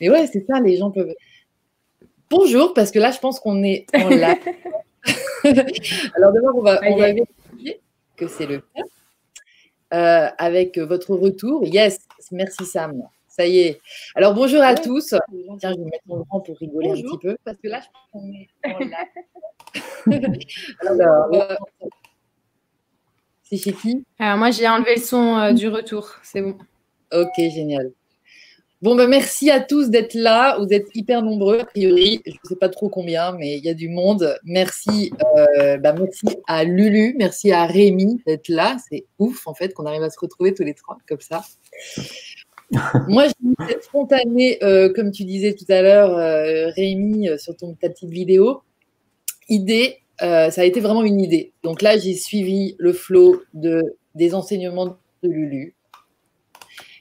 [0.00, 1.14] Mais ouais, c'est ça, les gens peuvent.
[2.28, 4.36] Bonjour, parce que là, je pense qu'on est en live.
[6.14, 7.80] Alors d'abord, on va, on va vérifier
[8.16, 8.82] que c'est le cas.
[9.92, 11.66] Euh, avec votre retour.
[11.66, 13.02] Yes, merci Sam.
[13.26, 13.80] Ça y est.
[14.14, 15.14] Alors bonjour à tous.
[15.58, 17.36] Tiens, je vais mettre mon grand pour rigoler un petit peu.
[17.44, 18.78] Parce que là, je pense qu'on est en
[20.06, 20.38] live.
[20.86, 21.56] Alors, euh,
[23.42, 24.04] c'est chez qui?
[24.20, 26.08] Alors moi, j'ai enlevé le son euh, du retour.
[26.22, 26.56] C'est bon.
[27.12, 27.90] Ok, génial.
[28.82, 30.56] Bon, ben, merci à tous d'être là.
[30.58, 32.22] Vous êtes hyper nombreux, a priori.
[32.24, 34.38] Je ne sais pas trop combien, mais il y a du monde.
[34.42, 38.78] Merci, euh, ben, merci à Lulu, merci à Rémi d'être là.
[38.88, 41.42] C'est ouf, en fait, qu'on arrive à se retrouver tous les trois comme ça.
[43.06, 47.90] Moi, j'ai été spontanée, euh, comme tu disais tout à l'heure, euh, Rémi, sur ta
[47.90, 48.62] petite vidéo.
[49.50, 51.52] Idée, ça a été vraiment une idée.
[51.64, 53.82] Donc là, j'ai suivi le flot de,
[54.14, 55.74] des enseignements de Lulu.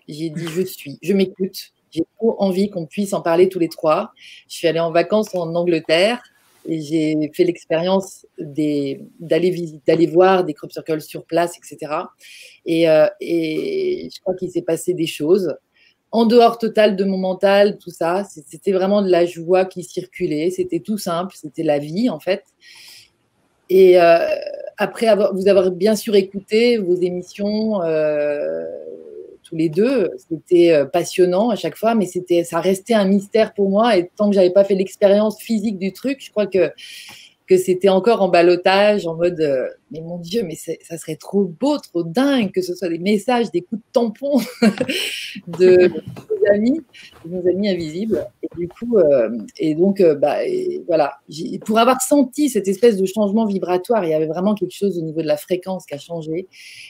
[0.09, 1.71] J'ai dit, je suis, je m'écoute.
[1.91, 4.11] J'ai trop envie qu'on puisse en parler tous les trois.
[4.47, 6.21] Je suis allée en vacances en Angleterre
[6.67, 9.07] et j'ai fait l'expérience d'aller
[10.11, 11.93] voir des crop circles sur place, etc.
[12.65, 15.55] Et, euh, et je crois qu'il s'est passé des choses
[16.11, 18.23] en dehors total de mon mental, tout ça.
[18.47, 20.49] C'était vraiment de la joie qui circulait.
[20.49, 21.35] C'était tout simple.
[21.35, 22.43] C'était la vie, en fait.
[23.69, 24.25] Et euh,
[24.77, 28.65] après vous avoir bien sûr écouté vos émissions, euh,
[29.49, 30.11] tous les deux.
[30.29, 33.97] C'était euh, passionnant à chaque fois, mais c'était, ça restait un mystère pour moi.
[33.97, 36.71] Et tant que j'avais pas fait l'expérience physique du truc, je crois que
[37.49, 41.45] que c'était encore en balotage, en mode euh, mais mon Dieu, mais ça serait trop
[41.45, 44.39] beau, trop dingue que ce soit des messages, des coups de tampon
[45.47, 46.79] de, nos amis,
[47.25, 48.27] de nos amis invisibles.
[48.43, 50.37] Et du coup, euh, et donc, euh, bah,
[50.85, 51.17] voilà,
[51.65, 55.01] pour avoir senti cette espèce de changement vibratoire, il y avait vraiment quelque chose au
[55.01, 56.47] niveau de la fréquence qui a changé.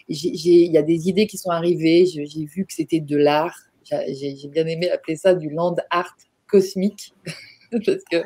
[0.10, 3.58] Il y a des idées qui sont arrivées, j'ai vu que c'était de l'art.
[3.90, 7.14] J'ai bien aimé appeler ça du land art cosmique.
[7.86, 8.18] parce que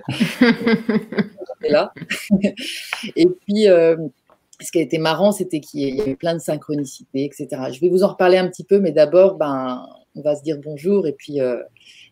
[1.70, 1.94] là.
[3.16, 3.98] Et puis, euh,
[4.62, 7.48] ce qui a été marrant, c'était qu'il y avait plein de synchronicités, etc.
[7.74, 10.58] Je vais vous en reparler un petit peu, mais d'abord, ben, on va se dire
[10.64, 11.62] bonjour et puis, euh,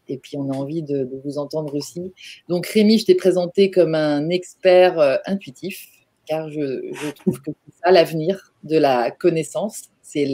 [0.07, 2.11] et puis on a envie de, vous entendre aussi.
[2.49, 5.87] Donc, Rémi, je t'ai présenté comme un expert euh, intuitif,
[6.25, 9.89] car je, trouve que c'est ça l'avenir de la connaissance.
[10.01, 10.27] C'est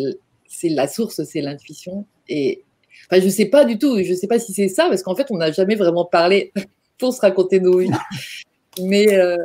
[0.63, 2.05] la source, c'est l'intuition.
[2.29, 2.63] Et
[3.11, 5.15] je ne sais pas du tout, je ne sais pas si c'est ça, parce qu'en
[5.15, 6.51] fait, on n'a jamais vraiment parlé
[6.99, 7.91] pour se raconter nos vies.
[8.81, 9.35] Mais, euh,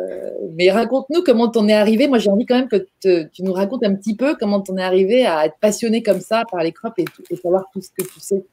[0.56, 2.06] mais raconte-nous comment t'en es arrivé.
[2.06, 4.82] Moi, j'ai envie quand même que tu nous racontes un petit peu comment t'en es
[4.82, 8.02] arrivé à être passionné comme ça par les crops et, et, savoir tout ce que
[8.02, 8.44] tu sais,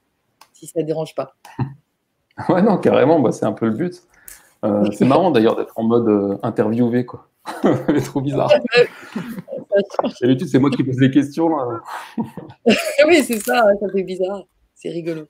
[0.54, 1.36] si ça ne dérange pas.
[2.48, 4.02] Ouais, non, carrément, bah, c'est un peu le but.
[4.64, 7.28] Euh, c'est marrant d'ailleurs d'être en mode euh, interviewé, quoi.
[7.64, 8.50] c'est trop bizarre.
[10.22, 11.50] D'habitude, c'est moi qui pose les questions.
[11.50, 11.82] Là.
[13.08, 14.44] oui, c'est ça, ça fait bizarre.
[14.74, 15.24] C'est rigolo.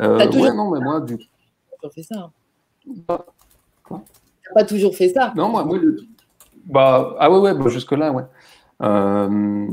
[0.00, 0.42] Euh, toujours...
[0.42, 1.18] Ouais, non, mais moi, du
[1.88, 2.30] coup fait ça.
[3.08, 3.26] Bah,
[4.54, 5.32] pas toujours fait ça.
[5.36, 5.78] Non, moi, moi
[6.66, 8.24] bah, ah ouais, ouais, bah, jusque-là, ouais.
[8.82, 9.66] Euh,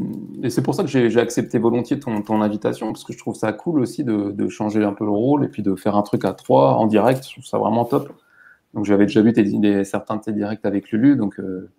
[0.44, 3.36] et c'est pour ça que j'ai accepté volontiers ton, ton, invitation, parce que je trouve
[3.36, 6.04] ça cool aussi de, de, changer un peu le rôle et puis de faire un
[6.04, 7.26] truc à trois en direct.
[7.26, 8.14] Je trouve ça vraiment top.
[8.74, 11.70] Donc j'avais déjà vu tes, certains de tes directs avec Lulu, donc euh,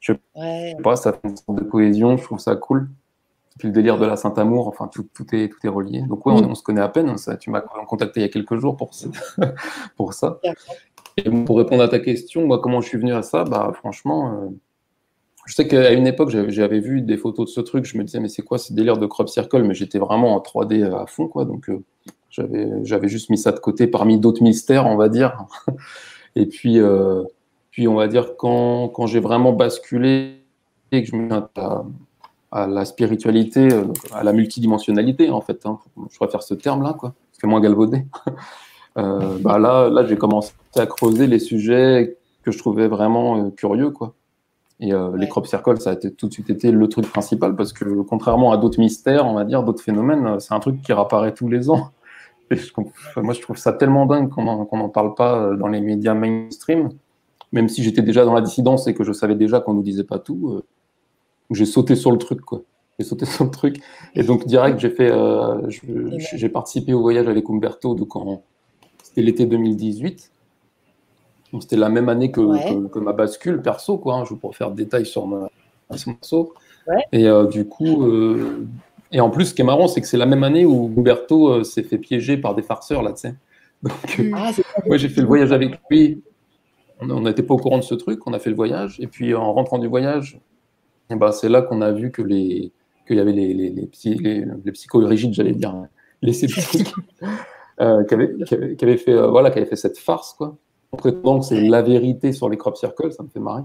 [0.00, 2.88] je sais pas, ça fait une sorte de cohésion, je trouve ça cool.
[3.58, 6.02] Puis le délire de la Saint-Amour, enfin tout, tout, est, tout est relié.
[6.02, 7.16] Donc ouais, on, se connaît à peine.
[7.18, 8.90] Ça, tu m'as contacté il y a quelques jours pour,
[9.96, 10.40] pour ça.
[11.16, 13.44] Et pour répondre à ta question, moi, comment je suis venu à ça?
[13.44, 14.48] Bah franchement, euh,
[15.46, 17.84] je sais qu'à une époque, j'avais vu des photos de ce truc.
[17.84, 19.62] Je me disais, mais c'est quoi ce délire de crop circle?
[19.62, 21.44] Mais j'étais vraiment en 3D à fond, quoi.
[21.44, 21.84] Donc euh,
[22.30, 25.46] j'avais juste mis ça de côté parmi d'autres mystères, on va dire.
[26.36, 27.22] Et puis, euh,
[27.70, 30.40] puis on va dire quand, quand j'ai vraiment basculé
[30.90, 31.84] et que je me à,
[32.54, 35.66] à la spiritualité, euh, à la multidimensionnalité, en fait.
[35.66, 35.80] Hein.
[36.10, 37.12] Je préfère ce terme-là, quoi.
[37.32, 38.06] C'est moins galvaudé.
[38.96, 43.50] euh, bah là, là j'ai commencé à creuser les sujets que je trouvais vraiment euh,
[43.50, 44.14] curieux, quoi.
[44.78, 47.56] Et euh, les crop circles, ça a été, tout de suite été le truc principal
[47.56, 50.92] parce que, contrairement à d'autres mystères, on va dire, d'autres phénomènes, c'est un truc qui
[50.92, 51.90] réapparaît tous les ans.
[53.16, 56.90] moi, je trouve ça tellement dingue qu'on n'en parle pas dans les médias mainstream.
[57.52, 60.04] Même si j'étais déjà dans la dissidence et que je savais déjà qu'on nous disait
[60.04, 60.60] pas tout,
[61.50, 62.62] j'ai sauté sur le truc, quoi.
[62.98, 63.80] J'ai sauté sur le truc.
[64.14, 68.12] Et donc, direct, j'ai fait, euh, j'ai participé au voyage avec Umberto, donc
[69.02, 70.30] c'était l'été 2018.
[71.60, 74.16] C'était la même année que, que, ma bascule perso, quoi.
[74.16, 74.24] Hein.
[74.24, 75.48] Je vous faire des détails sur ma,
[76.06, 76.52] morceau.
[77.12, 78.66] Et euh, du coup, euh,
[79.12, 81.62] et en plus, ce qui est marrant, c'est que c'est la même année où Umberto
[81.62, 83.34] s'est fait piéger par des farceurs, là, tu sais.
[83.84, 84.50] Donc, ah,
[84.96, 86.22] j'ai fait le voyage avec lui.
[87.00, 88.98] On n'était pas au courant de ce truc, on a fait le voyage.
[88.98, 90.40] Et puis, en rentrant du voyage,
[91.10, 92.72] ben, c'est là qu'on a vu que les
[93.06, 95.74] qu'il y avait les, les, les, les, les psycho-rigides, j'allais dire,
[96.22, 96.92] les sceptiques.
[97.80, 100.56] euh, qui, avait, fait, voilà, qui avait fait cette farce, quoi.
[100.92, 103.62] En prétendant que c'est la vérité sur les crop circles, ça me fait marrer.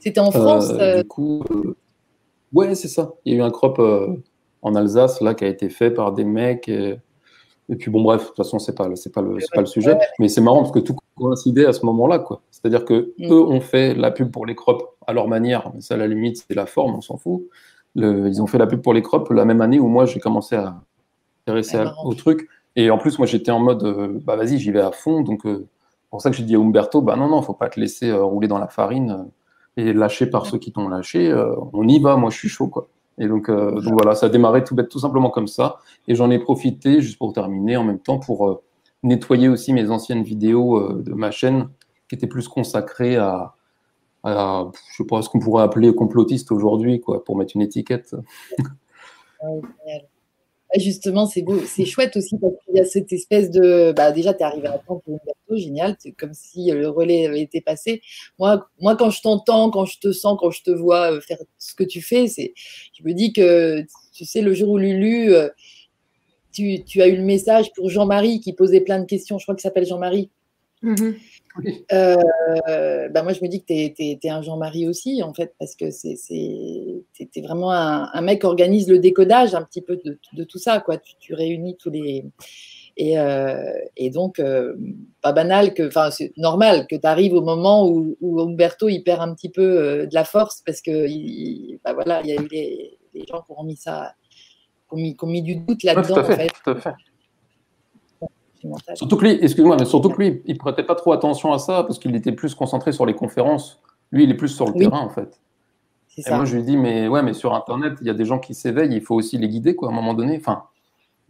[0.00, 1.42] C'était en France Du coup,
[2.52, 3.14] ouais, c'est ça.
[3.24, 3.80] Il y a eu un crop
[4.62, 6.68] en Alsace, là, qui a été fait par des mecs.
[6.68, 6.98] Et,
[7.78, 9.96] puis, bon, bref, de toute façon, c'est pas, c'est pas, le, pas le sujet.
[10.18, 12.42] Mais c'est marrant parce que tout coïncidait à ce moment-là, quoi.
[12.50, 13.32] C'est-à-dire que mm.
[13.32, 15.70] eux ont fait la pub pour les crops à leur manière.
[15.74, 17.42] Mais ça, à la limite, c'est la forme, on s'en fout.
[17.96, 20.56] ils ont fait la pub pour les crops la même année où moi, j'ai commencé
[20.56, 20.80] à
[21.46, 22.48] m'intéresser au truc.
[22.76, 25.20] Et en plus, moi, j'étais en mode, euh, bah vas-y, j'y vais à fond.
[25.20, 25.66] Donc, euh,
[26.10, 28.22] pour ça que j'ai dit à Umberto, bah non, non, faut pas te laisser euh,
[28.22, 29.26] rouler dans la farine
[29.76, 31.32] et lâcher par ceux qui t'ont lâché.
[31.72, 32.88] on y va, moi, je suis chaud, quoi.
[33.18, 35.78] Et donc, donc voilà, ça a démarré tout bête, tout simplement comme ça.
[36.08, 38.60] Et j'en ai profité, juste pour terminer, en même temps, pour
[39.02, 41.68] nettoyer aussi mes anciennes vidéos de ma chaîne,
[42.08, 43.54] qui étaient plus consacrées à,
[44.22, 48.14] à je sais pas ce qu'on pourrait appeler complotiste aujourd'hui, quoi, pour mettre une étiquette.
[50.78, 53.92] Justement, c'est beau, c'est chouette aussi parce qu'il y a cette espèce de.
[53.94, 57.26] Bah, déjà, tu es arrivé à temps pour Umberto, génial, c'est comme si le relais
[57.26, 58.00] avait été passé.
[58.38, 61.36] Moi, moi quand je t'entends, quand je te sens, quand je te vois euh, faire
[61.58, 63.84] ce que tu fais, c'est, je me dis que,
[64.14, 65.50] tu sais, le jour où Lulu, euh,
[66.52, 69.54] tu, tu as eu le message pour Jean-Marie qui posait plein de questions, je crois
[69.54, 70.30] qu'il s'appelle Jean-Marie.
[71.92, 75.74] Euh, bah moi, je me dis que tu es, un Jean-Marie aussi, en fait, parce
[75.74, 76.16] que c'est
[77.20, 80.80] es vraiment un, mec qui organise le décodage un petit peu de, tout ça.
[80.80, 80.98] Quoi.
[81.20, 82.24] Tu, réunis tous les.
[82.96, 84.76] Et, euh, et donc, euh,
[85.22, 89.02] pas banal, que, enfin, c'est normal que tu arrives au moment où, où, Umberto il
[89.02, 92.40] perd un petit peu de la force parce que il, bah voilà, il y a
[92.40, 94.14] eu les, gens qui ont mis ça,
[94.90, 96.18] qui ont mis, du doute là-dedans.
[96.18, 96.50] en fait.
[96.64, 96.90] Tout à fait.
[98.94, 101.82] Surtout que lui, excuse-moi, mais surtout que lui, il prêtait pas trop attention à ça
[101.82, 103.80] parce qu'il était plus concentré sur les conférences.
[104.10, 105.40] Lui, il est plus sur le terrain en fait.
[106.18, 108.38] Et moi, je lui dis, mais ouais, mais sur Internet, il y a des gens
[108.38, 110.36] qui s'éveillent, il faut aussi les guider, quoi, à un moment donné.
[110.36, 110.64] Enfin,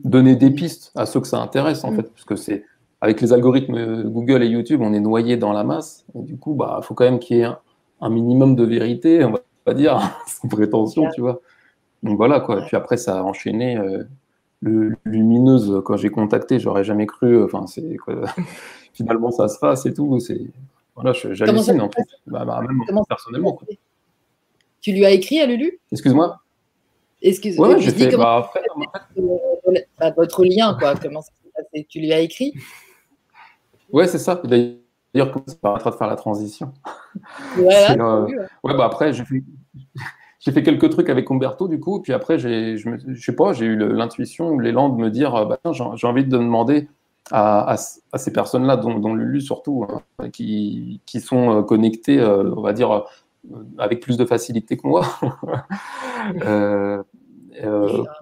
[0.00, 1.96] donner des pistes à ceux que ça intéresse, en mm.
[1.96, 2.64] fait, parce que c'est
[3.00, 6.05] avec les algorithmes Google et YouTube, on est noyé dans la masse.
[6.14, 7.49] Et du coup, bah, faut quand même qu'il y ait
[8.00, 11.40] un, minimum de vérité, on va pas dire, sans prétention, tu vois.
[12.02, 12.62] Donc voilà, quoi.
[12.62, 13.76] Puis après, ça a enchaîné.
[13.76, 14.05] Euh,
[14.62, 17.43] lumineuse, quand j'ai contacté, j'aurais jamais cru.
[17.43, 17.97] Enfin, c'est
[18.94, 20.19] finalement ça se passe et tout.
[20.20, 20.41] C'est
[20.94, 22.06] voilà, j'hallucine en fait.
[22.26, 23.59] Bah, bah, même personnellement.
[24.81, 26.41] Tu lui as écrit à Lulu Excuse-moi.
[27.23, 27.69] Excuse-moi.
[27.69, 28.17] Ouais, fait.
[28.17, 28.50] Bah,
[29.99, 30.94] bah, votre lien, quoi.
[30.97, 32.53] Comment ça s'est passé Tu lui as écrit
[33.91, 34.41] Ouais, c'est ça.
[34.44, 36.73] D'ailleurs, ça permettra de faire la transition.
[37.58, 38.26] Ouais, euh,
[38.65, 38.75] ouais.
[38.76, 39.44] bah après, j'ai fait
[40.44, 43.53] j'ai fait quelques trucs avec Umberto du coup, puis après, j'ai, je, je sais pas,
[43.53, 46.89] j'ai eu l'intuition ou l'élan de me dire, bah, j'ai envie de demander
[47.31, 47.77] à,
[48.12, 52.62] à, ces personnes-là, dont, dont, Lulu surtout, hein, qui, qui, sont euh, connectées, euh, on
[52.62, 53.00] va dire, euh,
[53.79, 55.06] avec plus de facilité que moi.
[56.44, 57.03] euh,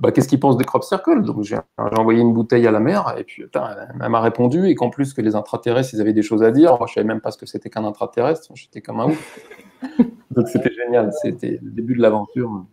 [0.00, 1.22] bah, qu'est-ce qu'ils pensent des crop circles?
[1.22, 4.90] Donc j'ai envoyé une bouteille à la mer et puis elle m'a répondu et qu'en
[4.90, 6.78] plus que les intraterrestres ils avaient des choses à dire.
[6.78, 8.50] Moi je savais même pas ce que c'était qu'un intraterrestre.
[8.54, 9.40] J'étais comme un ouf.
[10.30, 12.64] Donc c'était génial, c'était le début de l'aventure.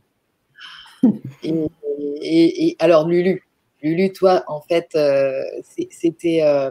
[2.21, 3.44] Et, alors Lulu,
[3.81, 5.42] Lulu, toi, en fait, euh,
[5.89, 6.69] c'était, euh,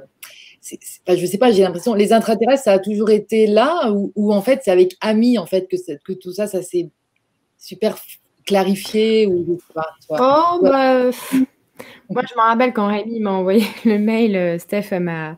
[0.62, 4.60] je sais pas, j'ai l'impression, les intraterrestres, ça a toujours été là, ou, en fait,
[4.64, 6.88] c'est avec Ami, en fait, que, que tout ça, ça s'est
[7.58, 7.96] super
[8.44, 11.10] clarifié ou pas, Oh, bah,
[12.08, 15.36] moi, je me rappelle quand Rémi m'a envoyé le mail, euh, Steph, elle m'a,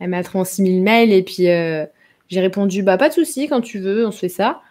[0.00, 3.78] elle m'a transmis le mail et puis j'ai répondu, bah, pas de souci, quand tu
[3.78, 4.62] veux, on se fait ça.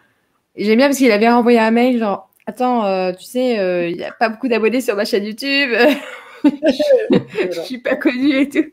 [0.58, 3.98] J'aime bien parce qu'il avait renvoyé un mail genre Attends, euh, tu sais, euh, il
[3.98, 5.72] n'y a pas beaucoup d'abonnés sur ma chaîne YouTube.
[6.44, 8.66] je suis pas connue et tout.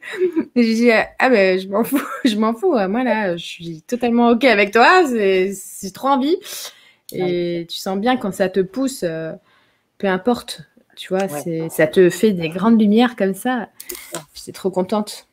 [0.55, 2.73] j'ai dit ah ben je m'en fous, je m'en fous.
[2.73, 5.05] Moi là, je suis totalement ok avec toi.
[5.07, 6.37] C'est trop envie.
[7.13, 9.33] Et tu sens bien quand ça te pousse, euh,
[9.99, 10.63] peu importe,
[10.97, 13.69] tu vois, c'est ça te fait des grandes lumières comme ça.
[14.35, 15.29] J'étais trop contente.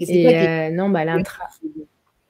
[0.00, 1.44] Et, non, bah l'intra.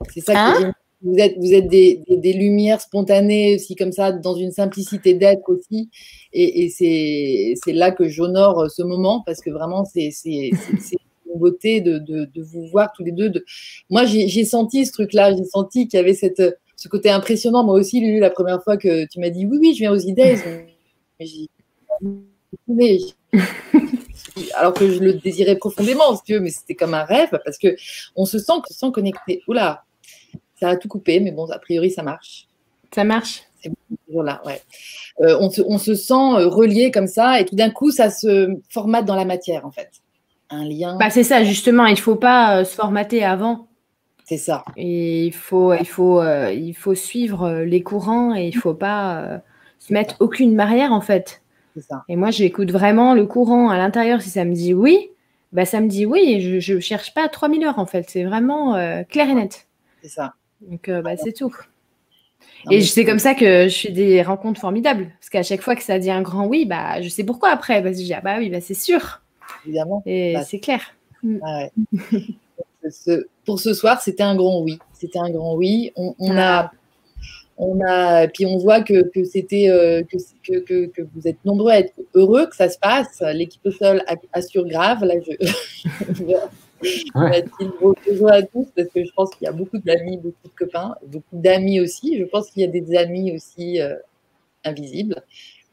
[0.09, 0.73] C'est ça hein?
[1.01, 5.47] Vous êtes, vous êtes des, des, lumières spontanées aussi comme ça, dans une simplicité d'être
[5.47, 5.89] aussi.
[6.33, 11.79] Et, et c'est là que j'honore euh, ce moment parce que vraiment, c'est une beauté
[11.81, 13.29] de, de, de, vous voir tous les deux.
[13.29, 13.45] De...
[13.89, 16.41] Moi, j'ai senti ce truc-là, j'ai senti qu'il y avait cette,
[16.75, 17.63] ce côté impressionnant.
[17.63, 19.99] Moi aussi, Lulu, la première fois que tu m'as dit oui, oui, je viens aux
[19.99, 20.35] idées,
[24.55, 27.75] alors que je le désirais profondément, si tu mais c'était comme un rêve parce que
[28.15, 29.41] on se sent, on se sent connecté.
[29.47, 29.85] Oula,
[30.59, 32.47] ça a tout coupé, mais bon, a priori, ça marche.
[32.93, 33.43] Ça marche.
[33.61, 33.71] C'est
[34.05, 34.61] toujours là, ouais.
[35.21, 38.09] Euh, on, se, on, se, sent euh, relié comme ça, et tout d'un coup, ça
[38.09, 39.89] se formate dans la matière, en fait.
[40.49, 40.97] Un lien.
[40.97, 41.85] Bah, c'est ça, justement.
[41.85, 43.67] Il ne faut pas euh, se formater avant.
[44.25, 44.63] C'est ça.
[44.77, 49.41] Et il faut, il faut, il faut suivre les courants et il ne faut pas
[49.79, 51.41] se mettre aucune barrière, en fait.
[51.79, 52.03] Ça.
[52.09, 55.09] Et moi, j'écoute vraiment le courant à l'intérieur si ça me dit oui.
[55.51, 58.05] bah, ça me dit oui, je ne cherche pas à 3000 heures en fait.
[58.07, 58.73] C'est vraiment
[59.09, 59.67] clair et net.
[60.03, 60.33] C'est ça.
[60.61, 61.55] Donc, bah, c'est tout.
[62.69, 65.11] et c'est comme ça que je fais des rencontres formidables.
[65.19, 67.81] Parce qu'à chaque fois que ça dit un grand oui, bah, je sais pourquoi après.
[67.81, 69.21] Parce que je dis, ah bah oui, bah, c'est sûr.
[69.65, 70.03] Évidemment.
[70.05, 70.81] Et bah, c'est clair.
[71.23, 71.37] Mm.
[71.43, 71.67] Ah
[73.45, 74.79] pour ce soir, c'était un grand oui.
[74.93, 75.91] C'était un grand oui.
[75.95, 76.71] On, a, ah.
[77.57, 81.71] on a, puis on voit que, que c'était, euh, que, que, que, vous êtes nombreux
[81.71, 83.21] à être heureux que ça se passe.
[83.33, 85.03] L'équipe seule assure grave.
[85.03, 85.85] Là, je,
[87.13, 90.95] Bonjour à tous parce que je pense qu'il y a beaucoup d'amis, beaucoup de copains,
[91.07, 92.17] beaucoup d'amis aussi.
[92.17, 93.95] Je pense qu'il y a des amis aussi euh,
[94.63, 95.21] invisibles.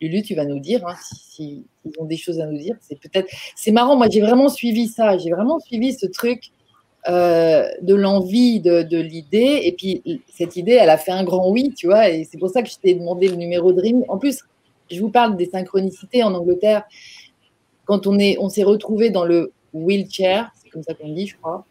[0.00, 1.64] Lulu, tu vas nous dire hein, si,
[1.98, 2.76] ont des choses à nous dire.
[2.80, 3.96] C'est peut-être, c'est marrant.
[3.96, 5.16] Moi, j'ai vraiment suivi ça.
[5.16, 6.50] J'ai vraiment suivi ce truc
[7.08, 9.60] euh, de l'envie, de, l'idée.
[9.64, 10.02] Et puis
[10.34, 12.10] cette idée, elle a fait un grand oui, tu vois.
[12.10, 14.04] Et c'est pour ça que je t'ai demandé le numéro de Dream.
[14.08, 14.42] En plus,
[14.90, 16.84] je vous parle des synchronicités en Angleterre.
[17.84, 21.64] Quand on est, on s'est retrouvé dans le wheelchair, comme ça qu'on dit, je crois.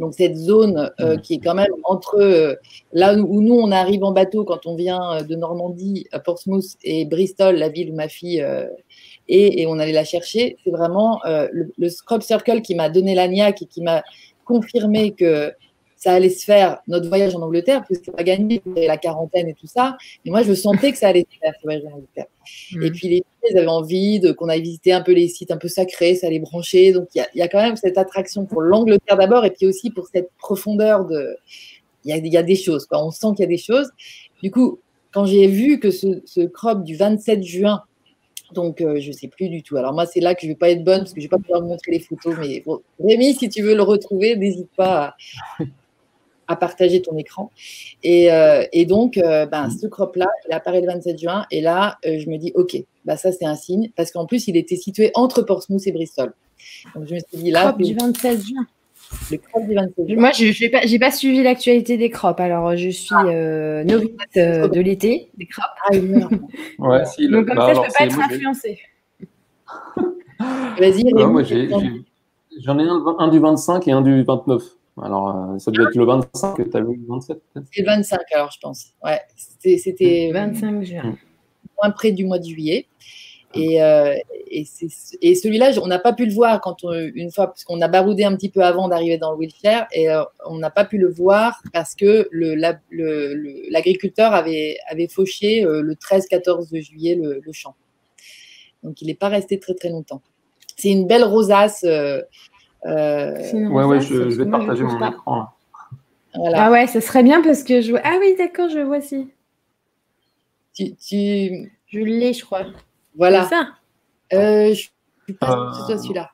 [0.00, 2.54] Donc cette zone euh, qui est quand même entre euh,
[2.92, 6.64] là où nous on arrive en bateau quand on vient euh, de Normandie à Portsmouth
[6.82, 11.20] et Bristol, la ville où ma fille est, et on allait la chercher, c'est vraiment
[11.24, 14.02] le, le Scrub Circle qui m'a donné la niaque et qui m'a
[14.44, 15.52] confirmé que
[16.02, 19.46] ça allait se faire, notre voyage en Angleterre, parce que c'est pas gagné, la quarantaine
[19.46, 19.96] et tout ça.
[20.24, 22.26] Mais moi, je sentais que ça allait se faire, ce voyage en Angleterre.
[22.72, 22.92] Et mm.
[22.92, 25.68] puis, les filles, avaient envie de, qu'on aille visiter un peu les sites un peu
[25.68, 26.90] sacrés, ça les brancher.
[26.90, 29.90] Donc, il y, y a, quand même cette attraction pour l'Angleterre d'abord, et puis aussi
[29.90, 31.36] pour cette profondeur de.
[32.04, 33.00] Il y a, y a, des choses, quoi.
[33.00, 33.88] On sent qu'il y a des choses.
[34.42, 34.80] Du coup,
[35.12, 37.80] quand j'ai vu que ce, ce crop du 27 juin,
[38.54, 39.76] donc, euh, je ne sais plus du tout.
[39.76, 41.30] Alors, moi, c'est là que je ne vais pas être bonne parce que je ne
[41.30, 42.34] vais pas pouvoir vous montrer les photos.
[42.40, 45.14] Mais bon, Rémi, si tu veux le retrouver, n'hésite pas
[45.60, 45.64] à,
[46.52, 47.50] à partager ton écran.
[48.02, 51.46] Et, euh, et donc, euh, ben, ce crop-là, il apparaît le 27 juin.
[51.50, 53.90] Et là, euh, je me dis, OK, bah, ça, c'est un signe.
[53.96, 56.32] Parce qu'en plus, il était situé entre Portsmouth et Bristol.
[56.94, 57.72] Donc, je me suis dit, là.
[57.72, 58.66] Crop du 27 juin.
[59.30, 60.16] Le crop du 27 juin.
[60.20, 62.40] Moi, je n'ai pas, pas, suivi l'actualité des crops.
[62.40, 63.84] Alors, je suis ah.
[63.84, 65.66] novice de l'été, des crops.
[65.86, 65.96] Ah,
[66.78, 68.78] ouais, si, Donc, comme bah, ça, je ne peux pas être influencée.
[70.78, 71.04] Vas-y,
[72.60, 74.62] J'en ai, ai un, un, du 25 et un du 29.
[75.00, 77.66] Alors, euh, ça devait être le 25 que tu as vu, le 27 peut-être?
[77.72, 78.88] C'est le 25 alors, je pense.
[79.02, 81.16] Ouais, c'était 25 juin.
[81.80, 82.86] Moins près du mois de juillet.
[83.54, 84.14] Et, euh,
[84.48, 84.66] et,
[85.20, 87.88] et celui-là, on n'a pas pu le voir quand on, une fois, parce qu'on a
[87.88, 90.96] baroudé un petit peu avant d'arriver dans le wheelchair, et euh, on n'a pas pu
[90.96, 97.74] le voir parce que l'agriculteur le, avait, avait fauché le 13-14 juillet le, le, champ.
[98.82, 100.22] Donc, il n'est pas resté très très longtemps.
[100.76, 101.84] C'est une belle rosace
[102.84, 105.48] euh, ouais, ouais, je, vais partager mon écran.
[106.34, 108.00] Ah ouais, ça serait bien parce que je vois.
[108.04, 109.28] Ah oui, d'accord, je vois si.
[110.74, 111.72] Tu, tu...
[111.86, 112.64] Je l'ai, je crois.
[113.16, 113.44] Voilà.
[113.44, 113.68] C'est ça
[114.32, 115.72] euh, Je suis pas euh...
[115.72, 116.30] c'est toi celui-là.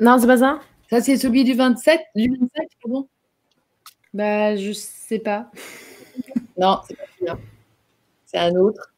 [0.00, 3.08] Non, c'est pas ça Ça, c'est celui du 27 Du 27, pardon
[4.12, 5.50] Bah, je sais pas.
[6.58, 7.38] non, c'est pas celui-là.
[8.26, 8.92] C'est un autre.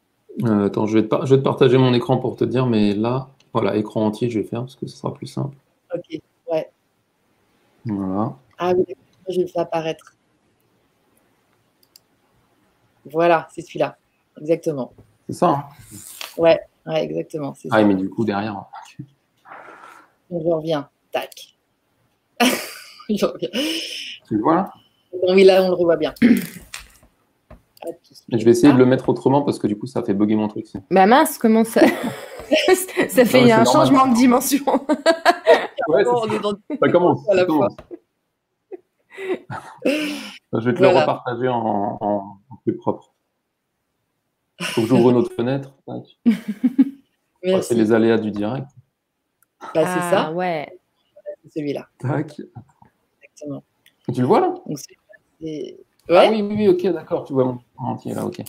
[0.45, 2.95] Euh, attends, je vais, te je vais te partager mon écran pour te dire, mais
[2.95, 5.57] là, voilà, écran entier, je vais faire parce que ce sera plus simple.
[5.95, 6.21] Ok.
[7.85, 8.37] Voilà.
[8.59, 8.85] Ah oui,
[9.29, 10.15] je vais le faire apparaître.
[13.05, 13.97] Voilà, c'est celui-là.
[14.41, 14.93] Exactement.
[15.29, 15.65] C'est ça hein
[16.37, 17.55] ouais, ouais, exactement.
[17.71, 17.85] Ah, ça.
[17.85, 18.65] mais du coup, derrière.
[20.31, 20.85] On revient.
[21.11, 21.57] Tac.
[23.09, 23.49] je reviens.
[23.53, 24.73] Tu le vois là?
[25.31, 26.15] Oui, là, on le revoit bien.
[28.31, 30.49] Je vais essayer de le mettre autrement parce que du coup, ça fait bugger mon
[30.49, 30.67] truc.
[30.91, 31.81] Bah mince, comment ça
[33.09, 34.65] Ça fait un changement de dimension.
[35.89, 37.25] Ouais, ça commence.
[37.25, 37.77] Ça commence.
[40.53, 43.15] Je vais te le repartager en, plus propre.
[44.61, 45.75] Il faut que j'ouvre notre fenêtre.
[47.63, 48.67] C'est les aléas du direct.
[49.75, 50.27] Bah, c'est ça.
[50.27, 50.79] Ah, ouais.
[51.43, 51.89] C'est celui-là.
[51.99, 52.41] Tac.
[53.23, 53.63] Exactement.
[54.13, 54.55] Tu le vois là?
[54.67, 55.77] Ouais.
[56.11, 57.25] Ah oui, oui, oui, ok, d'accord.
[57.25, 58.43] Tu vois mon entier là, ok.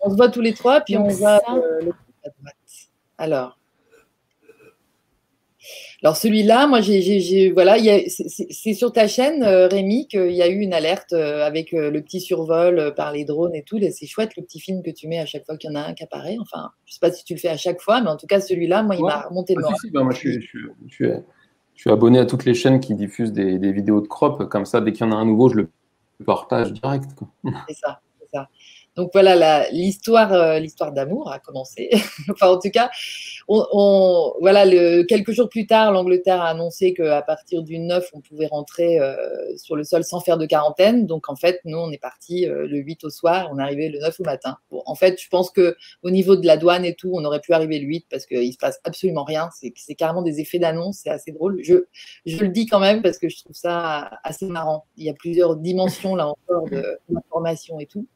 [0.00, 1.92] On se voit tous les trois, puis on voit euh, le
[2.24, 2.56] à droite.
[3.18, 3.58] Alors.
[6.02, 7.76] Alors celui-là, moi, j'ai, voilà,
[8.08, 11.90] c'est sur ta chaîne, euh, Rémi, qu'il y a eu une alerte euh, avec euh,
[11.90, 13.78] le petit survol par les drones et tout.
[13.92, 15.84] C'est chouette le petit film que tu mets à chaque fois qu'il y en a
[15.84, 16.36] un qui apparaît.
[16.40, 18.40] Enfin, je sais pas si tu le fais à chaque fois, mais en tout cas
[18.40, 20.40] celui-là, moi, il m'a remonté le ah, bah, moi, je
[21.74, 24.48] suis, abonné à toutes les chaînes qui diffusent des, vidéos de crop.
[24.48, 25.70] Comme ça, dès qu'il y en a un nouveau, je le
[26.24, 27.10] partage direct.
[27.68, 28.48] C'est ça, c'est ça.
[28.94, 31.90] Donc voilà, l'histoire, euh, l'histoire d'amour a commencé.
[32.30, 32.90] enfin, en tout cas,
[33.48, 38.20] on, voilà, le, quelques jours plus tard, l'Angleterre a annoncé qu'à partir du 9, on
[38.20, 39.16] pouvait rentrer euh,
[39.56, 41.06] sur le sol sans faire de quarantaine.
[41.06, 43.88] Donc en fait, nous, on est parti euh, le 8 au soir, on est arrivé
[43.88, 44.58] le 9 au matin.
[44.70, 47.40] Bon, en fait, je pense que au niveau de la douane et tout, on aurait
[47.40, 49.48] pu arriver le 8 parce qu'il se passe absolument rien.
[49.54, 51.60] C'est, carrément des effets d'annonce, c'est assez drôle.
[51.62, 51.86] Je,
[52.26, 54.84] je le dis quand même parce que je trouve ça assez marrant.
[54.98, 58.06] Il y a plusieurs dimensions là encore de l'information et tout.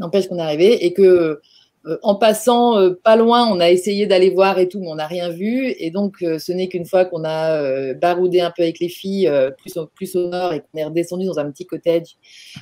[0.00, 1.40] N'empêche qu'on est arrivé et que
[1.86, 4.96] euh, en passant euh, pas loin, on a essayé d'aller voir et tout, mais on
[4.96, 5.74] n'a rien vu.
[5.78, 9.30] Et donc, euh, ce n'est qu'une fois qu'on a baroudé un peu avec les filles,
[9.58, 12.16] plus, au, plus au nord, et qu'on est redescendu dans un petit cottage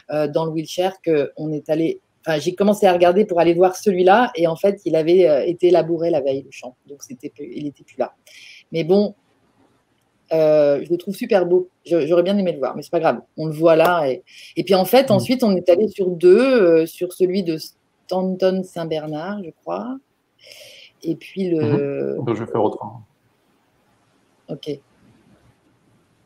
[0.09, 2.01] dans le Wiltshire, qu'on est allé.
[2.27, 5.71] Enfin, j'ai commencé à regarder pour aller voir celui-là, et en fait, il avait été
[5.71, 6.77] labouré la veille, le champ.
[6.89, 8.15] Donc, c'était, il n'était plus là.
[8.71, 9.15] Mais bon,
[10.31, 11.69] je le trouve super beau.
[11.85, 13.21] J'aurais bien aimé le voir, mais c'est pas grave.
[13.37, 14.09] On le voit là.
[14.09, 14.23] Et,
[14.57, 15.13] et puis en fait, mmh.
[15.13, 17.59] ensuite, on est allé sur deux, sur celui de
[18.07, 19.99] Stanton Saint-Bernard, je crois.
[21.03, 22.17] Et puis le.
[22.19, 22.35] Mmh.
[22.35, 22.83] Je vais faire autre.
[22.83, 23.03] Hein.
[24.49, 24.81] Ok.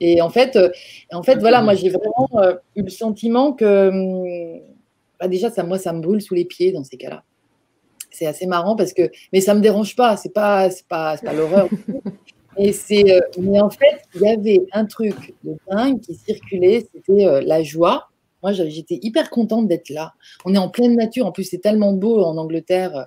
[0.01, 0.71] Et en fait, euh,
[1.13, 3.89] en fait voilà, moi j'ai vraiment euh, eu le sentiment que.
[3.89, 4.61] Hum,
[5.21, 7.23] bah déjà, ça, moi, ça me brûle sous les pieds dans ces cas-là.
[8.11, 9.11] C'est assez marrant parce que.
[9.33, 11.69] Mais ça ne me dérange pas, c'est pas, pas, pas l'horreur.
[12.57, 16.87] Et c'est, euh, mais en fait, il y avait un truc de dingue qui circulait,
[16.93, 18.09] c'était la joie
[18.43, 20.15] moi, j'étais hyper contente d'être là.
[20.45, 21.27] On est en pleine nature.
[21.27, 23.07] En plus, c'est tellement beau en Angleterre.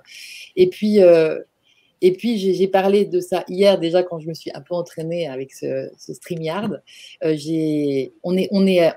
[0.56, 1.40] Et puis, euh,
[2.02, 5.28] et puis j'ai parlé de ça hier déjà quand je me suis un peu entraînée
[5.28, 6.82] avec ce, ce StreamYard.
[7.24, 7.36] Euh,
[8.22, 8.92] on est, on est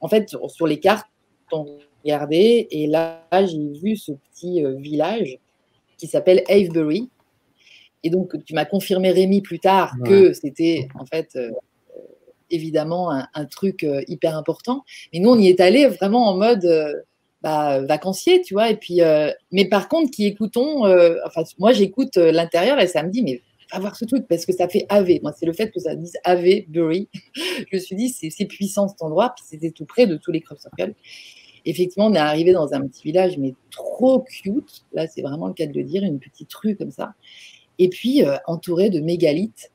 [0.00, 1.06] en fait sur, les cartes,
[1.52, 5.38] on regardait et là j'ai vu ce petit euh, village
[5.98, 7.08] qui s'appelle Avebury.
[8.04, 11.36] Et donc tu m'as confirmé Rémi plus tard que c'était en fait
[12.52, 14.84] évidemment un, truc euh, hyper important.
[15.12, 16.94] Mais nous, on y est allé vraiment en mode euh,
[17.42, 18.70] bah, vacancier, tu vois.
[18.70, 20.84] Et puis, euh, mais par contre, qui écoutons,
[21.26, 23.42] enfin, moi, j'écoute l'intérieur et ça me dit, mais
[23.72, 25.20] va voir ce truc parce que ça fait AV.
[25.22, 27.08] Moi, c'est le fait que ça dise AV Bury.
[27.34, 29.32] je me suis dit, c'est puissant cet endroit.
[29.34, 30.94] Puis c'était tout près de tous les crop circles.
[31.64, 34.84] Effectivement, on est arrivé dans un petit village, mais trop cute.
[34.92, 37.14] Là, c'est vraiment le cas de le dire, une petite rue comme ça.
[37.82, 39.72] Et puis, entouré de mégalithes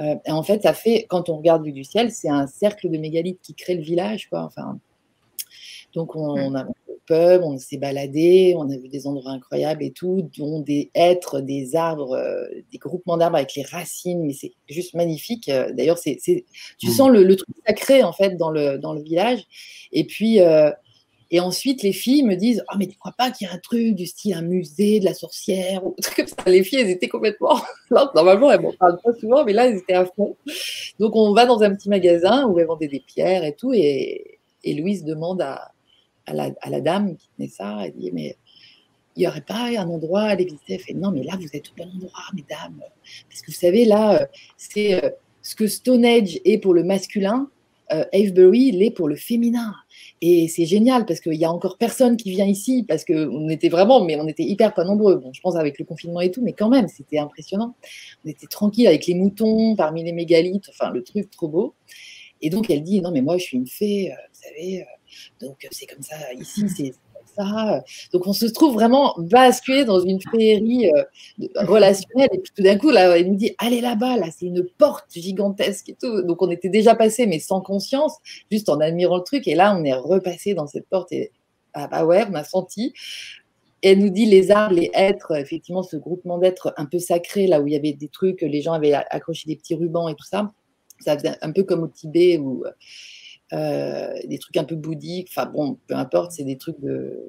[0.00, 2.98] euh, et en fait, ça fait, quand on regarde du ciel, c'est un cercle de
[2.98, 4.28] mégalithes qui crée le village.
[4.28, 4.42] Quoi.
[4.42, 4.78] Enfin,
[5.94, 9.90] donc, on, a le pub, on s'est baladé, on a vu des endroits incroyables et
[9.90, 14.52] tout, dont des êtres, des arbres, euh, des groupements d'arbres avec les racines, mais c'est
[14.68, 15.48] juste magnifique.
[15.48, 16.90] Euh, d'ailleurs, c'est, tu mmh.
[16.90, 19.42] sens le, truc sacré, en fait, dans le, dans le village.
[19.92, 20.38] Et puis,
[21.32, 23.58] et ensuite, les filles me disent Oh, mais tu crois pas qu'il y a un
[23.58, 26.90] truc du style un musée de la sorcière ou truc comme ça Les filles, elles
[26.90, 27.60] étaient complètement.
[28.14, 30.36] normalement, elles m'en parlent pas souvent, mais là, elles étaient à fond.
[30.98, 33.72] Donc, on va dans un petit magasin où elles vendaient des pierres et tout.
[33.72, 35.72] Et, Louise demande à,
[36.26, 38.36] la, dame qui tenait ça Elle dit Mais
[39.16, 40.74] il n'y aurait pas un endroit à aller visiter?
[40.74, 42.82] Elle fait Non, mais là, vous êtes au bon endroit, mesdames.
[43.28, 45.10] Parce que vous savez, là, c'est euh,
[45.42, 47.48] ce que Stonehenge est pour le masculin.
[47.92, 49.74] Euh, Avebury l'est pour le féminin.
[50.20, 53.68] Et c'est génial parce qu'il y a encore personne qui vient ici parce qu'on était
[53.68, 55.16] vraiment, mais on était hyper pas nombreux.
[55.16, 57.74] Bon, je pense avec le confinement et tout, mais quand même, c'était impressionnant.
[58.24, 61.74] On était tranquille avec les moutons parmi les mégalithes, enfin le truc trop beau.
[62.42, 65.46] Et donc elle dit non mais moi je suis une fée, euh, vous savez, euh,
[65.46, 66.94] donc c'est comme ça ici, c'est
[67.34, 67.82] ça.
[68.12, 71.04] Donc on se trouve vraiment basculé dans une féerie euh,
[71.56, 72.28] relationnelle.
[72.32, 75.06] Et puis tout d'un coup, là, elle nous dit allez là-bas, là, c'est une porte
[75.12, 76.22] gigantesque et tout.
[76.22, 78.16] Donc on était déjà passé, mais sans conscience,
[78.50, 79.48] juste en admirant le truc.
[79.48, 81.32] Et là, on est repassé dans cette porte et
[81.74, 82.92] ah bah ouais, on a senti.
[83.82, 87.60] Elle nous dit les arbres, les êtres, effectivement, ce groupement d'êtres un peu sacré, là
[87.60, 90.26] où il y avait des trucs, les gens avaient accroché des petits rubans et tout
[90.26, 90.52] ça.
[91.00, 92.70] Ça faisait un peu comme au Tibet où euh,
[93.52, 97.28] des trucs un peu bouddhiques, enfin bon, peu importe, c'est des trucs de,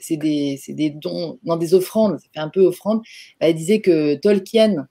[0.00, 3.02] c'est des, dons, non des offrandes, ça un peu offrande.
[3.38, 4.88] Elle disait que Tolkien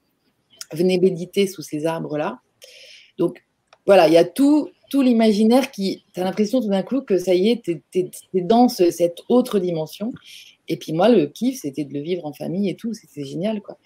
[0.73, 2.39] venait méditer sous ces arbres-là.
[3.17, 3.43] Donc
[3.85, 7.17] voilà, il y a tout, tout l'imaginaire qui, tu as l'impression tout d'un coup que
[7.17, 10.12] ça y est, tu es, dans cette autre dimension.
[10.67, 13.62] Et puis moi, le kiff, c'était de le vivre en famille et tout, c'était génial,
[13.62, 13.77] quoi.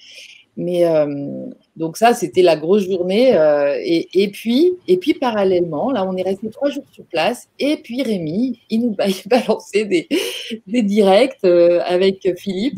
[0.56, 3.36] Mais euh, donc ça, c'était la grosse journée.
[3.36, 7.48] Euh, et, puis, et puis parallèlement, là, on est resté trois jours sur place.
[7.60, 10.08] Et puis Rémi, il nous balançait des,
[10.84, 12.78] directs euh, avec Philippe.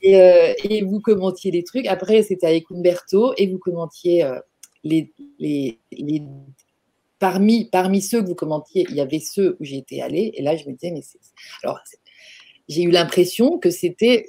[0.00, 1.86] Et, vous commentiez les trucs.
[1.86, 4.26] Après, c'était avec Umberto et vous commentiez
[4.82, 6.22] les, les, les,
[7.20, 10.32] parmi, parmi ceux que vous commentiez, il y avait ceux où j'étais allée.
[10.34, 11.20] Et là, je me disais, mais c'est.
[11.62, 11.78] Alors,
[12.68, 14.26] j'ai eu l'impression que c'était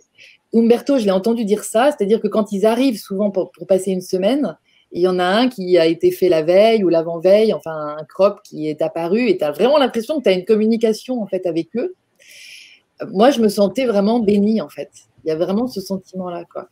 [0.54, 4.02] Umberto, je l'ai entendu dire ça, c'est-à-dire que quand ils arrivent souvent pour, passer une
[4.02, 4.58] semaine,
[4.92, 8.04] il y en a un qui a été fait la veille ou l'avant-veille, enfin un
[8.04, 11.26] crop qui est apparu, et tu as vraiment l'impression que tu as une communication en
[11.26, 11.96] fait avec eux.
[13.12, 14.92] moi, je me sentais vraiment bénie, en fait.
[15.26, 16.70] Il y a vraiment ce sentiment-là, quoi.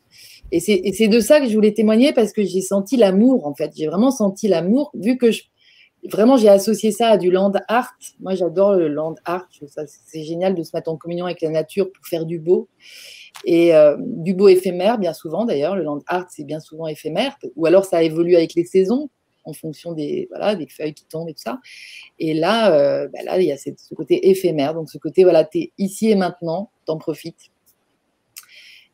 [0.51, 3.71] Et c'est de ça que je voulais témoigner parce que j'ai senti l'amour, en fait.
[3.75, 5.43] J'ai vraiment senti l'amour, vu que je,
[6.09, 7.93] vraiment, j'ai associé ça à du land art.
[8.19, 9.47] Moi, j'adore le land art.
[9.85, 12.67] C'est génial de se mettre en communion avec la nature pour faire du beau.
[13.45, 15.75] Et euh, du beau éphémère, bien souvent d'ailleurs.
[15.75, 17.37] Le land art, c'est bien souvent éphémère.
[17.55, 19.09] Ou alors, ça évolue avec les saisons
[19.43, 21.59] en fonction des, voilà, des feuilles qui tombent et tout ça.
[22.19, 24.73] Et là, euh, bah là il y a ce côté éphémère.
[24.73, 27.51] Donc, ce côté, voilà, tu es ici et maintenant, t'en profites.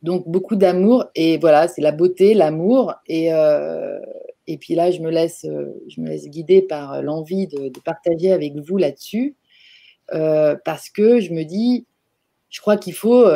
[0.03, 1.05] Donc, beaucoup d'amour.
[1.15, 2.93] Et voilà, c'est la beauté, l'amour.
[3.07, 3.99] Et, euh,
[4.47, 8.55] et puis là, je me laisse, je me laisse guider par l'envie de, partager avec
[8.55, 9.35] vous là-dessus.
[10.13, 11.85] Euh, parce que je me dis,
[12.49, 13.27] je crois qu'il faut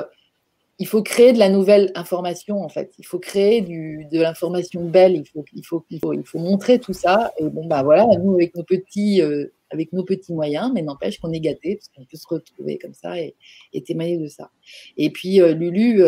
[0.82, 2.92] il faut créer de la nouvelle information, en fait.
[2.98, 5.16] Il faut créer de l'information belle.
[5.16, 7.32] Il faut, il, faut, il, faut, il faut montrer tout ça.
[7.38, 11.20] Et bon, bah voilà, nous, avec nos petits, euh, avec nos petits moyens, mais n'empêche
[11.20, 13.36] qu'on est gâtés, parce qu'on peut se retrouver comme ça et,
[13.74, 14.50] et témoigner de ça.
[14.98, 16.04] Et puis, euh, Lulu,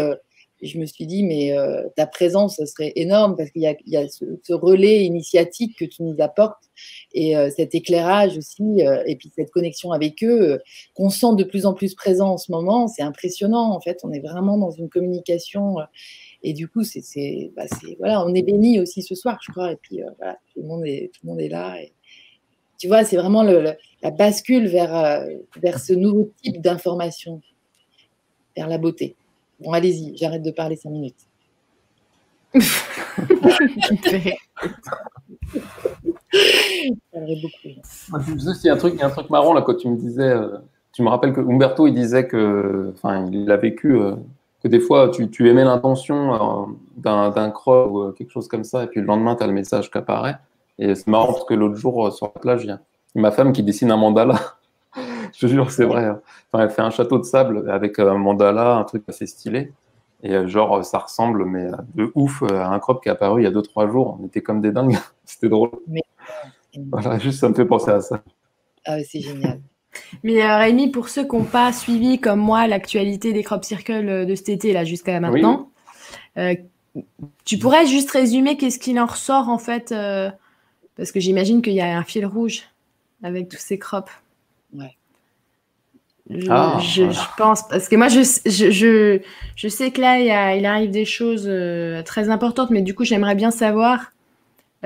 [0.63, 3.67] euh, je me suis dit, mais euh, ta présence, ce serait énorme parce qu'il y
[3.97, 6.63] a, ce, relais initiatique que tu nous apportes
[7.13, 10.59] et euh, cet éclairage aussi, euh, et puis cette connexion avec eux,
[10.95, 12.87] qu'on sent de plus en plus présent en ce moment.
[12.87, 13.99] C'est impressionnant, en fait.
[14.03, 15.77] On est vraiment dans une communication.
[16.43, 17.65] et du coup, c'est, bah,
[17.99, 19.71] voilà, on est béni aussi ce soir, je crois.
[19.71, 19.99] Et puis,
[20.53, 21.81] tout le monde est, tout le monde est là.
[21.81, 21.93] Et,
[22.77, 25.25] tu vois, c'est vraiment la bascule vers,
[25.61, 27.41] vers ce nouveau type d'information,
[28.57, 29.15] vers la beauté.
[29.63, 31.27] Bon, allez-y, j'arrête de parler cinq minutes.
[32.55, 32.59] il
[38.63, 40.57] y a un truc, un truc marrant là quand tu me disais, euh,
[40.91, 44.15] tu me rappelles que Umberto il disait que, enfin, il a vécu euh,
[44.61, 48.83] que des fois tu, tu aimais l'intention euh, d'un crop ou quelque chose comme ça,
[48.83, 50.37] et puis le lendemain tu as le message qui apparaît.
[50.77, 52.79] Et c'est marrant parce que l'autre jour sur la plage, il y a
[53.15, 54.39] ma femme qui dessine un mandala
[55.43, 56.05] je te jure, c'est vrai.
[56.05, 56.21] Hein.
[56.51, 59.71] Enfin, elle fait un château de sable avec un mandala, un truc assez stylé.
[60.21, 63.11] Et euh, genre, ça ressemble, mais euh, de ouf, euh, à un crop qui est
[63.11, 64.17] apparu il y a 2-3 jours.
[64.19, 64.97] On était comme des dingues.
[65.25, 65.71] C'était drôle.
[66.91, 68.23] Voilà, juste ça me fait penser à ça.
[68.85, 69.59] Ah, c'est génial.
[70.23, 74.35] Mais Rémi, pour ceux qui n'ont pas suivi comme moi l'actualité des crop circles de
[74.35, 75.69] cet été là jusqu'à maintenant,
[77.45, 79.93] tu pourrais juste résumer qu'est-ce qu'il en ressort en fait,
[80.97, 82.63] parce que j'imagine qu'il y a un fil rouge
[83.21, 84.11] avec tous ces crops.
[84.73, 84.97] Ouais.
[86.49, 87.03] Ah, je,
[87.37, 89.19] pense, parce que moi, je, je,
[89.55, 93.03] je, sais que là, il, il arrive des choses euh, très importantes, mais du coup,
[93.03, 94.13] j'aimerais bien savoir,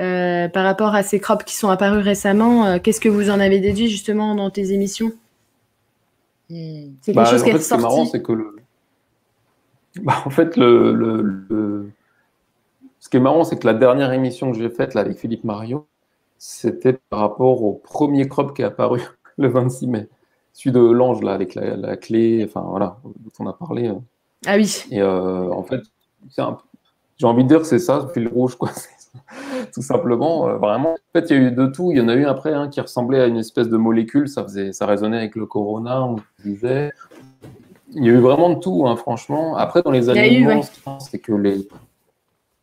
[0.00, 3.38] euh, par rapport à ces crops qui sont apparus récemment, euh, qu'est-ce que vous en
[3.38, 5.12] avez déduit justement dans tes émissions?
[6.50, 6.90] Hmm.
[7.02, 8.56] C'est quelque bah, chose qui est Ce qui est marrant, c'est que le...
[10.02, 11.88] Bah, en fait, le, le,
[12.98, 15.44] ce qui est marrant, c'est que la dernière émission que j'ai faite là, avec Philippe
[15.44, 15.86] Mario,
[16.36, 19.02] c'était par rapport au premier crop qui est apparu
[19.38, 20.08] le 26 mai
[20.58, 23.92] celui de l'ange là avec la, clé, enfin voilà, dont on a parlé.
[24.44, 24.84] Ah oui.
[24.90, 25.82] Et euh, en fait,
[27.16, 28.70] j'ai envie de dire que c'est ça, le fil rouge, quoi.
[29.72, 30.94] tout simplement, euh, vraiment.
[30.94, 31.92] En fait, il y a eu de tout.
[31.92, 34.28] Il y en a eu après hein, qui ressemblait à une espèce de molécule.
[34.28, 36.90] Ça faisait, ça résonnait avec le corona, on disait.
[37.92, 39.56] Il y a eu vraiment de tout, hein, franchement.
[39.56, 40.62] Après, dans les aliments,
[40.98, 41.68] c'est que les.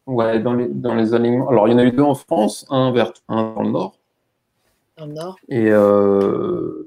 [0.05, 1.47] Ouais, dans les, dans les aliments.
[1.47, 3.95] Alors, il y en a eu deux en France, un vers un dans le nord.
[4.97, 5.37] Dans le nord.
[5.47, 6.84] Et euh,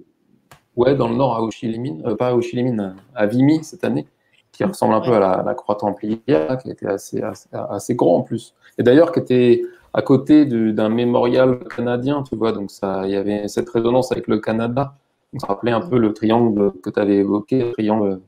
[0.79, 4.07] Ouais, dans le nord, à Ochilimine, euh, pas à Ochilimine, à Vimy cette année,
[4.53, 7.21] qui ressemble un peu à la, croix templière, qui était assez,
[7.53, 8.55] assez, grand en plus.
[8.79, 9.63] Et d'ailleurs, qui était
[9.93, 14.29] à côté d'un mémorial canadien, tu vois, donc ça, il y avait cette résonance avec
[14.29, 14.95] le Canada.
[15.39, 18.21] Ça rappelait un peu le triangle que tu avais évoqué, le triangle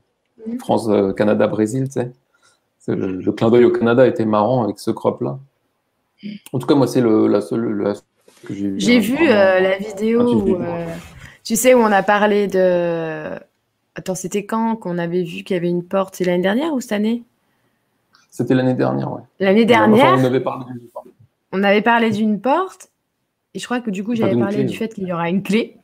[0.59, 2.11] France-Canada-Brésil, tu sais.
[2.87, 5.39] Le, clin d'œil au Canada était marrant avec ce crop-là.
[6.51, 7.93] En tout cas, moi, c'est la seule
[8.45, 8.79] que j'ai vu.
[8.79, 10.57] J'ai vu euh, la vidéo
[11.43, 13.31] tu sais, où on a parlé de.
[13.95, 16.15] Attends, c'était quand qu'on avait vu qu'il y avait une porte?
[16.15, 17.23] C'est l'année dernière ou cette année?
[18.29, 19.21] C'était l'année dernière, ouais.
[19.39, 20.15] L'année dernière?
[20.17, 21.07] on, avait parlé d'une porte.
[21.51, 22.89] on avait parlé d'une porte.
[23.53, 25.77] Et je crois que du coup, j'avais parlé du fait qu'il y aura une clé.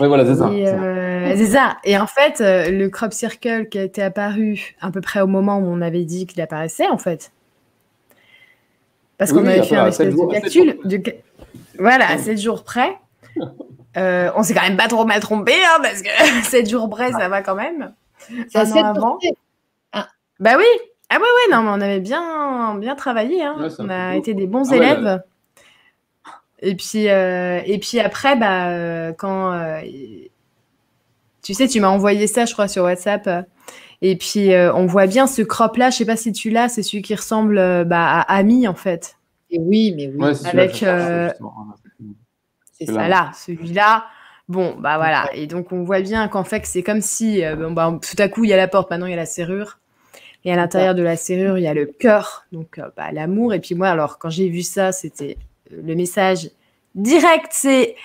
[0.00, 0.50] Oui, voilà, c'est ça.
[0.50, 1.76] Euh, c'est ça.
[1.84, 5.26] Et en fait, euh, le crop circle qui a été apparu à peu près au
[5.26, 7.32] moment où on avait dit qu'il apparaissait, en fait.
[9.16, 10.78] Parce qu'on avait fait un espèce de calcul.
[11.78, 12.96] Voilà, à 7 jours près.
[13.96, 16.08] Euh, on s'est quand même pas trop mal trompé, hein, parce que
[16.44, 17.92] 7 jours près, ça va quand même.
[18.52, 19.18] Ça un avant.
[19.92, 20.08] Ah.
[20.40, 20.64] Bah oui.
[21.10, 23.42] Ah ouais, ouais, non, mais on avait bien, bien travaillé.
[23.42, 23.68] Hein.
[23.78, 25.22] on a été des bons ah élèves.
[26.60, 29.58] Et puis, euh, et puis après, bah, euh, quand.
[31.42, 33.46] tu sais, tu m'as envoyé ça, je crois, sur WhatsApp.
[34.02, 35.88] Et puis, on voit bien ce crop-là.
[35.88, 39.16] Je sais pas si tu l'as, c'est celui qui ressemble bah, à Ami, en fait.
[39.50, 40.36] Et oui, mais oui.
[40.44, 40.84] Avec.
[42.80, 44.06] C'est ça là, celui-là.
[44.48, 45.28] Bon, bah voilà.
[45.34, 48.44] Et donc, on voit bien qu'en fait, c'est comme si, bon, bah, tout à coup,
[48.44, 49.78] il y a la porte, maintenant, il y a la serrure.
[50.44, 53.52] Et à l'intérieur de la serrure, il y a le cœur, donc bah, l'amour.
[53.52, 55.36] Et puis moi, alors, quand j'ai vu ça, c'était
[55.70, 56.50] le message
[56.94, 57.96] direct, c'est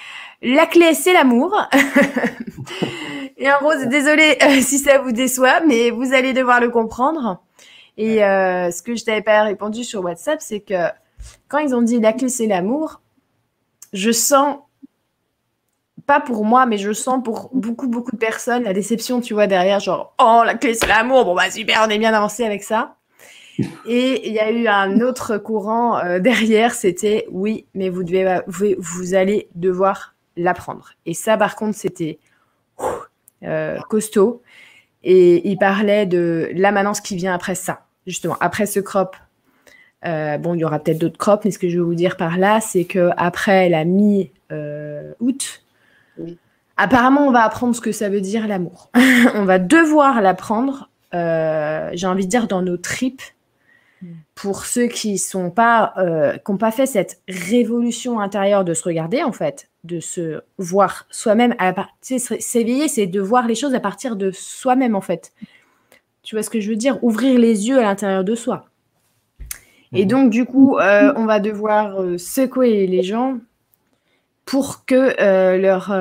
[0.42, 1.56] la clé, c'est l'amour.
[3.38, 7.42] et en rose, désolé si ça vous déçoit, mais vous allez devoir le comprendre.
[7.98, 10.90] Et euh, ce que je t'avais pas répondu sur WhatsApp, c'est que
[11.48, 13.02] quand ils ont dit la clé c'est l'amour,
[13.94, 14.58] je sens
[16.06, 19.48] pas pour moi, mais je sens pour beaucoup beaucoup de personnes la déception, tu vois
[19.48, 22.64] derrière, genre oh la clé c'est l'amour, bon bah super, on est bien avancé avec
[22.64, 22.96] ça.
[23.86, 29.48] Et il y a eu un autre courant euh, derrière, c'était oui, mais vous allez
[29.56, 30.94] devoir l'apprendre.
[31.06, 32.20] Et ça par contre c'était
[33.44, 34.42] euh, costaud.
[35.04, 39.16] Et il parlait de l'amanence qui vient après ça, justement, après ce crop.
[40.06, 42.18] Euh, bon, il y aura peut-être d'autres crops, mais ce que je veux vous dire
[42.18, 45.64] par là, c'est que après la mi-août,
[46.78, 48.90] apparemment, on va apprendre ce que ça veut dire l'amour.
[49.36, 53.22] on va devoir l'apprendre, euh, j'ai envie de dire, dans nos tripes,
[54.36, 58.84] pour ceux qui sont pas, euh, qui n'ont pas fait cette révolution intérieure de se
[58.84, 61.56] regarder en fait, de se voir soi-même,
[62.02, 65.32] s'éveiller, c'est de voir les choses à partir de soi-même en fait.
[66.24, 67.02] Tu vois ce que je veux dire?
[67.04, 68.66] Ouvrir les yeux à l'intérieur de soi.
[69.94, 70.10] Et mhm.
[70.10, 73.38] donc du coup, euh, on va devoir euh, secouer les gens
[74.46, 75.94] pour que leur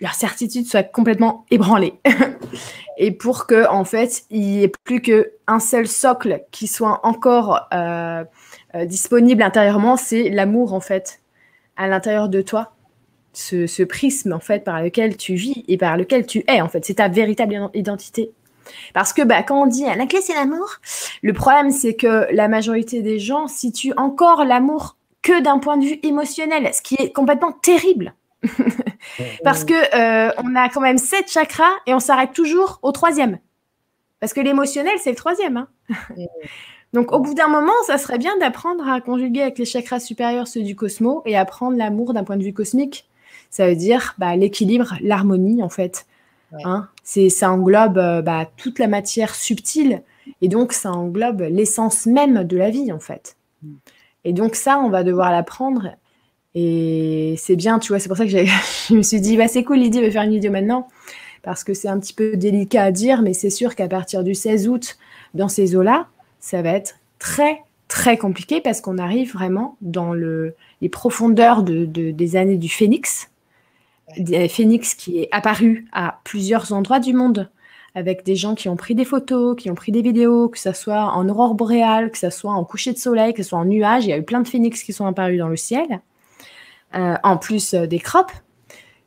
[0.00, 1.94] leur certitude soit complètement ébranlée.
[2.98, 7.68] et pour que en fait il n'y ait plus qu'un seul socle qui soit encore
[7.72, 8.24] euh,
[8.74, 11.20] euh, disponible intérieurement, c'est l'amour en fait
[11.76, 12.72] à l'intérieur de toi,
[13.32, 16.84] ce, prisme en fait par lequel tu vis et par lequel tu es en fait,
[16.84, 18.30] c'est ta véritable identité.
[18.92, 20.76] Parce que bah, quand on dit la clé c'est l'amour,
[21.22, 25.84] le problème c'est que la majorité des gens situent encore l'amour que d'un point de
[25.84, 28.14] vue émotionnel, ce qui est complètement terrible.
[29.44, 33.38] Parce que euh, on a quand même sept chakras et on s'arrête toujours au troisième.
[34.20, 35.56] Parce que l'émotionnel, c'est le troisième.
[35.56, 35.68] Hein.
[36.92, 40.46] Donc, au bout d'un moment, ça serait bien d'apprendre à conjuguer avec les chakras supérieurs,
[40.46, 43.08] ceux du cosmos, et apprendre l'amour d'un point de vue cosmique.
[43.50, 46.06] Ça veut dire bah, l'équilibre, l'harmonie, en fait.
[46.64, 50.02] Hein c'est, ça englobe euh, bah, toute la matière subtile,
[50.40, 53.36] et donc ça englobe l'essence même de la vie, en fait.
[53.62, 53.74] Mm.
[54.24, 55.96] Et donc ça, on va devoir l'apprendre
[56.54, 58.30] et c'est bien, tu vois, c'est pour ça que
[58.88, 60.88] je me suis dit, bah, c'est cool, Lydie veut faire une vidéo maintenant,
[61.42, 64.34] parce que c'est un petit peu délicat à dire, mais c'est sûr qu'à partir du
[64.34, 64.96] 16 août,
[65.34, 66.06] dans ces eaux-là,
[66.40, 71.84] ça va être très, très compliqué parce qu'on arrive vraiment dans le, les profondeurs de,
[71.84, 73.30] des années du phénix,
[74.48, 77.50] phénix qui est apparu à plusieurs endroits du monde
[77.94, 80.72] avec des gens qui ont pris des photos, qui ont pris des vidéos, que ce
[80.72, 83.64] soit en aurore boréale, que ce soit en coucher de soleil, que ce soit en
[83.64, 84.04] nuage.
[84.04, 86.00] Il y a eu plein de phénix qui sont apparus dans le ciel.
[86.94, 88.32] Euh, en plus euh, des crops.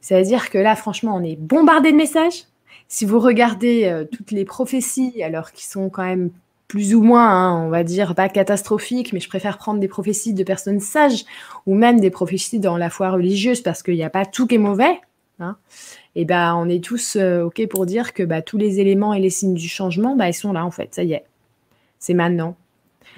[0.02, 2.44] C'est-à-dire que là, franchement, on est bombardé de messages.
[2.90, 6.32] Si vous regardez euh, toutes les prophéties, alors qui sont quand même
[6.68, 10.34] plus ou moins, hein, on va dire, pas catastrophiques, mais je préfère prendre des prophéties
[10.34, 11.26] de personnes sages
[11.66, 14.56] ou même des prophéties dans la foi religieuse parce qu'il n'y a pas tout qui
[14.56, 15.00] est mauvais.
[15.40, 15.56] Hein.
[16.16, 19.30] Et ben, on est tous OK pour dire que bah, tous les éléments et les
[19.30, 20.94] signes du changement, bah, ils sont là en fait.
[20.94, 21.26] Ça y est.
[22.00, 22.58] C'est maintenant.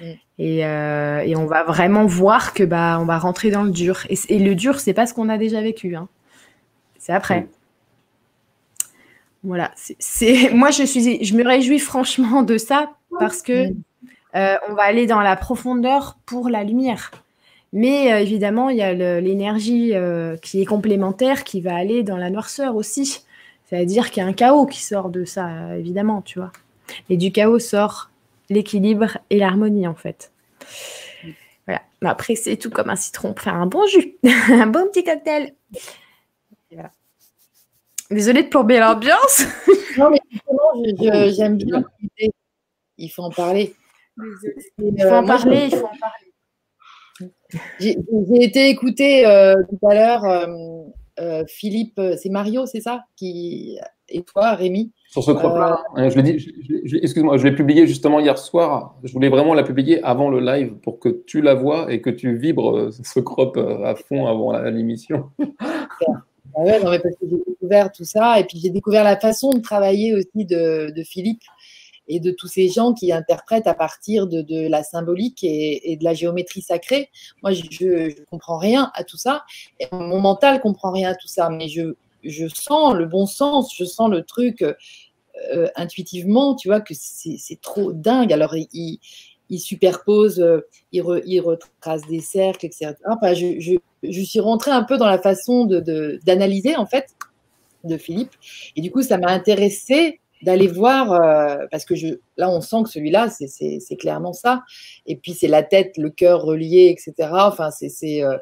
[0.00, 0.04] Mm.
[0.40, 4.06] Euh, et, on va vraiment voir que bah on va rentrer dans le dur.
[4.08, 5.94] Et, le dur, c'est pas ce qu'on a déjà vécu.
[5.96, 6.08] Hein.
[6.98, 7.42] C'est après.
[7.42, 7.48] Mm.
[9.42, 9.72] Voilà.
[9.76, 13.68] C'est moi je suis, je me réjouis franchement de ça parce que
[14.36, 17.10] euh, on va aller dans la profondeur pour la lumière.
[17.72, 19.92] Mais euh, évidemment, il y a l'énergie
[20.42, 23.24] qui est complémentaire qui va aller dans la noirceur aussi.
[23.66, 26.50] C'est-à-dire qu'il y a un chaos qui sort de ça, évidemment, tu vois.
[27.08, 28.10] Et du chaos sort
[28.50, 30.32] l'équilibre et l'harmonie en fait.
[31.66, 31.82] Voilà.
[32.04, 34.16] Après, c'est tout comme un citron pour faire un bon jus,
[34.50, 35.54] un bon petit cocktail.
[38.10, 39.44] Désolée de plomber l'ambiance.
[39.98, 41.84] non, mais j'aime bien
[42.98, 43.74] Il faut en parler.
[44.78, 47.30] Il faut en parler, il faut en parler.
[47.78, 50.46] J'ai été écouter euh, tout à l'heure euh,
[51.18, 54.92] euh, Philippe, c'est Mario, c'est ça qui, Et toi, Rémi?
[55.10, 58.94] Sur ce crop-là, euh, je l'ai excuse-moi, je l'ai publié justement hier soir.
[59.02, 62.10] Je voulais vraiment la publier avant le live pour que tu la vois et que
[62.10, 65.30] tu vibres euh, ce crop euh, à fond avant l'émission.
[66.56, 69.50] Ah non, mais parce que j'ai découvert tout ça et puis j'ai découvert la façon
[69.52, 71.42] de travailler aussi de, Philippe
[72.08, 76.14] et de tous ces gens qui interprètent à partir de, la symbolique et, de la
[76.14, 77.10] géométrie sacrée.
[77.42, 79.44] Moi, je ne comprends rien à tout ça.
[79.78, 83.74] Et mon mental comprend rien à tout ça, mais je, je sens le bon sens,
[83.76, 84.64] je sens le truc
[85.54, 88.32] euh, intuitivement, tu vois, que c'est trop dingue.
[88.32, 88.98] Alors, il,
[89.58, 90.60] superpose, euh,
[90.92, 92.94] il, retrace des cercles, etc.
[93.08, 97.14] Enfin, je, je suis rentrée un peu dans la façon d'analyser, de, en fait,
[97.84, 98.32] de Philippe.
[98.76, 102.84] Et du coup, ça m'a intéressé d'aller voir, euh, parce que je, là, on sent
[102.84, 104.62] que celui-là, c'est clairement ça.
[105.06, 107.30] Et puis, c'est la tête, le cœur relié, etc.
[107.32, 108.22] Enfin, c'est.
[108.22, 108.38] Euh,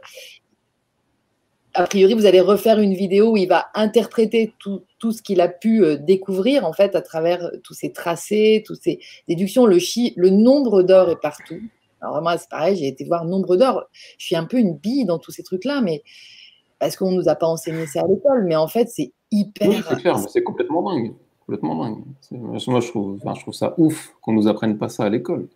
[1.75, 5.41] a priori, vous allez refaire une vidéo où il va interpréter tout, tout ce qu'il
[5.41, 9.67] a pu euh, découvrir, en fait, à travers tous ces tracés, toutes ces déductions.
[9.67, 11.61] Le, chi, le nombre d'or est partout.
[12.01, 13.85] Alors, vraiment, c'est pareil, j'ai été voir nombre d'or.
[14.19, 16.03] Je suis un peu une bille dans tous ces trucs-là, mais
[16.79, 18.45] parce qu'on ne nous a pas enseigné ça à l'école.
[18.45, 19.69] Mais en fait, c'est hyper.
[19.69, 21.15] Oui, c'est clair, c'est complètement dingue
[21.49, 22.05] complètement dingue.
[22.31, 25.49] Moi, je trouve, je trouve ça ouf qu'on nous apprenne pas ça à l'école.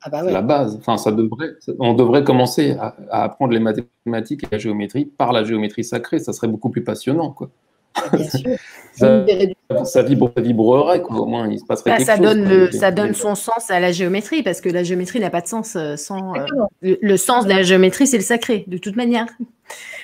[0.00, 0.76] Ah bah C'est la base.
[0.76, 5.44] Enfin, ça devrait, on devrait commencer à, apprendre les mathématiques et la géométrie par la
[5.44, 6.18] géométrie sacrée.
[6.18, 7.50] Ça serait beaucoup plus passionnant, quoi.
[7.94, 8.56] Ah, bien sûr.
[9.84, 11.16] ça, vibrerait, quoi.
[11.16, 12.26] Au moins, il se passerait bah, quelque ça chose.
[12.26, 15.40] Donne le, ça donne son sens à la géométrie, parce que la géométrie n'a pas
[15.40, 16.34] de sens euh, sans.
[16.34, 16.46] Euh,
[16.82, 19.26] le, sens de la géométrie, c'est le sacré, de toute manière.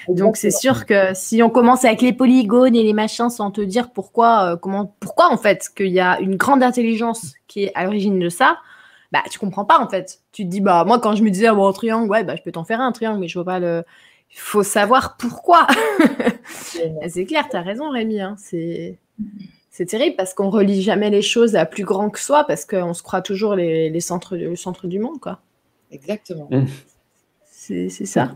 [0.08, 3.60] Donc c'est sûr que si on commence avec les polygones et les machins sans te
[3.60, 7.72] dire pourquoi, euh, comment, pourquoi en fait qu'il y a une grande intelligence qui est
[7.74, 8.58] à l'origine de ça,
[9.12, 10.20] bah tu comprends pas en fait.
[10.32, 12.42] Tu te dis bah moi quand je me disais oh, un triangle, ouais bah je
[12.42, 13.84] peux t'en faire un triangle, mais je vois pas le.
[14.32, 15.66] Il faut savoir pourquoi.
[17.08, 18.20] c'est clair, tu as raison Rémi.
[18.20, 18.36] Hein.
[18.38, 18.98] C'est
[19.70, 22.92] c'est terrible parce qu'on relie jamais les choses à plus grand que soi parce qu'on
[22.92, 25.40] se croit toujours les, les centres, le centre du monde quoi.
[25.90, 26.48] Exactement.
[26.50, 26.66] Mmh.
[27.44, 28.32] C'est ça.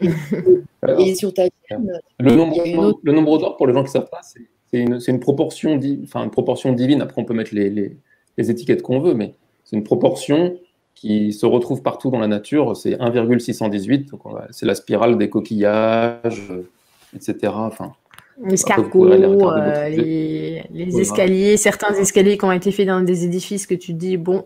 [0.00, 4.08] Et sur ta chaîne, le nombre, le nombre d'or, pour les gens qui ne savent
[4.10, 4.40] pas, c'est
[4.72, 7.02] une, une, proportion enfin, une proportion divine.
[7.02, 7.96] Après, on peut mettre les, les,
[8.38, 10.56] les étiquettes qu'on veut, mais c'est une proportion
[11.00, 12.76] qui se retrouve partout dans la nature.
[12.76, 14.12] C'est 1,618.
[14.50, 16.52] C'est la spirale des coquillages,
[17.16, 17.52] etc.
[17.54, 17.94] Enfin,
[18.44, 23.66] les escargots, euh, les, les escaliers, certains escaliers qui ont été faits dans des édifices
[23.66, 24.44] que tu dis, bon,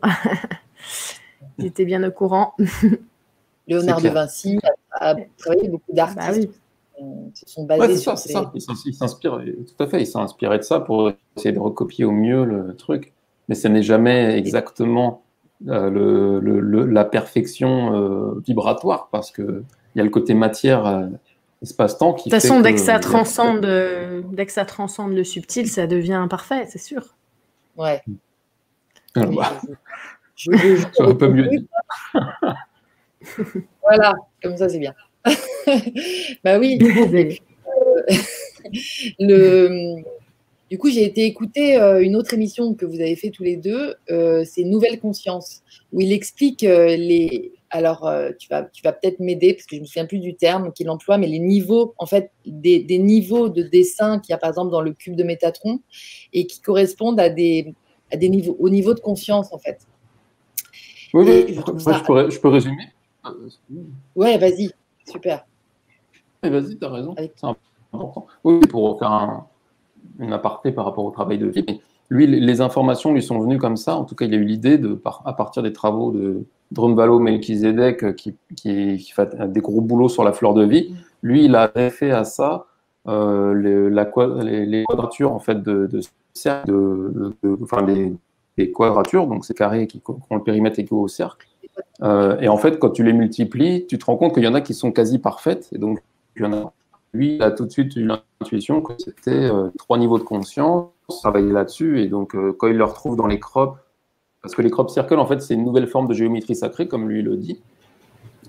[1.59, 2.55] ils étaient bien au courant.
[3.67, 4.61] Léonard de Vinci
[4.93, 6.51] a, travaillé beaucoup d'artistes.
[6.51, 10.63] Bah se sont basés sur ça, Il s'inspire, tout à fait, il s'est inspiré de
[10.63, 13.13] ça pour essayer de recopier au mieux le truc.
[13.49, 15.24] Mais ce n'est jamais exactement
[15.69, 15.91] euh,
[16.41, 21.07] le, la perfection euh, vibratoire parce qu'il y a le côté matière, euh,
[21.63, 22.29] espace-temps qui.
[22.29, 23.67] De toute façon, dès que, ça transcende,
[24.33, 27.15] dès que ça transcende le subtil, ça devient parfait, c'est sûr.
[27.77, 28.03] Ouais.
[29.17, 29.61] Ah, bah.
[30.37, 31.63] je, je, peut mieux dire.
[33.83, 34.95] voilà, comme ça c'est bien.
[36.45, 36.79] bah oui.
[39.19, 40.03] Le,
[40.71, 43.57] du coup, j'ai été écouter euh, une autre émission que vous avez fait tous les
[43.57, 47.53] deux, euh, c'est Nouvelle Conscience, où il explique les.
[47.71, 50.73] Alors, tu vas, tu vas peut-être m'aider parce que je me souviens plus du terme
[50.73, 54.39] qu'il emploie, mais les niveaux, en fait, des, des niveaux de dessin qu'il y a
[54.39, 55.81] par exemple dans le cube de Métatron
[56.33, 57.75] et qui correspondent à des,
[58.13, 59.81] à des niveaux, au niveau de conscience, en fait.
[61.13, 62.89] Oui, je peux résumer.
[64.15, 64.71] Ouais, vas-y,
[65.09, 65.45] super.
[66.43, 67.45] Vas-y, tu as raison, c'est
[67.93, 68.27] important.
[68.45, 69.49] Oui, pour faire un,
[70.19, 71.81] une aparté par rapport au travail de vie.
[72.11, 73.97] lui, les informations lui sont venues comme ça.
[73.97, 78.17] En tout cas, il a eu l'idée, de, à partir des travaux de Drumvalo Melchizedek,
[78.17, 80.95] qui, qui, qui, fait des gros boulots sur la fleur de vie.
[81.23, 82.67] Lui, il a fait à ça
[83.07, 84.11] euh, les, la,
[84.43, 86.01] les, quadratures en fait, de, de
[86.33, 91.47] cercle, de, enfin, les, quadratures, donc ces carrés qui, ont le périmètre égal au cercle.
[92.03, 94.55] Euh, et en fait, quand tu les multiplies, tu te rends compte qu'il y en
[94.55, 95.69] a qui sont quasi parfaites.
[95.73, 96.03] Et donc,
[96.37, 96.73] il y en a.
[97.15, 100.91] Lui, il a tout de suite eu l'intuition que c'était euh, trois niveaux de conscience,
[101.21, 102.01] travailler là-dessus.
[102.01, 103.79] Et donc, euh, quand il le retrouve dans les crops,
[104.43, 107.09] parce que les crop circles, en fait, c'est une nouvelle forme de géométrie sacrée, comme
[107.09, 107.63] lui le dit.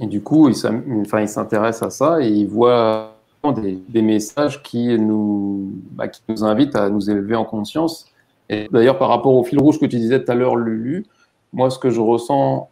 [0.02, 3.16] Et du coup, il s'intéresse à ça et il voit
[3.56, 8.12] des, des messages qui nous, bah, qui nous invitent à nous élever en conscience.
[8.50, 11.06] Et d'ailleurs, par rapport au fil rouge que tu disais tout à l'heure, Lulu,
[11.54, 12.70] moi, ce que je ressens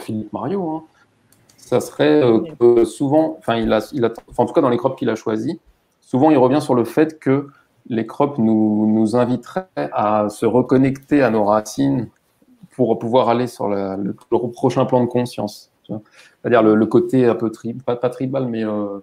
[0.00, 0.82] Philippe Mario, hein.
[1.72, 4.76] Ça serait euh, que souvent, enfin, il a, il a, en tout cas dans les
[4.76, 5.56] crops qu'il a choisis,
[6.02, 7.48] souvent il revient sur le fait que
[7.86, 12.10] les crops nous, nous inviteraient à se reconnecter à nos racines
[12.76, 14.14] pour pouvoir aller sur le,
[14.52, 15.72] prochain plan de conscience.
[15.86, 17.50] C'est-à-dire le, côté un peu
[17.86, 18.98] pas, tribal, mais euh,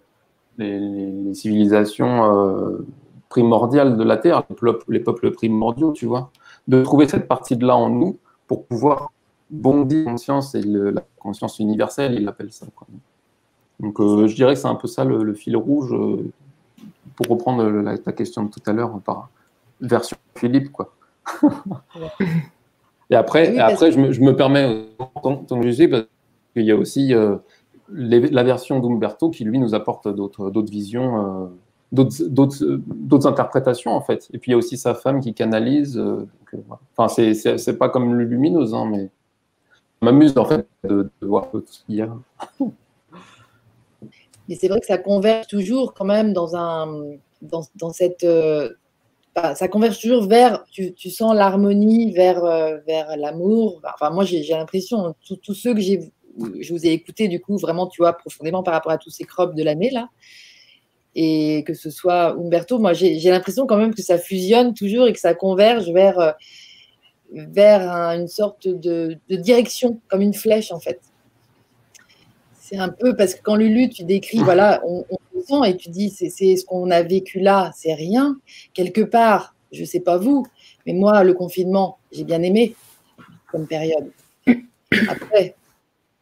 [0.60, 2.86] les, civilisations euh,
[3.29, 4.43] primordiales de la Terre,
[4.88, 6.32] les peuples primordiaux, tu vois,
[6.67, 9.12] de trouver cette partie de là en nous pour pouvoir
[9.49, 12.67] bondi conscience et la conscience universelle, il appelle ça.
[13.79, 16.31] Donc euh, je dirais que c'est un peu ça le, fil rouge, euh,
[17.15, 19.29] pour reprendre la, ta question de tout à l'heure par
[19.81, 20.71] version Philippe.
[20.71, 20.93] Quoi.
[23.09, 24.85] et après, après je, me, permets,
[25.24, 26.05] tant, que je sais, parce
[26.53, 27.38] qu'il y a aussi euh,
[27.91, 31.49] la version d'Umberto qui, lui, nous apporte d'autres visions
[31.91, 34.30] d'autres interprétations en fait.
[34.32, 35.99] Et puis il y a aussi sa femme qui canalise.
[36.95, 39.09] enfin, c'est pas comme le lumineuse, hein, mais
[40.02, 42.10] m'amuse en fait de, voir tout ce qu'il y a.
[44.47, 48.74] Mais c'est vrai que ça converge toujours quand même dans un dans, cette euh,
[49.36, 53.82] bah, ça converge toujours vers tu, sens l'harmonie vers euh, vers l'amour.
[53.93, 56.12] Enfin moi j'ai l'impression tous ceux que j'ai
[56.60, 59.26] je vous ai écouté du coup vraiment tu vois profondément par rapport à tous ces
[59.26, 60.10] crops de l'année là
[61.16, 65.14] et que ce soit Umberto, moi j'ai l'impression quand même que ça fusionne toujours et
[65.14, 66.36] que ça converge vers,
[67.32, 70.99] vers une sorte de, direction, comme une flèche en fait.
[72.59, 75.89] C'est un peu parce que quand Lulu, tu décris, voilà, on, on sent et tu
[75.89, 78.38] dis c'est ce qu'on a vécu là, c'est rien.
[78.73, 80.45] Quelque part, je sais pas vous,
[80.86, 82.75] mais moi, le confinement, j'ai bien aimé
[83.51, 84.11] comme période.
[85.07, 85.55] Après,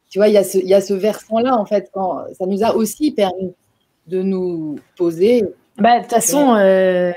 [0.09, 3.53] tu vois, il y, a ce, versant-là, en fait, ça nous a aussi permis
[4.07, 5.43] de nous poser.
[5.77, 7.11] Bah, de toute façon, euh,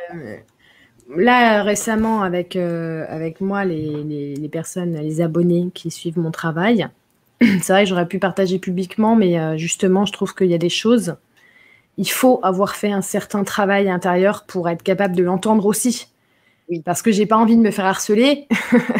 [1.17, 6.89] là, récemment, avec, euh, avec moi, les, les, personnes, les abonnés qui suivent mon travail,
[7.41, 10.59] c'est vrai que j'aurais pu partager publiquement, mais euh, justement, je trouve qu'il y a
[10.59, 11.17] des choses.
[11.97, 16.09] Il faut avoir fait un certain travail intérieur pour être capable de l'entendre aussi.
[16.69, 16.81] Oui.
[16.85, 18.47] Parce que j'ai pas envie de me faire harceler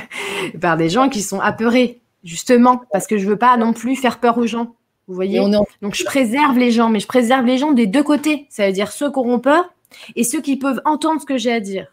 [0.61, 4.19] par des gens qui sont apeurés, justement, parce que je veux pas non plus faire
[4.19, 4.75] peur aux gens.
[5.07, 5.41] Vous voyez
[5.83, 8.47] Donc je préserve les gens, mais je préserve les gens des deux côtés.
[8.49, 9.73] Ça veut dire ceux qui auront peur
[10.15, 11.89] et ceux qui peuvent entendre ce que j'ai à dire.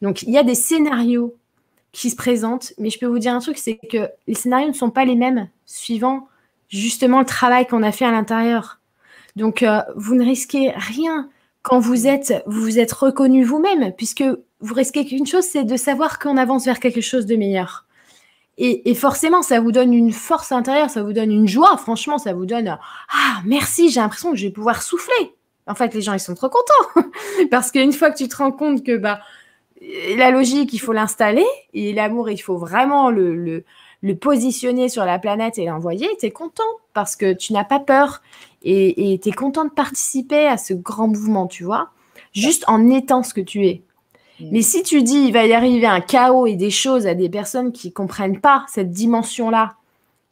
[0.00, 1.34] Donc il y a des scénarios
[1.92, 4.72] qui se présentent, mais je peux vous dire un truc, c'est que les scénarios ne
[4.72, 6.28] sont pas les mêmes suivant
[6.68, 8.80] justement le travail qu'on a fait à l'intérieur.
[9.36, 11.28] Donc euh, vous ne risquez rien
[11.62, 14.24] quand vous êtes vous êtes reconnu vous-même, puisque
[14.60, 17.84] vous risquez qu'une chose, c'est de savoir qu'on avance vers quelque chose de meilleur.
[18.58, 21.76] Et, forcément, ça vous donne une force intérieure, ça vous donne une joie.
[21.78, 22.78] Franchement, ça vous donne
[23.12, 25.34] Ah, merci, j'ai l'impression que je vais pouvoir souffler.
[25.66, 27.08] En fait, les gens, ils sont trop contents.
[27.50, 29.20] Parce qu'une fois que tu te rends compte que bah,
[30.16, 33.64] la logique, il faut l'installer, et l'amour, il faut vraiment le, le,
[34.02, 36.62] le, positionner sur la planète et l'envoyer, tu es content
[36.94, 38.22] parce que tu n'as pas peur.
[38.64, 41.90] Et tu es content de participer à ce grand mouvement, tu vois,
[42.32, 43.82] juste en étant ce que tu es.
[44.40, 47.28] Mais si tu dis il va y arriver un chaos et des choses à des
[47.28, 49.76] personnes qui comprennent pas cette dimension-là,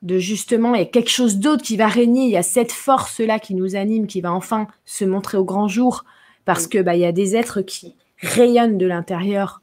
[0.03, 2.73] de justement, il y a quelque chose d'autre qui va régner, il y a cette
[2.73, 6.05] force-là qui nous anime, qui va enfin se montrer au grand jour,
[6.45, 9.61] parce que bah, il y a des êtres qui rayonnent de l'intérieur.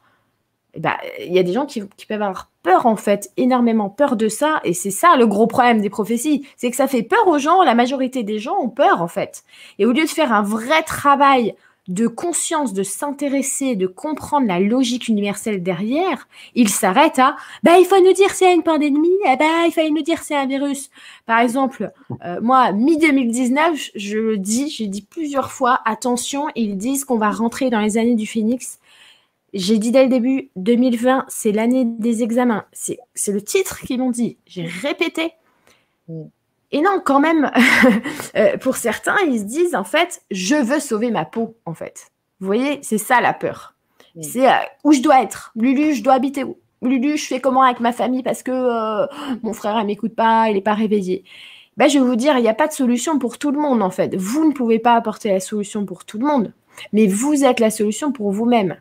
[0.76, 4.16] Bah, il y a des gens qui, qui, peuvent avoir peur, en fait, énormément peur
[4.16, 4.60] de ça.
[4.64, 6.46] Et c'est ça le gros problème des prophéties.
[6.56, 7.62] C'est que ça fait peur aux gens.
[7.62, 9.44] La majorité des gens ont peur, en fait.
[9.78, 11.54] Et au lieu de faire un vrai travail
[11.88, 17.86] de conscience, de s'intéresser, de comprendre la logique universelle derrière, il s'arrête à bah il
[17.86, 20.90] faut nous dire c'est une pandémie, eh bah il fallait nous dire c'est un virus.
[21.26, 21.90] Par exemple,
[22.24, 27.18] euh, moi mi 2019, je le dis, j'ai dit plusieurs fois attention, ils disent qu'on
[27.18, 28.78] va rentrer dans les années du phénix.
[29.54, 32.66] J'ai dit dès le début 2020, c'est l'année des examens.
[32.72, 34.36] C'est le titre qu'ils m'ont dit.
[34.46, 35.32] J'ai répété.
[36.70, 37.50] Et non, quand même,
[38.36, 42.08] euh, pour certains, ils se disent en fait, je veux sauver ma peau, en fait.
[42.40, 43.74] Vous voyez, c'est ça la peur.
[44.20, 45.52] C'est euh, où je dois être?
[45.54, 46.58] Lulu, je dois habiter où?
[46.82, 49.06] Lulu, je fais comment avec ma famille parce que euh,
[49.42, 51.24] mon frère ne m'écoute pas, il n'est pas réveillé?
[51.76, 53.82] Ben, je vais vous dire, il n'y a pas de solution pour tout le monde,
[53.82, 54.14] en fait.
[54.16, 56.52] Vous ne pouvez pas apporter la solution pour tout le monde,
[56.92, 58.76] mais vous êtes la solution pour vous-même.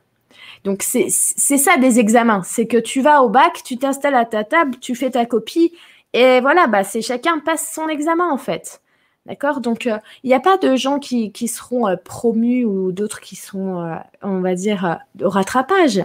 [0.63, 2.41] Donc, c'est ça des examens.
[2.43, 5.73] C'est que tu vas au bac, tu t'installes à ta table, tu fais ta copie
[6.13, 8.81] et voilà, bah, c'est chacun passe son examen en fait.
[9.27, 9.59] D'accord?
[9.59, 13.35] Donc, euh, il n'y a pas de gens qui, seront euh, promus ou d'autres qui
[13.35, 16.01] sont, euh, on va dire, au rattrapage.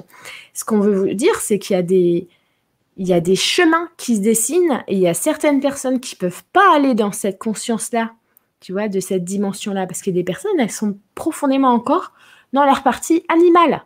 [0.55, 2.27] Ce qu'on veut vous dire, c'est qu'il y a des,
[2.97, 6.17] il y a des chemins qui se dessinent et il y a certaines personnes qui
[6.17, 8.11] peuvent pas aller dans cette conscience-là,
[8.59, 12.13] tu vois, de cette dimension-là, parce que des personnes, elles sont profondément encore
[12.53, 13.85] dans leur partie animale.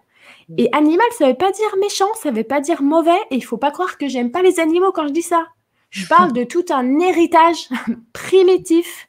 [0.56, 3.36] Et animal, ça ne veut pas dire méchant, ça ne veut pas dire mauvais, et
[3.36, 5.46] il faut pas croire que j'aime pas les animaux quand je dis ça.
[5.90, 7.68] Je parle de tout un héritage
[8.12, 9.08] primitif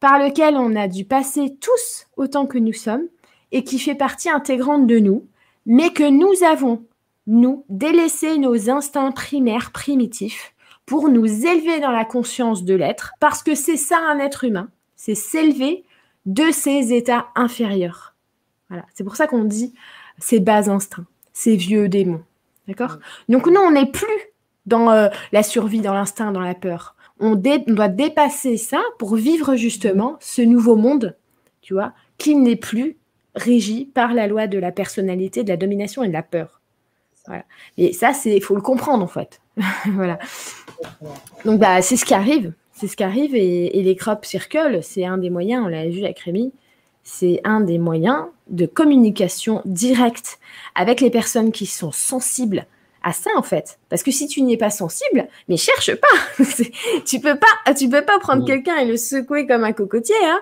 [0.00, 3.06] par lequel on a dû passer tous autant que nous sommes
[3.52, 5.26] et qui fait partie intégrante de nous,
[5.66, 6.84] mais que nous avons,
[7.26, 10.54] nous, délaissé nos instincts primaires primitifs
[10.86, 14.68] pour nous élever dans la conscience de l'être, parce que c'est ça un être humain,
[14.96, 15.84] c'est s'élever
[16.26, 18.14] de ses états inférieurs.
[18.68, 19.74] Voilà, c'est pour ça qu'on dit
[20.18, 22.22] ces bas instincts, ces vieux démons.
[22.68, 22.98] D'accord?
[23.28, 24.06] Donc nous, on n'est plus
[24.66, 26.96] dans euh, la survie, dans l'instinct, dans la peur.
[27.18, 31.16] On, doit dépasser ça pour vivre justement ce nouveau monde,
[31.60, 32.96] tu vois, qui n'est plus
[33.34, 36.60] régi par la loi de la personnalité, de la domination et de la peur.
[37.26, 37.44] Voilà.
[37.76, 39.40] Et ça, il faut le comprendre en fait.
[39.92, 40.18] voilà.
[41.44, 45.04] Donc bah, c'est ce qui arrive, c'est ce qui arrive et, les crop circles, c'est
[45.04, 45.64] un des moyens.
[45.64, 46.52] On l'a vu avec Rémi,
[47.02, 50.38] c'est un des moyens de communication directe
[50.74, 52.66] avec les personnes qui sont sensibles
[53.02, 53.78] à ça en fait.
[53.88, 56.44] Parce que si tu n'y es pas sensible, mais cherche pas.
[57.06, 60.16] tu peux pas, tu peux pas prendre quelqu'un et le secouer comme un cocotier.
[60.24, 60.40] Hein.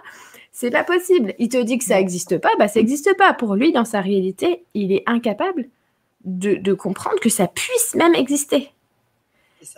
[0.52, 1.34] C'est pas possible.
[1.38, 3.32] Il te dit que ça n'existe pas, bah ça n'existe pas.
[3.32, 5.68] Pour lui, dans sa réalité, il est incapable
[6.24, 8.72] de, comprendre que ça puisse même exister.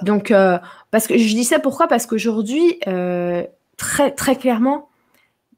[0.03, 0.59] Donc, euh,
[0.91, 1.87] parce que je dis ça pourquoi?
[1.87, 3.45] Parce qu'aujourd'hui, euh,
[3.77, 4.89] très, très clairement,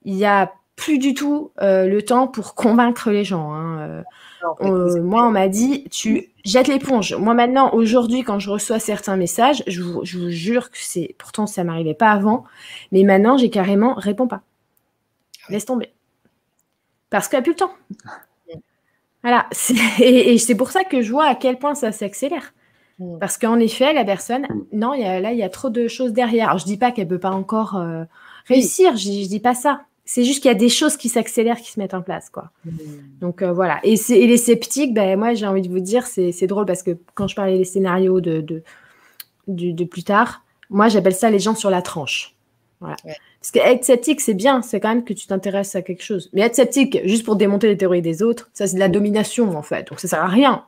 [0.05, 3.53] il n'y a plus du tout euh, le temps pour convaincre les gens.
[3.55, 4.03] Hein.
[4.61, 7.15] Moi, on m'a dit, tu jettes l'éponge.
[7.15, 11.15] Moi, maintenant, aujourd'hui, quand je reçois certains messages, je vous, je vous jure que c'est.
[11.19, 12.45] Pourtant, ça m'arrivait pas avant.
[12.91, 14.43] Mais maintenant, j'ai carrément réponds pas.
[15.49, 15.93] Laisse tomber.
[17.11, 17.75] Parce qu'il n'y a plus le temps.
[19.25, 19.47] Voilà.
[20.01, 22.55] Et, c'est pour ça que je vois à quel point ça s'accélère.
[22.99, 23.21] Mm.
[23.21, 26.13] Parce qu'en effet, la personne, non, y a, là, il y a trop de choses
[26.13, 26.49] derrière.
[26.49, 28.03] Alors, je dis pas qu'elle peut pas encore euh,
[28.47, 29.83] réussir, je, je dis pas ça.
[30.05, 32.51] C'est juste qu'il y a des choses qui s'accélèrent, qui se mettent en place, quoi.
[32.65, 32.71] Mm.
[33.21, 33.81] Donc euh, voilà.
[33.85, 36.99] Et, et, les sceptiques, ben moi j'ai envie de vous dire, c'est drôle parce que
[37.15, 38.63] quand je parlais des scénarios de, de,
[39.47, 42.35] de, plus tard, moi j'appelle ça les gens sur la tranche.
[42.81, 42.97] Voilà.
[43.41, 46.31] Parce qu'être sceptique, c'est bien, c'est quand même que tu t'intéresses à quelque chose.
[46.33, 49.57] Mais être sceptique, juste pour démonter les théories des autres, ça c'est de la domination
[49.57, 50.65] en fait, donc ça sert à rien.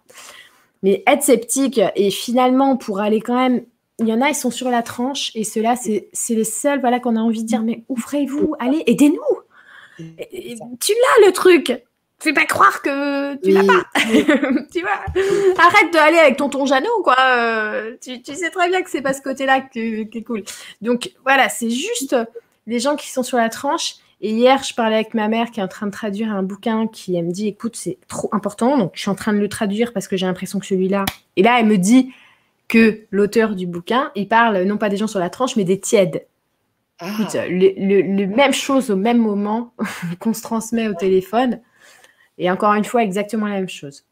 [0.85, 3.65] Mais être sceptique et finalement pour aller quand même,
[3.99, 7.01] il y en a, ils sont sur la tranche et ceux-là, c'est les seuls voilà,
[7.01, 9.21] qu'on a envie de dire, mais ouvrez-vous, allez, aidez-nous.
[9.99, 11.83] Tu l'as le truc.
[12.19, 13.85] Fais pas croire que tu l'as pas.
[14.73, 15.05] tu vois
[15.59, 17.17] Arrête de aller avec tonton Jeannot, quoi.
[17.21, 20.43] Euh, tu, sais très bien que c'est pas ce côté-là qui est cool.
[20.81, 22.17] Donc voilà, c'est juste
[22.67, 23.97] les gens qui sont sur la tranche.
[24.21, 26.87] Et hier, je parlais avec ma mère qui est en train de traduire un bouquin
[26.87, 28.79] qui elle me dit écoute, c'est trop important.
[28.79, 31.05] Donc, je suis en train de le traduire parce que j'ai l'impression que celui-là.
[31.37, 32.11] Et là, elle me dit
[32.69, 35.81] que l'auteur du bouquin, il parle non pas des gens sur la tranche, mais des
[35.81, 36.27] tièdes.
[36.99, 37.11] Ah.
[37.13, 39.75] Écoute, le, même chose au même moment
[40.21, 41.61] qu'on se transmet au téléphone.
[42.39, 44.05] Et encore une fois, exactement la même chose.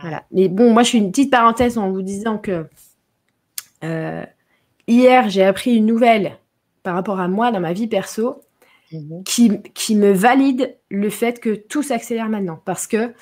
[0.00, 0.24] Voilà.
[0.32, 2.66] Mais bon, moi, je suis une petite parenthèse en vous disant que
[3.84, 4.24] euh,
[4.86, 6.38] hier, j'ai appris une nouvelle
[6.82, 8.42] par rapport à moi dans ma vie perso
[8.92, 9.22] mhm.
[9.24, 12.60] qui, qui me valide le fait que tout s'accélère maintenant.
[12.64, 13.12] Parce que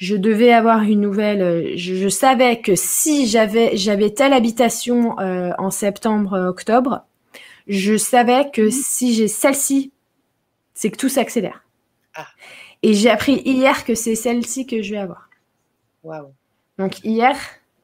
[0.00, 1.42] je devais avoir une nouvelle.
[1.42, 7.04] Euh, je, savais que si j'avais j'avais telle habitation euh, en septembre, euh, octobre,
[7.68, 8.70] je savais que mhm.
[8.70, 9.92] si j'ai celle-ci,
[10.72, 11.62] c'est que tout s'accélère.
[12.14, 12.26] Ah.
[12.82, 15.28] Et j'ai appris hier que c'est celle-ci que je vais avoir.
[16.78, 17.36] Donc hier,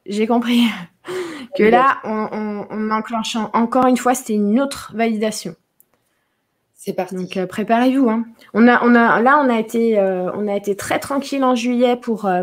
[0.06, 0.62] j'ai compris
[1.58, 5.54] que là, on, on, enclenche encore une fois, c'était une autre validation.
[6.76, 7.16] C'est parti.
[7.16, 8.08] Donc euh, préparez-vous.
[8.08, 8.26] Hein.
[8.54, 11.54] On a, on a, là, on a été, euh, on a été très tranquille en
[11.54, 12.42] juillet pour euh,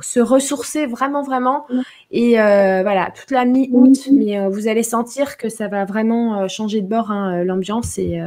[0.00, 1.66] se ressourcer vraiment, vraiment.
[2.10, 6.88] Et voilà, toute la mi-août, mais vous allez sentir que ça va vraiment changer de
[6.88, 8.20] bord hein, l'ambiance et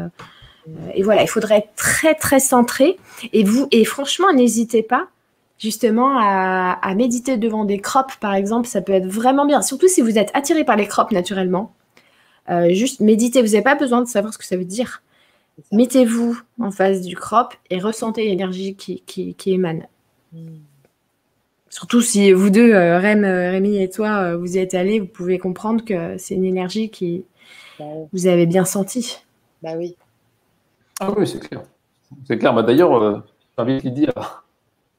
[0.95, 2.97] et voilà, il faudrait être très très centré.
[3.33, 5.07] Et vous, et franchement, n'hésitez pas
[5.57, 9.61] justement à, méditer devant des crops, par exemple, ça peut être vraiment bien.
[9.61, 11.73] Surtout si vous êtes attiré par les crops naturellement.
[12.49, 15.01] Euh, juste méditez, vous n'avez pas besoin de savoir ce que ça veut dire.
[15.72, 19.88] Mettez-vous en face du crop et ressentez l'énergie qui, qui, émane.
[20.34, 20.58] Hmm.
[21.70, 25.39] Surtout si vous deux, euh, euh, Rémi et toi, vous y êtes allés, vous pouvez
[25.39, 27.26] comprendre que c'est une énergie qui
[27.80, 29.18] bah vous avez bien senti.
[29.62, 29.95] Bah oui.
[30.99, 31.64] Ah oui, c'est clair.
[32.26, 32.53] C'est clair.
[32.53, 33.24] Bah, D'ailleurs,
[33.58, 34.43] j'invite Lydie à,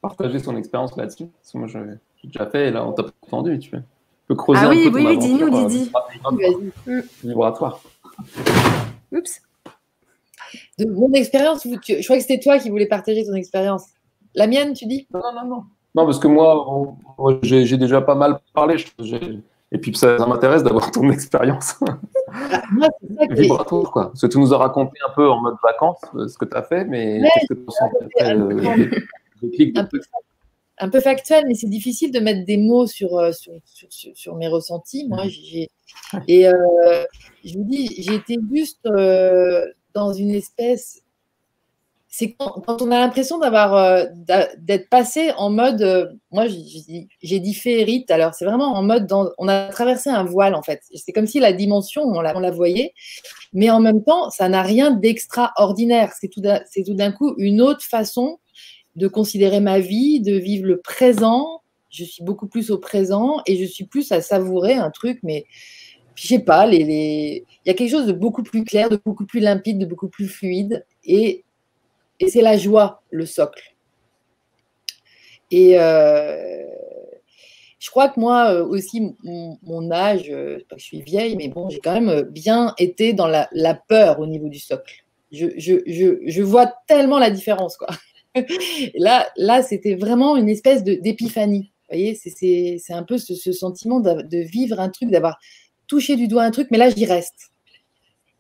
[0.03, 1.27] partager son expérience là-dessus.
[1.27, 3.59] Parce que moi, j'ai déjà fait et là, on t'a pas entendu.
[3.59, 3.71] Tu
[4.29, 5.93] peux creuser ah, un oui, peu oui, oui, dis-nous, Didi.
[6.89, 7.81] Euh, vibratoire.
[9.13, 9.41] Oups.
[10.79, 13.85] De mon expérience, je crois que c'était toi qui voulais partager ton expérience.
[14.35, 15.07] La mienne, tu dis?
[15.13, 15.63] Non, non, non.
[15.95, 16.95] Non, parce que moi,
[17.43, 18.77] j'ai déjà pas mal parlé.
[19.73, 21.77] Et puis, ça, m'intéresse d'avoir ton expérience.
[22.33, 22.63] Ah,
[23.31, 24.07] vibratoire, quoi.
[24.09, 26.57] Parce que tu nous as raconté un peu en mode vacances euh, ce que tu
[26.57, 27.91] as fait, mais qu'est-ce que tu ressens
[30.79, 33.53] un peu factuel, mais c'est difficile de mettre des mots sur, euh, sur,
[33.91, 35.07] sur, mes ressentis.
[35.09, 35.71] Moi, j'ai,
[36.29, 37.05] et euh,
[37.45, 39.65] je vous dis, j'ai été juste euh,
[39.97, 41.03] dans une espèce.
[42.09, 44.07] C'est quand, on a l'impression d'avoir
[44.59, 46.17] d'être passé en mode.
[46.31, 48.11] moi, j'ai dit féerite.
[48.11, 49.07] Alors, c'est vraiment en mode.
[49.07, 50.81] Dans, on a traversé un voile en fait.
[50.95, 52.93] C'est comme si la dimension, on la, voyait,
[53.53, 56.13] mais en même temps, ça n'a rien d'extraordinaire.
[56.15, 58.39] C'est tout d'un coup une autre façon
[58.95, 61.63] de considérer ma vie, de vivre le présent.
[61.91, 65.47] Je suis beaucoup plus au présent et je suis plus à savourer un truc, mais
[66.17, 69.27] je sais pas, les, il y a quelque chose de beaucoup plus clair, de beaucoup
[69.27, 70.85] plus limpide, de beaucoup plus fluide.
[71.05, 71.45] Et,
[72.19, 73.75] et c'est la joie, le socle.
[75.51, 76.65] Et euh,
[77.79, 81.49] je crois que moi euh, aussi, mon, âge, euh, pas que je suis vieille, mais
[81.49, 85.05] bon, j'ai quand même bien été dans la, peur au niveau du socle.
[85.31, 87.89] Je, je, je, je vois tellement la différence, quoi.
[88.95, 91.73] là, là c'était vraiment une espèce d'épiphanie.
[91.89, 95.39] Voyez, c'est un peu ce, sentiment de, vivre un truc, d'avoir
[95.87, 97.51] touché du doigt un truc, mais là, j'y reste.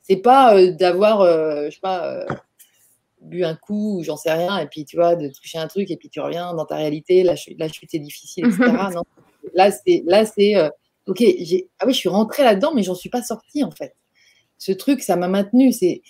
[0.03, 2.27] C'est pas euh, d'avoir, euh, je sais pas, euh,
[3.21, 5.91] bu un coup ou j'en sais rien, et puis tu vois, de toucher un truc,
[5.91, 8.61] et puis tu reviens dans ta réalité, la, chute, la chute est difficile, etc.
[8.95, 9.03] non.
[9.55, 10.55] Là, c'est, là, c'est,
[11.07, 13.95] ok, j'ai, ah oui, je suis rentrée là-dedans, mais j'en suis pas sortie en fait.
[14.59, 15.73] Ce truc, ça m'a maintenu.
[15.73, 16.03] C'est,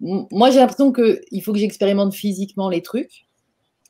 [0.00, 3.26] moi, j'ai l'impression que il faut que j'expérimente physiquement les trucs,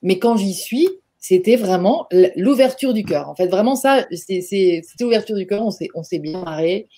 [0.03, 0.89] mais quand j'y suis,
[1.29, 2.07] c'était vraiment
[2.37, 3.29] l'ouverture du cœur.
[3.29, 5.63] En fait, vraiment ça, c'était l'ouverture du cœur.
[5.65, 6.89] On s'est, on s'est bien marré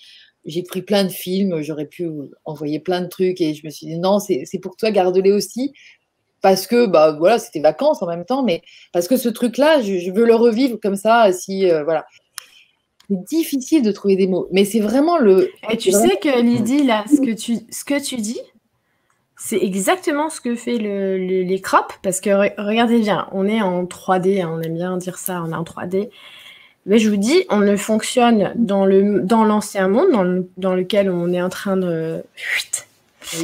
[0.45, 2.09] j'ai pris plein de films, j'aurais pu
[2.45, 5.73] envoyer plein de trucs et je me suis dit non, c'est pour toi, garde-les aussi.
[6.41, 8.61] Parce que bah voilà, c'était vacances en même temps, mais
[8.93, 11.33] parce que ce truc-là, je, veux le revivre comme ça.
[11.33, 12.05] Si euh, voilà,
[13.09, 15.51] c'est difficile de trouver des mots, mais c'est vraiment le.
[15.69, 18.39] Et tu sais que Lydie là, ce que tu ce que tu dis,
[19.41, 22.29] c'est exactement ce que fait le, les crops, parce que
[22.61, 25.63] regardez bien, on est en 3D, hein, on aime bien dire ça, on est en
[25.63, 26.09] 3D.
[26.85, 31.09] Mais je vous dis, on ne fonctionne dans le dans l'ancien monde, dans, dans, lequel
[31.09, 32.21] on est en train de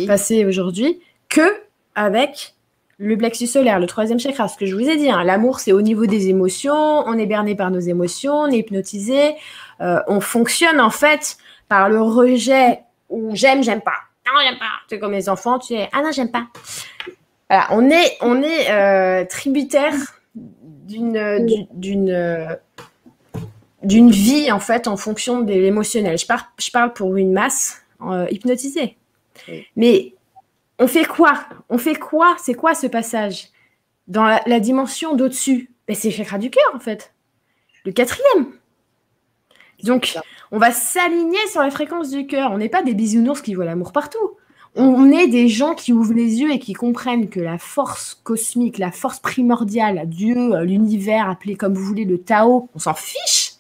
[0.05, 1.61] passer aujourd'hui, que
[1.95, 2.55] avec
[2.97, 4.49] le plexus solaire, le troisième chakra.
[4.49, 6.73] Ce que je vous ai dit, hein, l'amour, c'est au niveau des émotions.
[6.73, 9.35] On est berné par nos émotions, on est hypnotisé.
[9.79, 11.37] Euh, on fonctionne en fait
[11.69, 12.79] par le rejet
[13.09, 13.99] ou j'aime, j'aime pas.
[14.25, 14.71] Non, j'aime pas.
[14.89, 16.47] C'est comme les enfants, tu es ah non, j'aime pas.
[17.49, 19.93] Voilà, on est on est euh, tributaire
[20.33, 22.57] d'une d'une
[23.83, 26.17] d'une vie en fait en fonction de l'émotionnel.
[26.17, 26.25] Je,
[26.59, 28.97] je, parle pour une masse euh, hypnotisée.
[29.75, 30.13] Mais
[30.79, 31.45] on fait quoi?
[31.69, 32.35] On fait quoi?
[32.39, 33.49] C'est quoi ce passage?
[34.07, 37.13] Dans la, dimension d'au-dessus ben, C'est le chakra du cœur en fait.
[37.85, 38.53] Le quatrième.
[39.83, 40.17] Donc
[40.51, 42.51] on va s'aligner sur la fréquence du cœur.
[42.51, 44.37] On n'est pas des bisounours qui voient l'amour partout.
[44.77, 48.77] On est des gens qui ouvrent les yeux et qui comprennent que la force cosmique,
[48.77, 53.55] la force primordiale, Dieu, l'univers, appelé comme vous voulez le Tao, on s'en fiche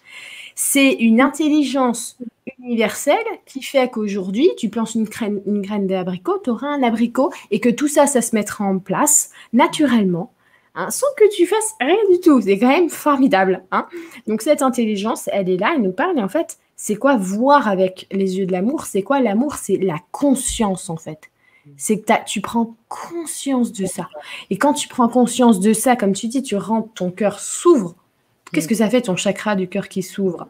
[0.55, 2.17] c'est une intelligence
[2.59, 7.31] universelle qui fait qu'aujourd'hui, tu plantes une graine, une graine d'abricot, tu auras un abricot
[7.51, 10.31] et que tout ça, ça se mettra en place naturellement.
[10.75, 12.41] Hein, sans que tu fasses rien du tout.
[12.41, 13.63] C'est quand même formidable.
[13.71, 13.87] Hein.
[14.27, 16.19] Donc cette intelligence, elle est là, elle nous parle.
[16.19, 18.85] Et en fait, c'est quoi voir avec les yeux de l'amour?
[18.85, 19.55] C'est quoi l'amour?
[19.55, 21.29] C'est la conscience en fait.
[21.77, 24.09] C'est que tu prends conscience de ça.
[24.49, 27.95] Et quand tu prends conscience de ça, comme tu dis, tu rentres, ton cœur s'ouvre
[28.51, 30.47] Qu'est-ce que ça fait ton chakra du cœur qui s'ouvre?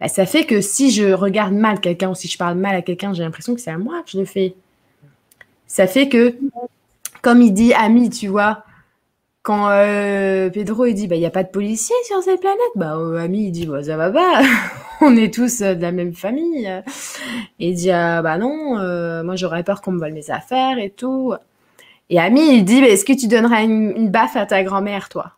[0.00, 2.82] Bah, Ça fait que si je regarde mal quelqu'un ou si je parle mal à
[2.82, 4.54] quelqu'un, j'ai l'impression que c'est à moi que je le fais.
[5.66, 6.34] Ça fait que,
[7.22, 8.64] comme il dit ami, tu vois,
[9.42, 12.60] quand euh, Pedro il dit bah il y a pas de policiers sur cette planète,
[12.74, 14.42] bah euh, ami il dit bah, ça va pas,
[15.00, 16.66] on est tous euh, de la même famille.
[17.58, 18.76] Et il dit ah, bah non,
[19.24, 21.34] moi j'aurais peur qu'on me vole mes affaires et tout.
[22.10, 25.32] Et ami il dit bah, est-ce que tu donnerais une baffe à ta grand-mère toi?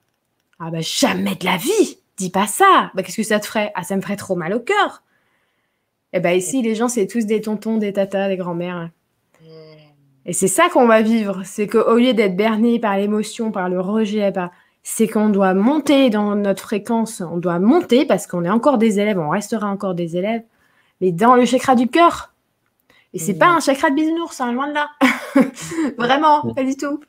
[0.59, 2.91] Ah bah jamais de la vie, dis pas ça.
[2.95, 3.73] Bah qu'est-ce que ça te ferait?
[3.75, 5.03] Ah ça me ferait trop mal au cœur.
[6.15, 8.91] Et eh bah ici les gens c'est tous des tontons, des tatas, des grands-mères.
[10.25, 13.81] Et c'est ça qu'on va vivre, c'est qu'au lieu d'être berné par l'émotion, par le
[13.81, 14.33] rejet,
[14.83, 19.01] c'est qu'on doit monter dans notre fréquence, on doit monter parce qu'on est encore des
[19.01, 20.43] élèves, on restera encore des élèves,
[21.01, 22.33] mais dans le chakra du cœur,
[23.15, 24.89] et c'est pas un chakra de bisounours, hein, loin de là.
[25.99, 27.01] Vraiment, pas du tout.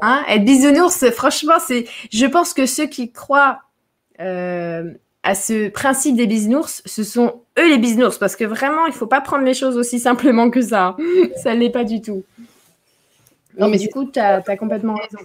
[0.00, 1.86] Hein Être bisounours, franchement, c'est.
[2.12, 3.58] Je pense que ceux qui croient
[4.20, 4.92] euh,
[5.22, 9.06] à ce principe des bisounours, ce sont eux les bisounours, parce que vraiment, il faut
[9.06, 10.96] pas prendre les choses aussi simplement que ça.
[11.42, 12.24] ça l'est pas du tout.
[13.58, 15.24] Non, mais du coup, tu as, complètement raison.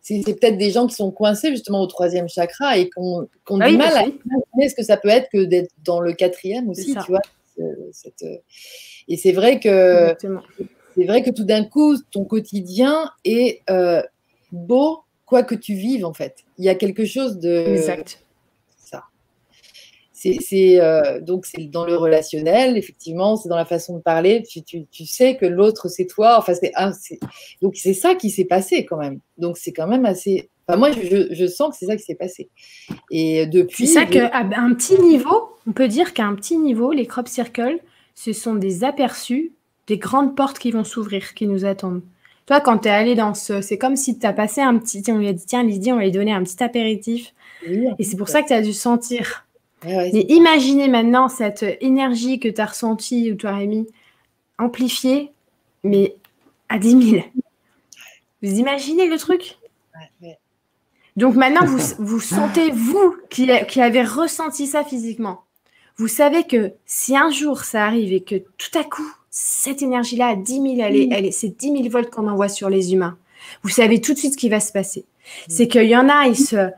[0.00, 3.28] C'est peut-être des gens qui sont coincés justement au troisième chakra et qui ont,
[3.60, 6.70] ah du mal à imaginer ce que ça peut être que d'être dans le quatrième
[6.70, 7.20] aussi, tu vois.
[7.92, 8.24] Cette,
[9.08, 10.14] et c'est vrai que
[10.96, 14.02] c'est vrai que tout d'un coup, ton quotidien est euh,
[14.52, 16.36] beau, quoi que tu vives en fait.
[16.58, 18.20] Il y a quelque chose de exact.
[20.20, 24.42] C'est euh, donc c'est dans le relationnel, effectivement, c'est dans la façon de parler.
[24.42, 26.36] Tu, tu, tu sais que l'autre c'est toi.
[26.38, 26.72] Enfin c'est
[27.62, 29.20] donc c'est ça qui s'est passé quand même.
[29.36, 30.50] Donc c'est quand même assez.
[30.66, 32.50] Enfin, moi, je, je sens que c'est ça qui s'est passé.
[33.10, 33.86] Et depuis.
[33.86, 37.26] C'est ça qu'à un petit niveau, on peut dire qu'à un petit niveau, les crop
[37.26, 37.78] circles,
[38.14, 39.52] ce sont des aperçus
[39.88, 42.02] des grandes portes qui vont s'ouvrir, qui nous attendent.
[42.46, 43.60] Toi, quand tu es allé dans ce.
[43.60, 45.02] C'est comme si tu as passé un petit.
[45.08, 47.34] On lui a dit tiens, Lydie, on va lui donner un petit apéritif.
[47.66, 49.46] et c'est pour ça que tu as dû sentir.
[49.84, 53.86] Mais imaginez maintenant cette énergie que tu as ressentie ou toi, Rémi,
[54.58, 55.32] amplifiée,
[55.84, 56.16] mais
[56.68, 57.24] à 10 000.
[58.42, 59.58] Vous imaginez le truc?
[61.16, 65.42] Donc maintenant, vous, vous sentez, vous, qui, qui avez ressenti ça physiquement,
[65.96, 70.28] vous savez que si un jour ça arrive et que tout à coup, cette énergie-là
[70.28, 72.92] à 10 000, elle est, elle est, c'est 10 000 volts qu'on envoie sur les
[72.92, 73.18] humains.
[73.62, 75.04] Vous savez tout de suite ce qui va se passer.
[75.48, 76.70] C'est qu'il y en a, ils se,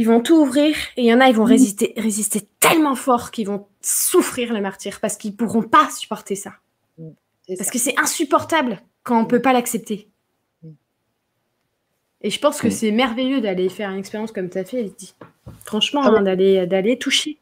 [0.00, 3.30] ils vont tout ouvrir et il y en a, ils vont résister, résister tellement fort
[3.30, 6.54] qu'ils vont souffrir le martyr parce qu'ils pourront pas supporter ça.
[7.58, 10.08] Parce que c'est insupportable quand on peut pas l'accepter.
[12.22, 14.90] Et je pense que c'est merveilleux d'aller faire une expérience comme tu as fait.
[15.66, 16.18] Franchement, Ah ouais.
[16.20, 17.36] hein, d'aller, d'aller toucher.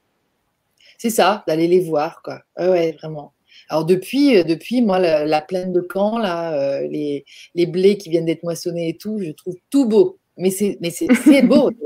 [0.98, 2.42] C'est ça, d'aller les voir, quoi.
[2.58, 3.34] Ouais, ouais, vraiment.
[3.68, 7.98] Alors depuis, euh, depuis moi, la, la plaine de Caen, là, euh, les, les blés
[7.98, 10.18] qui viennent d'être moissonnés et tout, je trouve tout beau.
[10.36, 11.70] Mais c'est, mais c'est, c'est beau.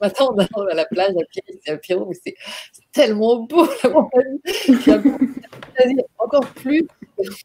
[0.00, 2.34] Matin, on a- à la plage à pied, c'est à Pierrot, mais c'est
[2.92, 4.38] tellement beau la montagne.
[6.18, 6.86] Encore plus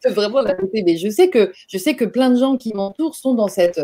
[0.05, 0.83] vraiment la beauté.
[0.83, 3.81] Mais je sais que je sais que plein de gens qui m'entourent sont dans cette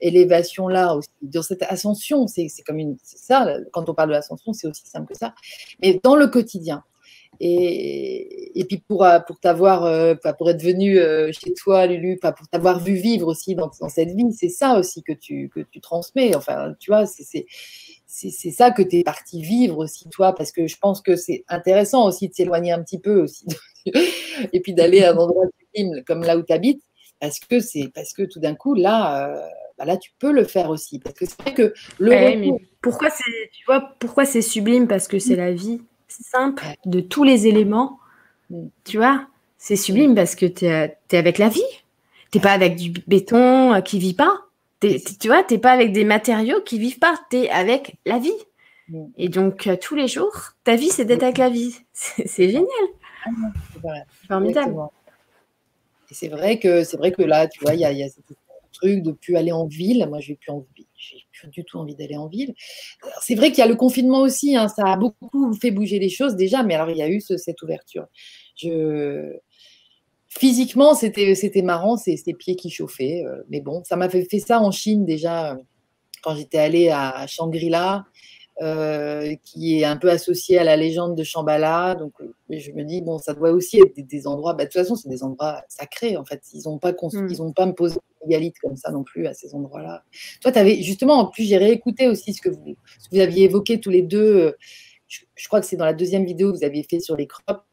[0.00, 2.26] élévation là aussi, dans cette ascension.
[2.26, 3.56] C'est, comme une, ça.
[3.72, 5.34] Quand on parle de l'ascension, c'est aussi simple que ça.
[5.82, 6.82] Mais dans le quotidien.
[7.40, 12.16] Et, et puis pour, euh, pour t'avoir, euh, pour être venu euh, chez toi, Lulu,
[12.20, 15.58] pour t'avoir vu vivre aussi dans, dans cette vie, c'est ça aussi que tu, que
[15.60, 16.36] tu transmets.
[16.36, 17.46] Enfin, tu vois, c'est,
[18.14, 21.44] c'est, ça que tu es parti vivre aussi, toi, parce que je pense que c'est
[21.48, 23.46] intéressant aussi de s'éloigner un petit peu aussi,
[24.52, 26.82] et puis d'aller à un endroit sublime comme là où tu habites,
[27.20, 29.48] parce que c'est parce que tout d'un coup, là, euh,
[29.78, 30.98] bah là, tu peux le faire aussi.
[30.98, 34.42] Parce que c'est vrai que le Ouais, retour- mais pourquoi c'est, tu vois, pourquoi c'est
[34.42, 34.86] sublime?
[34.86, 37.98] Parce que c'est la vie simple de tous les éléments.
[38.50, 38.66] Mm.
[38.84, 39.26] Tu vois,
[39.58, 41.62] c'est sublime parce que tu es, avec la vie.
[42.30, 44.43] T'es pas avec du béton euh, qui vit pas.
[44.92, 47.14] T'es- t'es- tu vois, t'es pas avec des matériaux qui vivent pas.
[47.30, 48.32] Tu es avec la vie.
[49.16, 51.74] Et donc, euh, tous les jours, ta vie, c'est d'être avec la vie.
[51.92, 52.64] C'est génial.
[53.72, 54.04] c'est vrai.
[54.28, 54.58] Formidable.
[54.68, 54.92] Exactement.
[56.10, 58.08] Et c'est vrai que c'est vrai que là, tu vois, il y a, y a
[58.08, 58.20] ce
[58.72, 60.06] truc de plus aller en ville.
[60.08, 62.54] Moi, je n'ai plus envie, j'ai plus du tout envie d'aller en ville.
[63.22, 64.54] C'est vrai qu'il y a le confinement aussi.
[64.56, 67.20] hein, ça a beaucoup fait bouger les choses déjà, mais alors il y a eu
[67.22, 68.06] ce- cette ouverture.
[68.56, 69.32] Je
[70.38, 73.24] physiquement, c'était c'était marrant, c'est ces pieds qui chauffaient.
[73.26, 75.56] euh, mais bon, ça m'a fait, ça en Chine déjà euh,
[76.22, 78.04] quand j'étais allée à Shangri-La.
[78.62, 81.96] euh, qui est un peu associé à la légende de Shambhala.
[81.96, 82.12] Donc,
[82.48, 84.94] je me dis, bon, ça doit aussi être des, des endroits, bah, de toute façon,
[84.94, 86.40] c'est des endroits sacrés, en fait.
[86.52, 87.26] Ils n'ont pas, cons- Mm.
[87.30, 90.04] ils ont pas posé une égalite comme ça non plus à ces endroits-là.
[90.40, 93.20] Toi, tu avais, justement, en plus, j'ai réécouté aussi ce que vous, ce que vous
[93.22, 94.54] aviez évoqué tous les deux.
[95.08, 97.26] Je, je crois que c'est dans la deuxième vidéo que vous aviez fait sur les
[97.26, 97.64] crops.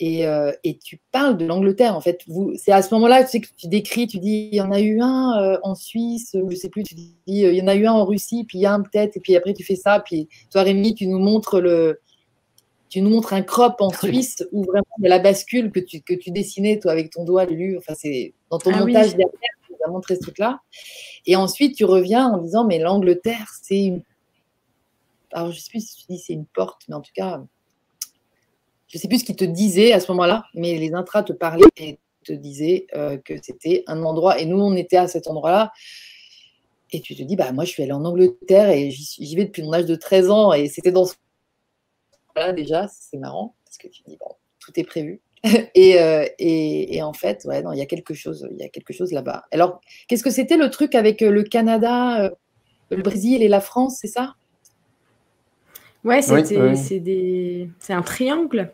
[0.00, 2.20] Et, euh, et tu parles de l'Angleterre, en fait.
[2.56, 4.80] C'est à ce moment-là, tu sais que tu décris, tu dis, il y en a
[4.80, 7.68] eu un euh, en Suisse, ou je sais plus, tu dis, euh, il y en
[7.68, 9.62] a eu un en Russie, puis il y a un peut-être, et puis après tu
[9.62, 12.00] fais ça, puis toi, Rémi, tu nous montres le,
[12.94, 15.80] tu nous montres un crop en Suisse où vraiment il y a la bascule que
[15.80, 17.76] tu, que tu dessinais, toi, avec ton doigt, Lulu.
[17.76, 18.92] Enfin, c'est dans ton Ah oui.
[18.92, 20.60] montage derrière, tu nous as montré ce truc-là.
[21.26, 24.02] Et ensuite, tu reviens en disant, mais l'Angleterre, c'est une.
[25.32, 27.42] Alors, je sais plus si tu dis c'est une porte, mais en tout cas,
[28.94, 31.64] je sais plus ce qu'ils te disaient à ce moment-là, mais les intras te parlaient
[31.76, 35.72] et te disaient euh, que c'était un endroit, et nous, on était à cet endroit-là.
[36.92, 39.64] Et tu te dis, bah, moi, je suis allée en Angleterre et j'y vais depuis
[39.64, 41.14] mon âge de 13 ans, et c'était dans ce
[42.36, 45.20] là déjà, c'est marrant, parce que tu te dis, bon, tout est prévu.
[45.74, 48.64] et, euh, et, et en fait, ouais, non, il y a quelque chose, il y
[48.64, 49.44] a quelque chose là-bas.
[49.50, 52.32] Alors, qu'est-ce que c'était le truc avec euh, le Canada,
[52.90, 54.36] le Brésil et la France, c'est ça?
[56.04, 56.76] Ouais, Oui, c'était, oui.
[56.76, 58.72] c'est des, c'est un triangle.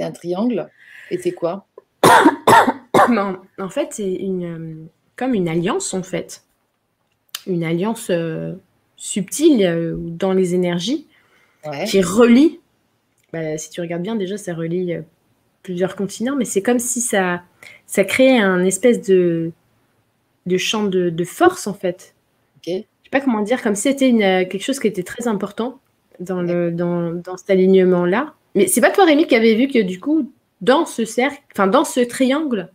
[0.00, 0.66] C'est un triangle.
[1.10, 1.66] Et c'est quoi
[3.10, 4.74] Non, en fait, c'est une, euh,
[5.14, 6.42] comme une alliance, en fait.
[7.46, 8.54] Une alliance euh,
[8.96, 11.06] subtile euh, dans les énergies
[11.66, 11.84] Ouais.
[11.84, 12.60] qui relie.
[13.34, 15.02] bah, si tu regardes bien, déjà, ça relie euh,
[15.62, 17.42] plusieurs continents, mais c'est comme si ça,
[17.86, 19.52] ça créait un espèce de,
[20.46, 22.14] de champ de, de force, en fait.
[22.56, 22.68] Ok.
[22.68, 25.78] Je sais pas comment dire, comme si c'était une, quelque chose qui était très important
[26.20, 28.32] dans, le, dans, dans cet alignement-là.
[28.54, 31.66] Mais c'est pas toi, Rémi, qui avait vu que du coup, dans ce cercle, enfin
[31.66, 32.70] dans ce triangle,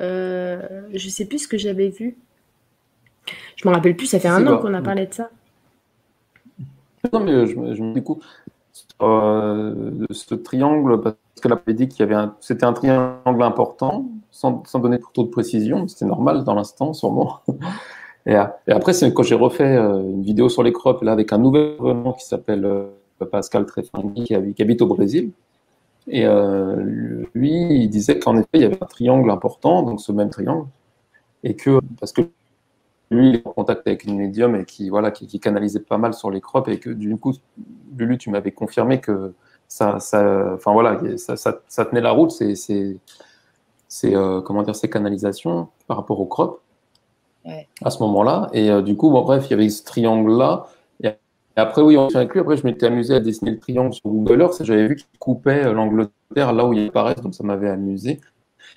[0.00, 2.16] euh, je sais plus ce que j'avais vu.
[3.56, 5.30] Je me rappelle plus, ça fait un an qu'on a parlé de ça.
[7.12, 8.20] Non, mais je, me- je me- du coup,
[9.02, 13.42] euh, de ce triangle, parce qu'elle avait dit qu'il y avait un, c'était un triangle
[13.42, 17.40] important, sans, sans donner trop de précision, c'était normal dans l'instant, sûrement.
[18.26, 18.34] Et,
[18.70, 21.76] après, c'est quand j'ai refait euh, une vidéo sur les crops, là, avec un nouvel
[21.80, 22.88] venant qui s'appelle euh,
[23.26, 25.32] Pascal Trefangui, qui, habite- au Brésil.
[26.08, 27.52] Et euh, lui,
[27.84, 30.66] il disait qu'en effet, il y avait un triangle important, donc ce même triangle,
[31.44, 32.22] et que, parce que
[33.10, 35.98] lui, il est en contact avec une médium et qui, voilà, qui, qui canalisait pas
[35.98, 37.34] mal sur les crops et que du coup,
[37.96, 39.32] Lulu, tu m'avais confirmé que
[39.68, 42.96] ça, ça, enfin voilà, ça, ça, ça tenait la route, c'est, c'est,
[43.88, 46.60] c'est euh, comment dire, ces canalisations par rapport aux crops
[47.44, 47.66] Ouais.
[47.82, 48.48] à ce moment-là.
[48.52, 50.66] Et euh, du coup, bon, bref, il y avait ce triangle-là.
[51.58, 52.40] Après, oui, on s'est lui.
[52.40, 54.62] Après, je m'étais amusé à dessiner le triangle sur Google Earth.
[54.64, 58.20] J'avais vu qu'il coupait euh, l'Angleterre là où il apparaît, donc ça m'avait amusé.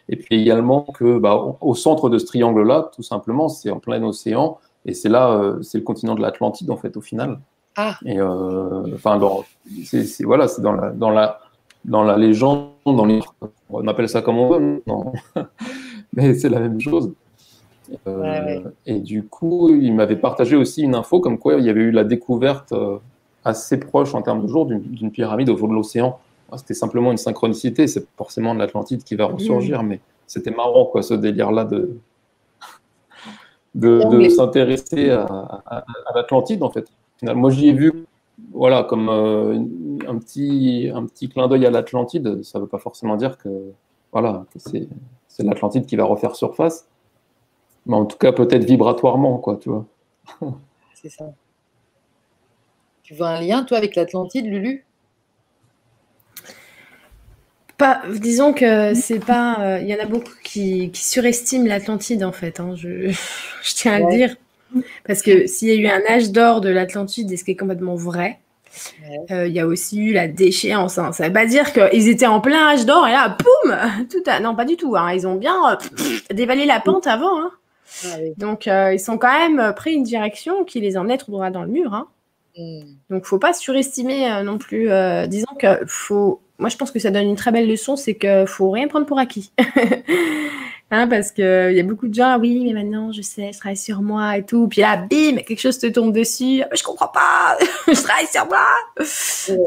[0.09, 4.01] Et puis également que, bah, au- centre de ce triangle-là, tout simplement, c'est en plein
[4.03, 4.57] océan.
[4.85, 7.39] Et c'est là, euh, c'est le continent de l'Atlantide, en fait, au final.
[7.77, 9.43] Ah, Et euh, enfin, dans,
[9.85, 11.39] c'est, c'est- voilà, c'est dans la, dans la,
[11.85, 13.19] dans la légende, dans les,
[13.69, 15.13] on appelle ça comme on veut, non?
[16.13, 17.13] Mais c'est la même chose.
[18.85, 21.91] Et du coup, il m'avait partagé aussi une info comme quoi il y avait eu
[21.91, 22.73] la découverte
[23.43, 26.19] assez proche en termes de jour d'une pyramide au fond de l'océan.
[26.57, 31.01] C'était simplement une synchronicité, c'est forcément de l'Atlantide qui va ressurgir, mais c'était marrant quoi,
[31.01, 31.97] ce délire-là de,
[33.75, 36.87] de, s'intéresser à, l'Atlantide en fait.
[37.23, 38.05] Moi j'y ai vu
[38.53, 39.59] voilà, comme euh,
[40.07, 43.49] un, petit, un petit clin d'œil à l'Atlantide, ça ne veut pas forcément dire que,
[44.11, 44.87] voilà, c'est,
[45.39, 46.87] l'Atlantide qui va refaire surface,
[47.85, 49.85] mais en tout cas peut-être vibratoirement, quoi, tu vois.
[50.93, 51.25] c'est ça.
[53.03, 54.85] Tu vois un lien, toi, avec l'Atlantide, Lulu?
[57.77, 59.59] Pas, disons que c'est pas.
[59.59, 62.59] Euh, il y en a beaucoup qui, surestiment l'Atlantide en fait.
[62.59, 63.11] Hein, je,
[63.75, 64.35] tiens à le dire.
[65.05, 67.55] Parce que s'il y a eu un âge d'or de l'Atlantide, et ce qui est
[67.55, 68.39] complètement vrai,
[69.31, 70.97] euh, il y a aussi eu la déchéance.
[70.97, 71.11] Hein.
[71.11, 73.75] Ça ne veut pas dire qu'ils étaient en plein âge d'or et là, boum
[74.09, 74.95] tout Non, pas du tout.
[74.95, 75.11] Hein.
[75.13, 77.41] Ils ont bien euh, dévalé la pente avant.
[77.41, 77.51] Hein.
[78.05, 81.63] Ah Donc, ils sont quand même pris une direction qui les emmène trop droit dans
[81.63, 81.93] le mur.
[81.93, 82.07] Hein.
[82.57, 82.81] Hmm.
[83.09, 84.89] Donc, faut pas surestimer non plus.
[85.27, 88.45] disons que faut moi, je pense que ça donne une très belle leçon, c'est qu'il
[88.45, 89.51] faut rien prendre pour acquis.
[90.91, 93.77] hein, parce qu'il y a beaucoup de gens, oui, mais maintenant, je sais, je travaille
[93.77, 94.67] sur moi et tout.
[94.67, 96.61] Puis là, bim, quelque chose te tombe dessus.
[96.61, 98.67] Ah, je comprends pas, je travaille sur moi.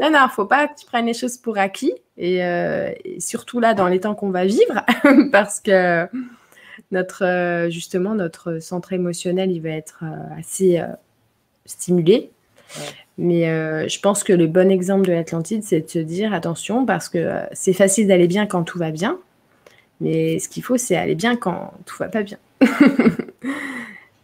[0.01, 1.93] Non, non, faut pas que tu prennes les choses pour acquis.
[2.17, 4.85] Et, euh, surtout là, dans les temps qu'on va vivre,
[5.33, 6.07] parce que
[6.95, 10.81] notre, euh, justement, notre centre émotionnel, il va être euh, assez
[11.65, 12.31] stimulé.
[13.17, 16.85] Mais euh, je pense que le bon exemple de l'Atlantide, c'est de se dire attention,
[16.85, 19.17] parce que euh, c'est facile d'aller bien quand tout va bien,
[20.01, 22.37] mais ce qu'il faut, c'est aller bien quand tout va pas bien.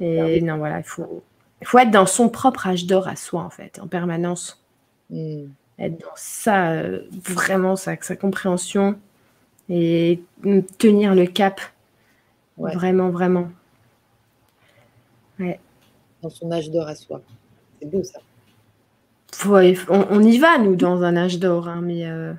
[0.02, 1.24] Et non, voilà, il faut,
[1.64, 4.62] faut être dans son propre âge d'or à soi, en fait, en permanence.
[5.10, 5.44] Mm.
[5.80, 9.00] Être dans ça, euh, vraiment, sa, sa compréhension
[9.70, 10.20] et
[10.78, 11.62] tenir le cap.
[12.58, 13.50] Vraiment, vraiment.
[15.40, 15.60] Ouais.
[16.22, 17.22] Dans son âge d'or à soi.
[17.80, 18.20] C'est beau ça
[19.90, 22.34] on, y va, nous, dans un âge d'or, hein, mais euh,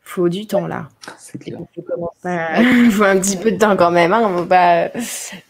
[0.00, 0.88] faut du temps là.
[1.18, 1.58] C'est clair.
[1.76, 1.82] Il
[2.90, 4.12] faut un petit peu de temps quand même.
[4.12, 4.46] Hein,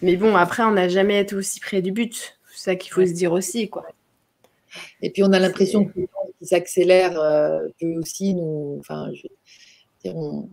[0.03, 2.39] Mais bon, après, on n'a jamais été aussi près du but.
[2.53, 3.69] C'est ça qu'il faut se dire aussi.
[3.69, 3.87] quoi.
[5.03, 8.77] Et puis, on a l'impression que le temps qui s'accélère euh, peut aussi nous.
[8.81, 9.27] Enfin, je
[10.09, 10.49] on,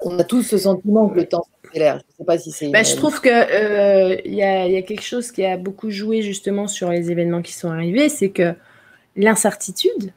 [0.00, 1.98] on a, tous ce sentiment que le temps s'accélère.
[1.98, 2.68] Je sais pas si c'est.
[2.68, 6.90] Bah, je trouve qu'il euh, y, a, quelque chose qui a beaucoup joué justement sur
[6.90, 8.54] les événements qui sont arrivés, c'est que
[9.16, 10.12] l'incertitude,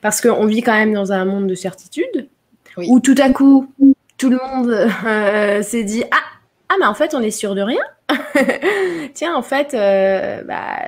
[0.00, 2.28] parce qu'on vit quand même dans un monde de certitude,
[2.76, 3.72] où tout à coup,
[4.16, 6.22] tout le monde euh, s'est dit ah
[6.68, 7.82] ah mais en fait on est sûr de rien.
[9.14, 10.78] Tiens en fait euh, bah,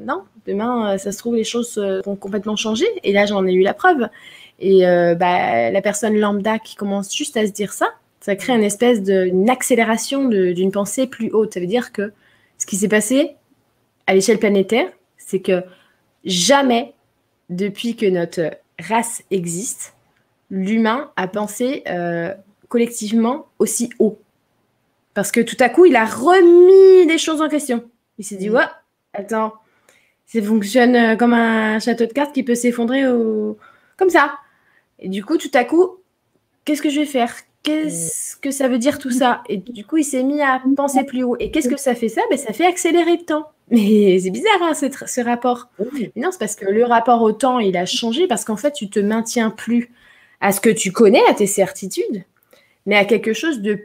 [0.00, 3.62] non demain ça se trouve les choses vont complètement changer et là j'en ai eu
[3.62, 4.08] la preuve.
[4.58, 7.90] Et euh, bah, la personne lambda qui commence juste à se dire ça,
[8.20, 11.54] ça crée une espèce d'une accélération d'une pensée plus haute.
[11.54, 12.12] Ça veut dire que
[12.58, 13.36] ce qui s'est passé
[14.06, 15.62] à l'échelle planétaire, c'est que
[16.24, 16.94] jamais,
[17.48, 18.50] depuis que notre
[18.80, 19.94] race existe,
[20.50, 22.34] l'humain a pensé euh,
[22.68, 24.18] collectivement aussi haut.
[25.14, 27.84] Parce que tout à coup, il a remis les choses en question.
[28.18, 28.54] Il s'est dit, mmh.
[28.54, 28.66] ouais,
[29.14, 29.54] attends,
[30.26, 33.56] ça fonctionne euh, comme un château de cartes qui peut s'effondrer au...
[33.96, 34.34] comme ça.
[34.98, 35.98] Et du coup, tout à coup,
[36.64, 37.34] qu'est-ce que je vais faire?
[37.62, 39.42] Qu'est-ce que ça veut dire tout ça?
[39.48, 41.36] Et du coup, il s'est mis à penser plus haut.
[41.38, 42.22] Et qu'est-ce que ça fait ça?
[42.30, 43.50] Ben, Ça fait accélérer le temps.
[43.70, 45.68] Mais c'est bizarre hein, ce, rapport.
[46.16, 48.88] non, c'est parce que le rapport au temps, il a changé parce qu'en fait, tu
[48.88, 49.90] te maintiens plus
[50.40, 52.24] à ce que tu connais, à tes certitudes,
[52.86, 53.80] mais à quelque chose de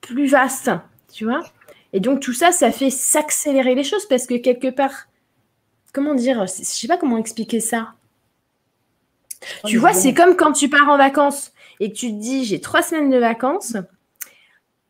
[0.00, 0.70] plus vaste,
[1.12, 1.42] tu vois?
[1.92, 5.08] Et donc tout ça, ça fait s'accélérer les choses parce que quelque part,
[5.92, 7.94] comment dire, je sais pas comment expliquer ça.
[9.64, 12.60] Tu vois, c'est comme quand tu pars en vacances et que tu te dis j'ai
[12.60, 13.76] trois semaines de vacances.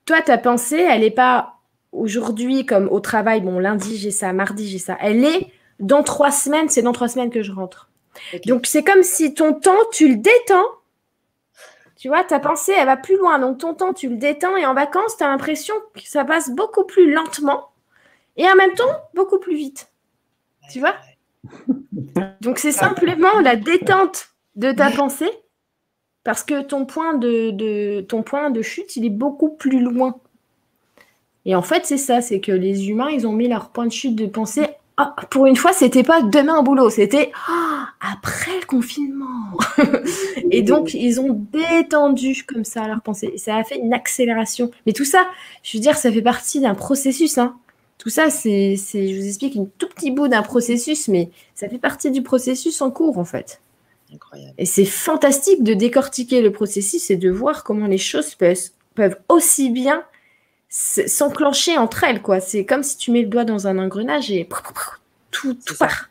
[0.06, 1.56] Toi, ta pensée, elle n'est pas
[1.92, 4.96] aujourd'hui comme au travail, bon, lundi j'ai ça, mardi j'ai ça.
[5.00, 7.88] Elle est dans trois semaines, c'est dans trois semaines que je rentre.
[8.46, 10.66] Donc c'est comme si ton temps, tu le détends.
[11.96, 13.38] Tu vois, ta pensée, elle va plus loin.
[13.38, 16.50] Donc ton temps, tu le détends et en vacances, tu as l'impression que ça passe
[16.50, 17.70] beaucoup plus lentement
[18.36, 19.88] et en même temps beaucoup plus vite.
[20.72, 20.94] Tu vois?
[22.40, 25.30] Donc c'est simplement la détente de ta pensée?
[26.24, 30.16] Parce que ton point de, ton point de chute, il est beaucoup plus loin.
[31.46, 33.92] Et en fait, c'est ça, c'est que les humains, ils ont mis leur point de
[33.92, 34.66] chute de pensée.
[34.98, 39.56] Ah, pour une fois, c'était pas demain au boulot, c'était ah, après le confinement.
[40.50, 43.30] et donc, ils ont détendu comme ça leur pensée.
[43.32, 44.70] Et ça a fait une accélération.
[44.84, 45.26] Mais tout ça,
[45.62, 47.38] je veux dire, ça fait partie d'un processus.
[47.38, 47.56] Hein.
[47.96, 51.78] Tout ça, c'est, je vous explique une tout petit bout d'un processus, mais ça fait
[51.78, 53.62] partie du processus en cours, en fait.
[54.58, 59.70] Et c'est fantastique de décortiquer le processus et de voir comment les choses peuvent, aussi
[59.70, 60.04] bien
[60.68, 62.40] s'enclencher entre elles, quoi.
[62.40, 64.48] C'est comme si tu mets le doigt dans un engrenage et
[65.30, 66.10] tout, tout part.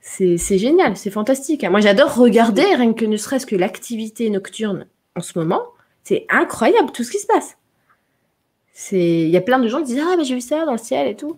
[0.00, 1.64] C'est génial, c'est fantastique.
[1.64, 5.62] Moi, j'adore regarder, rien que ne serait-ce que l'activité nocturne en ce moment.
[6.04, 7.56] C'est incroyable tout ce qui se passe.
[8.92, 10.78] Il y a plein de gens qui disent Ah, mais j'ai vu ça dans le
[10.78, 11.36] ciel et tout.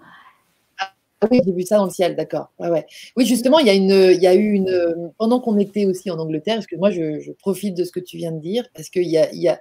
[1.23, 2.53] Ah oui, j'ai vu ça dans le ciel, d'accord.
[2.59, 2.85] Ouais,
[3.17, 5.13] Oui, justement, il y, a a eu une.
[5.19, 8.19] Pendant qu'on était aussi en Angleterre, parce que moi, je, profite de ce que tu
[8.19, 9.59] viens de dire, parce qu'il y, a, il y, a,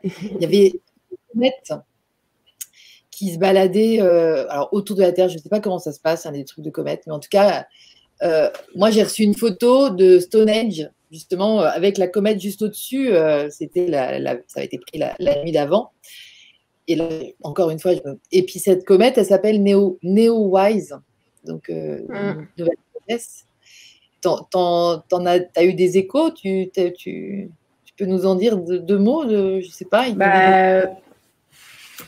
[3.11, 5.29] qui se baladait euh, alors, autour de la Terre.
[5.29, 7.19] Je ne sais pas comment ça se passe, un des trucs de comète, mais en
[7.19, 7.65] tout cas,
[8.23, 13.11] euh, moi, j'ai reçu une photo de Stonehenge, justement, euh, avec la comète juste au-dessus.
[13.49, 15.91] C'était la, ça avait été pris la, nuit d'avant.
[16.87, 17.07] Et là,
[17.41, 17.93] encore une fois,
[18.31, 20.95] et puis cette comète, elle s'appelle Neo, Neo Wise
[21.45, 22.47] donc euh, mm.
[22.57, 22.77] nouvelle
[24.21, 26.31] T'en, as, as, eu des échos?
[26.31, 27.49] Tu, tu, tu,
[27.97, 30.09] peux nous en dire deux, mots de, Je sais pas.
[30.11, 30.89] Bah,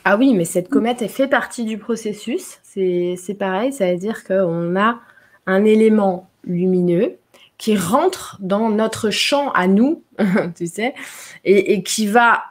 [0.04, 2.60] ah oui, mais cette comète, elle fait partie du processus.
[2.64, 5.00] C'est, pareil, ça veut dire qu'on a
[5.46, 7.18] un élément lumineux
[7.58, 10.04] qui rentre dans notre champ à nous,
[10.56, 10.94] tu sais,
[11.44, 12.44] et, et, qui va,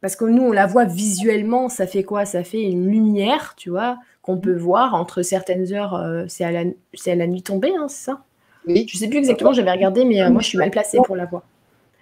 [0.00, 2.24] parce que nous, on la voit visuellement, ça fait quoi?
[2.24, 5.94] Ça fait une lumière, tu vois, qu'on peut voir entre certaines heures.
[5.94, 8.22] Euh, c'est à, la, à la nuit tombée, hein, c'est ça?
[8.66, 8.86] Oui.
[8.88, 11.16] Je ne sais plus exactement, j'avais regardé, mais euh, moi, je suis mal placée pour
[11.16, 11.42] la voir.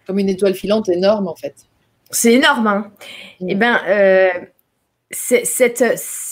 [0.06, 1.54] Comme une étoile filante énorme, en fait.
[2.10, 2.66] C'est énorme.
[2.66, 2.92] Hein.
[3.40, 3.46] Mm.
[3.48, 4.30] Eh bien, euh,
[5.10, 5.84] cette,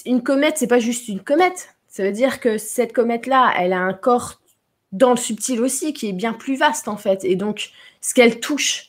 [0.04, 1.74] une comète, c'est pas juste une comète.
[1.88, 4.40] Ça veut dire que cette comète-là, elle a un corps
[4.92, 7.24] dans le subtil aussi qui est bien plus vaste, en fait.
[7.24, 7.70] Et donc,
[8.02, 8.87] ce qu'elle touche,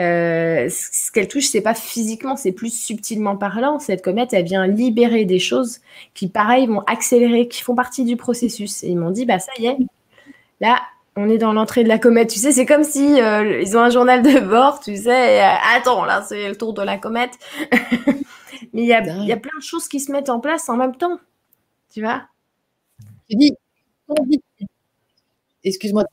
[0.00, 3.78] euh, ce qu'elle touche, c'est pas physiquement, c'est plus subtilement parlant.
[3.78, 5.80] Cette comète, elle vient libérer des choses
[6.14, 8.82] qui, pareil, vont accélérer, qui font partie du processus.
[8.82, 9.76] Et ils m'ont dit, bah ça y est,
[10.60, 10.80] là,
[11.16, 12.30] on est dans l'entrée de la comète.
[12.30, 15.42] Tu sais, c'est comme si euh, ils ont un journal de bord, tu sais.
[15.42, 17.32] Euh, attends, là, c'est le tour de la comète.
[18.72, 20.76] Mais il y a, y a plein de choses qui se mettent en place en
[20.76, 21.18] même temps.
[21.92, 22.22] Tu vois?
[23.28, 23.52] Tu dis,
[25.64, 26.04] excuse-moi,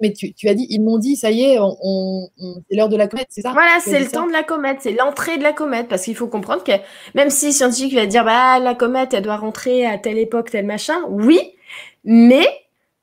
[0.00, 2.28] mais tu, as dit, ils m'ont dit, ça y est, on,
[2.68, 3.52] c'est l'heure de la comète, c'est ça?
[3.52, 6.28] Voilà, c'est le temps de la comète, c'est l'entrée de la comète, parce qu'il faut
[6.28, 6.72] comprendre que
[7.14, 10.66] même si scientifique va dire, bah la comète, elle doit rentrer à telle époque, tel
[10.66, 11.38] machin, oui,
[12.04, 12.46] mais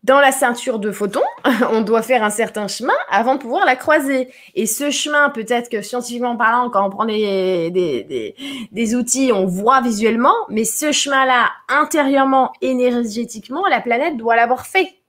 [0.03, 1.21] dans la ceinture de photons,
[1.71, 4.29] on doit faire un certain chemin avant de pouvoir la croiser.
[4.55, 8.35] Et ce chemin, peut-être que scientifiquement parlant, quand on prend des, des,
[8.71, 15.00] des outils, on voit visuellement, mais ce chemin-là, intérieurement, énergétiquement, la planète doit l'avoir fait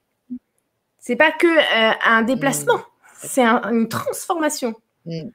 [1.03, 2.81] c'est pas que euh, un déplacement, mm.
[3.17, 4.73] c'est une transformation.
[5.05, 5.27] Mm.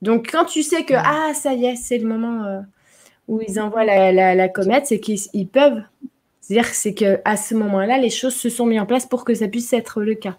[0.00, 1.02] Donc quand tu sais que mm.
[1.04, 2.60] ah ça y est, c'est le moment euh,
[3.26, 5.82] où ils envoient la, comète, c'est qu'ils peuvent.
[6.40, 9.24] C'est-à-dire que c'est que à ce moment-là, les choses se sont mises en place pour
[9.24, 10.36] que ça puisse être le cas.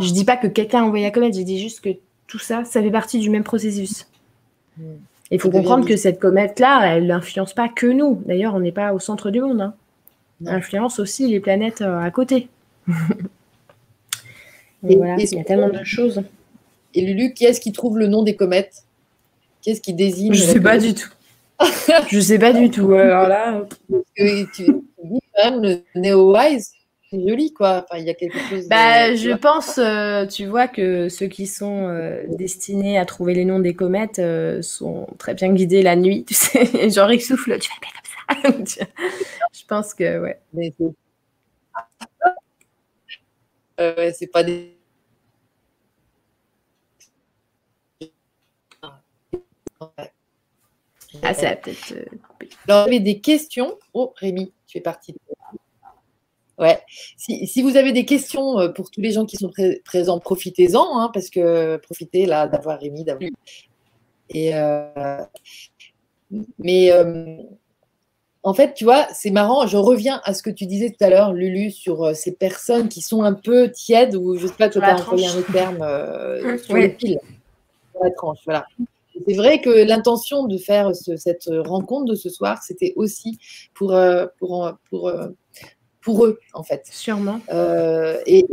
[0.00, 1.90] Je dis pas que quelqu'un a envoyé la comète, je dis juste que
[2.26, 4.08] tout ça, ça fait partie du même processus.
[5.30, 8.20] Il faut comprendre que cette comète-là, elle n'influence pas que nous.
[8.26, 9.60] D'ailleurs, on n'est pas au centre du monde.
[9.60, 9.74] Hein.
[10.40, 12.48] Elle influence aussi les planètes euh, à côté.
[14.82, 16.22] il y a tellement de choses.
[16.94, 18.84] Et Lulu, qui est-ce qui trouve le nom des comètes?
[19.62, 21.10] Qui est-ce qui désigne Je ne sais pas du tout.
[22.08, 22.92] je ne sais pas du tout.
[22.94, 23.62] Alors là,
[24.16, 24.64] tu, tu
[25.04, 26.72] dis quand même le Neo-Wise,
[27.10, 27.84] c'est joli quoi.
[27.84, 28.68] Enfin, il y a quelque chose.
[28.68, 33.44] Bah, je pense, euh, tu vois, que ceux qui sont euh, destinés à trouver les
[33.44, 36.24] noms des comètes euh, sont très bien guidés la nuit.
[36.24, 38.84] Tu sais, genre ils soufflent, tu vas comme ça.
[39.52, 40.38] je pense que ouais.
[40.54, 40.72] Mais
[43.80, 44.76] euh, c'est pas des.
[51.22, 51.92] Ah, ça peut-être.
[51.92, 52.04] Euh,
[52.68, 53.78] Alors, vous avez des questions.
[53.94, 55.14] Oh, Rémi, tu fais partie.
[56.58, 56.80] Ouais.
[57.16, 59.50] Si, vous avez des questions euh, pour tous les gens qui sont
[59.84, 63.30] présents, profitez-en, hein, parce que profitez là d'avoir Rémi, d'avoir.
[64.28, 64.52] Et
[66.58, 66.92] mais
[68.42, 69.66] en fait, tu vois, c'est marrant.
[69.66, 72.88] Je reviens à ce que tu disais tout à l'heure, Lulu, sur euh, ces personnes
[72.88, 75.82] qui sont un peu tièdes ou je sais pas, tu as employé un autre terme
[75.82, 77.20] euh, sur les piles,
[77.92, 78.38] sur la tranche.
[78.44, 78.64] Voilà.
[79.28, 83.38] C'est vrai que l'intention de faire cette rencontre de ce soir, c'était aussi
[83.74, 85.12] pour, euh, pour, pour,
[86.00, 86.86] pour, eux, en fait.
[86.90, 87.40] Sûrement.
[88.26, 88.46] et,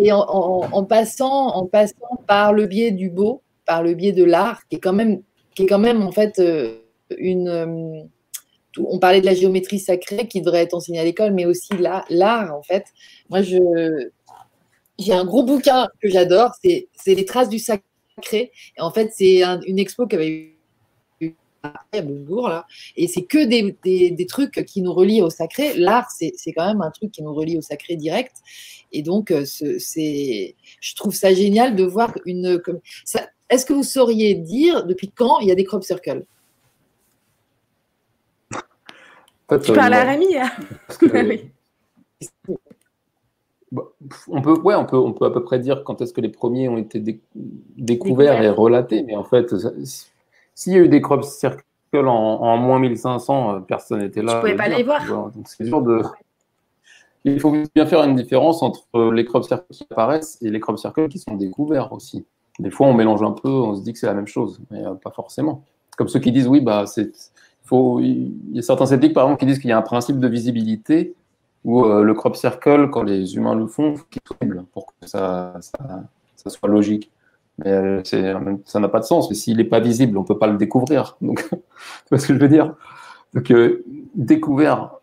[0.00, 4.22] et en, en, passant, en passant par le biais du beau, par le biais de
[4.22, 5.22] l'art, qui est quand même,
[5.56, 6.40] qui est quand même en fait
[7.16, 8.08] une
[8.86, 11.70] on parlait de la géométrie sacrée qui devrait être enseignée à l'école, mais aussi
[12.08, 12.84] l'art, en fait.
[13.30, 14.08] Moi, je,
[14.98, 17.82] j'ai un gros bouquin que j'adore, c'est, Les traces du sacré.
[18.32, 20.54] Et en fait, c'est une expo qui avait
[21.20, 22.66] eu à Bourg, là,
[22.96, 25.74] et c'est que des, trucs qui nous relient au sacré.
[25.76, 28.36] L'art, c'est, quand même un truc qui nous relie au sacré direct.
[28.92, 32.58] Et donc, euh, c'est, je trouve ça génial de voir une.
[32.58, 32.80] Comme,
[33.50, 36.24] est-ce que vous sauriez dire depuis quand il y a des crop circles?
[39.56, 40.26] Tu parles à Rémi
[43.72, 43.82] bah,
[44.28, 46.28] on peut, ouais, on peut, on peut à peu près dire quand est-ce que les
[46.28, 47.20] premiers ont été
[47.76, 49.54] découverts et relatés, mais en fait,
[50.54, 51.62] s'il y a eu des crop circles
[51.94, 54.34] en, en moins 1500, euh, personne n'était là.
[54.34, 55.06] Tu pouvais pas les voir.
[55.06, 56.02] Donc c'est dur de.
[57.24, 60.78] Il faut bien faire une différence entre les crop circles qui apparaissent et les crop
[60.78, 62.24] circles qui sont découverts aussi.
[62.58, 64.84] Des fois, on mélange un peu, on se dit que c'est la même chose, mais
[64.84, 65.64] euh, pas forcément.
[65.96, 67.12] Comme ceux qui disent oui, bah c'est.
[67.72, 70.28] Il y a certains sceptiques, par exemple, qui disent qu'il y a un principe de
[70.28, 71.14] visibilité
[71.64, 74.36] où euh, le crop circle, quand les humains le font, faut qu'il soit
[74.72, 75.54] pour que ça,
[76.46, 77.10] soit logique.
[77.58, 79.28] Mais euh, ça n'a pas de sens.
[79.28, 81.16] Mais s'il n'est pas visible, on ne peut pas le découvrir.
[81.20, 81.56] Donc, tu
[82.10, 82.74] vois ce que je veux dire?
[83.34, 83.52] Donc,
[84.14, 84.94] découvert,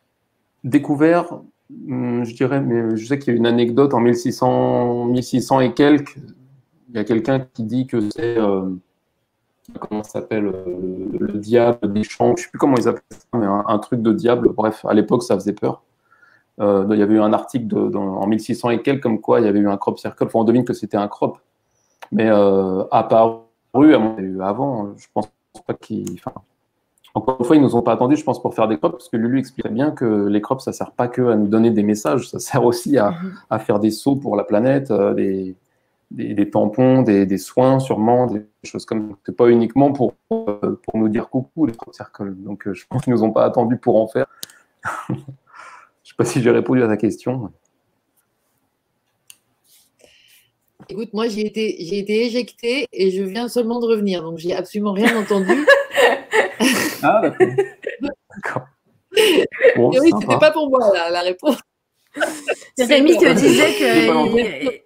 [0.63, 1.41] découvert,
[1.87, 5.73] hum, je dirais, mais je sais qu'il y a une anecdote en 1600, 1600 et
[5.73, 6.17] quelques
[6.95, 8.69] il y a quelqu'un qui dit que c'est euh,
[9.79, 13.37] comment s'appelle euh, le, diable des champs, je ne sais plus comment ils appellent ça,
[13.37, 14.49] mais un, truc de diable.
[14.49, 15.83] Bref, à l'époque, ça faisait peur.
[16.61, 19.45] Euh, il y avait eu un article de, en 1600 et quelques comme quoi il
[19.45, 20.23] y avait eu un crop circle.
[20.23, 21.39] Enfin, on devine que c'était un crop,
[22.11, 22.29] mais
[22.91, 23.95] apparu
[24.41, 24.95] avant.
[24.97, 25.29] Je pense
[25.67, 26.05] pas qu'il.
[26.13, 26.33] Enfin,
[27.13, 29.09] encore une fois, ils nous ont pas attendu, je pense, pour faire des crops, parce
[29.09, 31.83] que Lulu expliquait bien que les crops, ça sert pas que à nous donner des
[31.83, 33.13] messages, ça sert aussi à,
[33.49, 35.55] à faire des sauts pour la planète, des,
[36.11, 39.17] des, tampons, des, soins sûrement, des choses comme ça.
[39.25, 42.33] C'est pas uniquement pour, euh, pour nous dire coucou les circles.
[42.35, 44.27] Donc euh, je pense qu'ils nous ont pas attendu pour en faire.
[45.09, 45.15] je
[46.03, 47.51] sais pas si j'ai répondu à ta question.
[50.87, 54.53] Écoute, moi j'ai été, j'ai été éjectée et je viens seulement de revenir, donc j'ai
[54.53, 55.65] absolument rien entendu.
[57.01, 57.47] ah d'accord.
[58.35, 58.67] d'accord.
[59.77, 61.57] Bon, oui, c'était pas pour moi la réponse.
[62.77, 64.81] Rémi te disait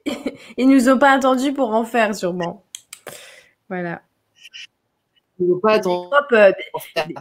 [0.56, 2.64] qu'ils nous ont pas attendus pour en faire, sûrement.
[3.70, 4.02] Voilà.
[5.40, 6.08] Ils nous ont pas attendus.
[6.34, 6.52] Euh,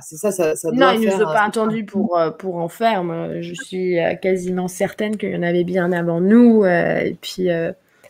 [0.03, 3.05] c'est ça, ça, ça non, ils nous ont pas attendus pour, euh, pour en faire.
[3.41, 6.65] je suis euh, quasiment certaine qu'il y en avait bien avant nous.
[6.67, 7.49] et puis,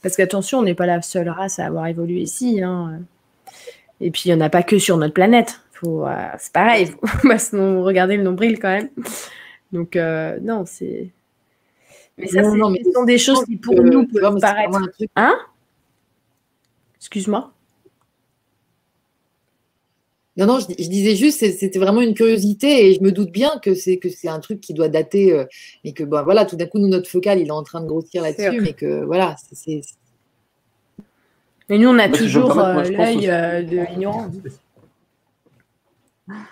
[0.03, 2.62] parce qu'attention, on n'est pas la seule race à avoir évolué ici.
[2.62, 3.01] Hein.
[4.01, 5.61] Et puis, il n'y en a pas que sur notre planète.
[5.82, 6.86] c'est pareil.
[7.38, 8.88] Faut, regardez le nombril quand même.
[9.72, 11.11] Donc, non, c'est
[12.19, 14.79] mais ça, ce sont des choses qui pour nous peuvent paraître.
[15.16, 15.37] Hein?
[16.97, 17.53] Excuse-moi.
[20.37, 23.75] Non, non, je, disais juste, c'était vraiment une curiosité et je me doute bien que
[23.75, 25.45] c'est que c'est un truc qui doit dater euh,
[25.83, 27.89] et que bon, voilà, tout d'un coup, nous, notre focal, il est en train de
[27.89, 29.81] grossir là-dessus, mais que voilà, c'est.
[31.69, 34.33] Mais nous, on a toujours euh, l'œil euh, de l'ignorance.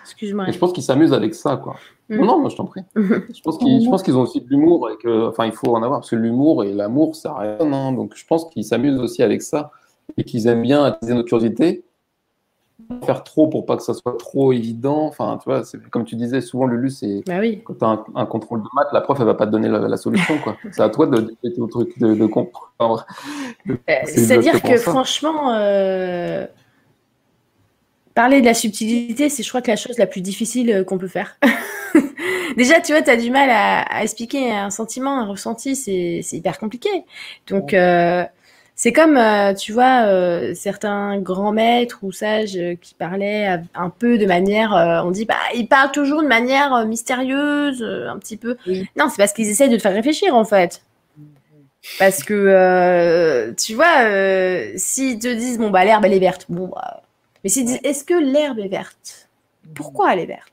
[0.01, 0.45] Excuse-moi.
[0.49, 1.75] Je pense qu'ils s'amusent avec ça, quoi.
[2.09, 2.17] Mm.
[2.17, 2.81] Non, non, je t'en prie.
[2.95, 6.09] je pense qu'ils ont aussi de l'humour et que, enfin, il faut en avoir parce
[6.09, 7.57] que l'humour et l'amour, ça rien.
[7.59, 7.91] Hein.
[7.91, 9.71] donc, je pense qu'ils s'amusent aussi avec ça
[10.15, 11.83] et qu'ils aiment bien attiser notre curiosité.
[13.03, 15.07] Faire trop pour pas que ça soit trop évident.
[15.07, 17.61] Enfin, tu vois, comme tu disais, souvent, Lulu, c'est bah oui.
[17.65, 19.97] quand tu as un, contrôle de maths, la prof, elle va pas te donner la,
[19.97, 20.55] solution, quoi.
[20.71, 23.05] c'est à toi de, de, truc, de, comprendre.
[23.69, 23.75] Euh,
[24.05, 26.47] c'est-à-dire que, franchement, euh,
[28.17, 30.97] parler de la subtilité, c'est, je crois, que la chose la plus difficile euh, qu'on
[30.97, 31.37] peut faire.
[32.57, 36.57] Déjà, tu vois, tu as du mal à, expliquer un sentiment, un ressenti, c'est hyper
[36.57, 36.89] compliqué.
[37.45, 38.25] Donc, euh,
[38.73, 44.17] c'est comme, euh, tu vois, euh, certains grands maîtres ou sages qui parlaient un peu
[44.17, 44.71] de manière,
[45.05, 48.57] on dit, bah, ils parlent toujours de manière mystérieuse, un petit peu.
[48.95, 50.81] Non, c'est parce qu'ils essaient de te faire réfléchir, en fait.
[51.99, 54.07] Parce que, tu vois,
[54.75, 56.47] s'ils te disent, bon, bah, l'herbe, elle est verte.
[56.49, 57.03] Bon, bah,
[57.47, 59.29] mais s'ils disent, est-ce que l'herbe est verte?
[59.73, 60.51] Pourquoi elle est verte?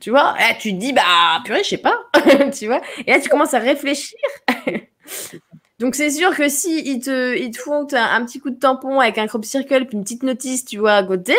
[0.00, 1.98] Tu vois, là, tu te dis, bah, purée, je sais pas.
[2.58, 4.18] tu vois Et là, tu commences à réfléchir.
[5.78, 9.00] Donc, c'est sûr que si ils te, ils te font un, petit coup de tampon
[9.00, 11.36] avec un crop circle puis une petite notice, tu vois, à côté,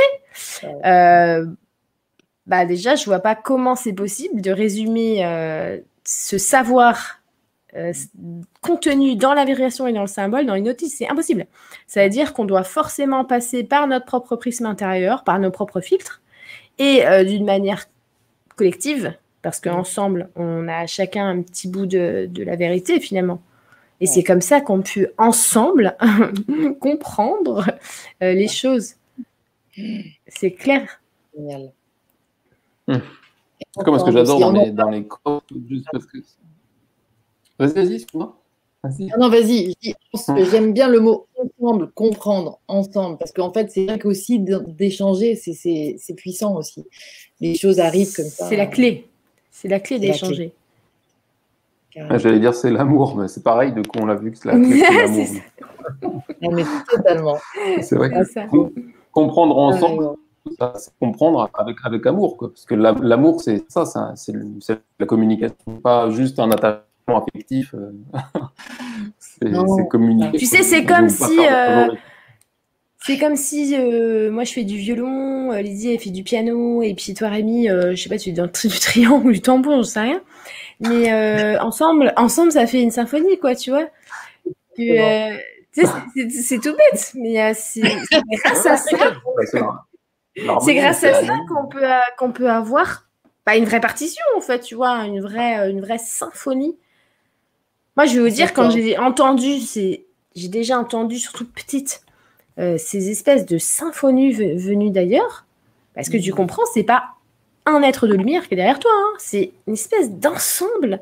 [0.85, 1.47] euh,
[2.45, 7.20] bah, déjà, je vois pas comment c'est possible de résumer euh, ce savoir
[7.76, 7.93] euh,
[8.61, 10.95] contenu dans la variation et dans le symbole dans une notice.
[10.98, 11.48] C'est impossible.
[11.88, 15.81] Ça veut dire qu'on doit forcément passer par notre propre prisme intérieur, par nos propres
[15.81, 16.22] filtres,
[16.80, 17.85] et d'une manière
[18.56, 19.61] collective, parce mm.
[19.64, 23.41] qu'ensemble, on a chacun un petit bout de, la vérité finalement.
[23.99, 25.95] Et c'est comme ça qu'on peut ensemble
[26.80, 27.65] comprendre
[28.23, 28.95] euh, les choses.
[30.27, 31.02] C'est clair.
[31.35, 31.72] Génial.
[32.88, 33.02] Hum.
[33.85, 35.07] Comme ce que j'adore dans les, dans les
[35.69, 36.18] juste parce que.
[37.61, 38.38] Vas-y, vas-y, excuse-moi.
[39.19, 39.75] non, vas-y.
[40.49, 46.15] J'aime bien le mot ensemble, comprendre, ensemble, parce qu'en fait, c'est vrai qu'aussi d'échanger, c'est
[46.15, 46.85] puissant aussi
[47.41, 48.47] les choses arrivent comme ça.
[48.47, 49.09] C'est la clé.
[49.49, 50.53] C'est la clé d'échanger.
[51.93, 54.57] J'allais dire c'est l'amour, mais c'est pareil, de coup on l'a vu que c'est la
[54.57, 54.93] clé, c'est
[56.01, 56.23] l'amour.
[56.53, 57.38] mais totalement.
[57.81, 58.11] C'est vrai.
[59.11, 60.11] comprendre ensemble,
[60.57, 62.38] ça, c'est comprendre avec, avec amour.
[62.38, 62.49] Quoi.
[62.49, 63.85] Parce que l'amour, c'est ça,
[64.15, 64.33] c'est
[64.99, 66.85] la communication, pas juste un attachement
[67.17, 67.73] affectif.
[67.73, 67.91] Euh,
[69.19, 70.38] c'est communiquer.
[70.38, 71.39] Tu sais, c'est comme si.
[71.39, 71.88] Euh,
[73.03, 76.93] c'est comme si euh, moi je fais du violon, Lydie elle fait du piano, et
[76.93, 80.01] puis toi Rémi, je sais pas, tu fais du triangle ou du tambour, je sais
[80.01, 80.21] rien.
[80.81, 83.88] Mais ensemble, ensemble ça fait une symphonie, quoi, tu vois.
[84.77, 88.97] c'est tout bête, mais c'est grâce à ça.
[90.61, 91.88] C'est grâce à ça qu'on peut,
[92.19, 93.07] qu'on peut avoir
[93.45, 96.77] pas une vraie partition, en fait, tu vois, une vraie, une vraie symphonie.
[97.97, 99.57] Moi, je vais vous dire, quand j'ai entendu,
[100.35, 102.03] j'ai déjà entendu, surtout petite,
[102.57, 105.45] euh, ces espèces de symphonies venues d'ailleurs,
[105.93, 106.35] parce que tu mmh.
[106.35, 107.15] comprends, c'est pas
[107.65, 109.13] un être de lumière qui est derrière toi, hein.
[109.19, 111.01] c'est une espèce d'ensemble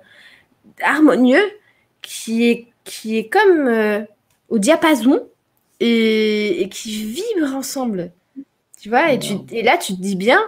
[0.81, 1.43] harmonieux
[2.01, 4.01] qui est, qui est comme euh,
[4.49, 5.27] au diapason
[5.79, 8.11] et, et, qui vibre ensemble.
[8.81, 10.41] Tu vois, et, tu, et là, tu te dis bien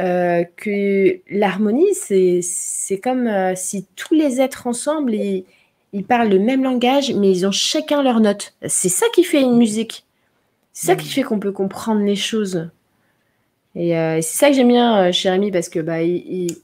[0.00, 5.44] euh, que l'harmonie, c'est comme euh, si tous les êtres ensemble, ils,
[5.92, 8.54] ils, parlent le même langage, mais ils ont chacun leur note.
[8.66, 10.04] C'est ça qui fait une musique.
[10.72, 11.10] C'est ça qui mm.
[11.10, 12.70] fait qu'on peut comprendre les choses.
[13.74, 16.56] Et, euh, c'est ça que j'aime bien chez Rémi, parce que bah, il,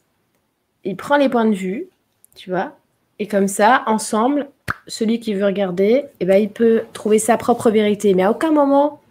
[0.85, 1.87] il, prend les points de vue,
[2.35, 2.77] tu vois,
[3.19, 4.49] et comme ça, ensemble,
[4.87, 8.15] celui qui veut regarder, et eh ben, il peut trouver sa propre vérité.
[8.15, 9.03] Mais à aucun moment,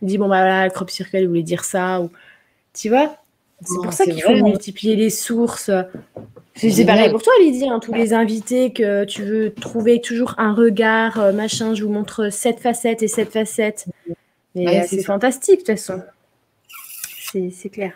[0.00, 2.00] il dit, bon, bah voilà, le crop circle il voulait dire ça.
[2.00, 2.10] Ou...
[2.72, 3.16] Tu vois
[3.62, 5.70] C'est pour ça qu'il faut multiplier les sources.
[6.56, 7.68] C'est pareil pour toi, Lydie.
[7.68, 11.92] Hein, tous les invités que tu veux trouver toujours un regard, euh, machin, je vous
[11.92, 13.86] montre sept facettes et sept facettes.
[14.54, 16.02] Mais euh, c'est fantastique, de toute façon.
[17.52, 17.92] C'est clair.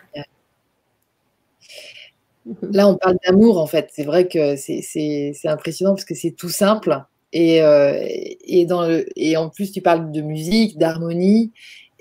[2.61, 3.89] Là, on parle d'amour, en fait.
[3.93, 7.03] C'est vrai que c'est impressionnant parce que c'est tout simple.
[7.33, 8.03] Et, euh,
[8.45, 11.51] et, dans le, et en plus, tu parles de musique, d'harmonie.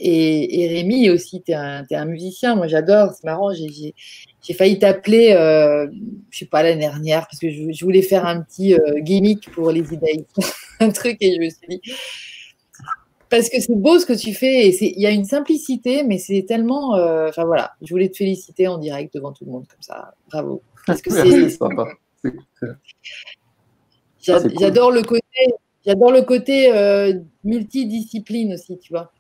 [0.03, 2.57] Et, Rémi aussi, tu es, un musicien.
[2.57, 3.13] Moi, j'adore.
[3.13, 3.51] C'est marrant.
[3.53, 5.87] J'ai failli t'appeler, euh,
[6.31, 9.71] je sais pas, l'année dernière, parce que je, voulais faire un petit euh, gimmick pour
[9.71, 10.25] les idées.
[10.81, 11.81] un truc, et je me suis dit.
[13.29, 14.69] Parce que c'est beau ce que tu fais.
[14.69, 16.97] Et il y a une simplicité, mais c'est tellement.
[16.97, 17.73] Euh, enfin, voilà.
[17.83, 20.15] Je voulais te féliciter en direct devant tout le monde, comme ça.
[20.31, 20.63] Bravo.
[20.87, 21.59] Parce que c'est.
[24.21, 25.23] J'adore le côté.
[25.87, 27.15] J'adore le côté euh,
[27.45, 29.13] multidiscipline aussi, tu vois.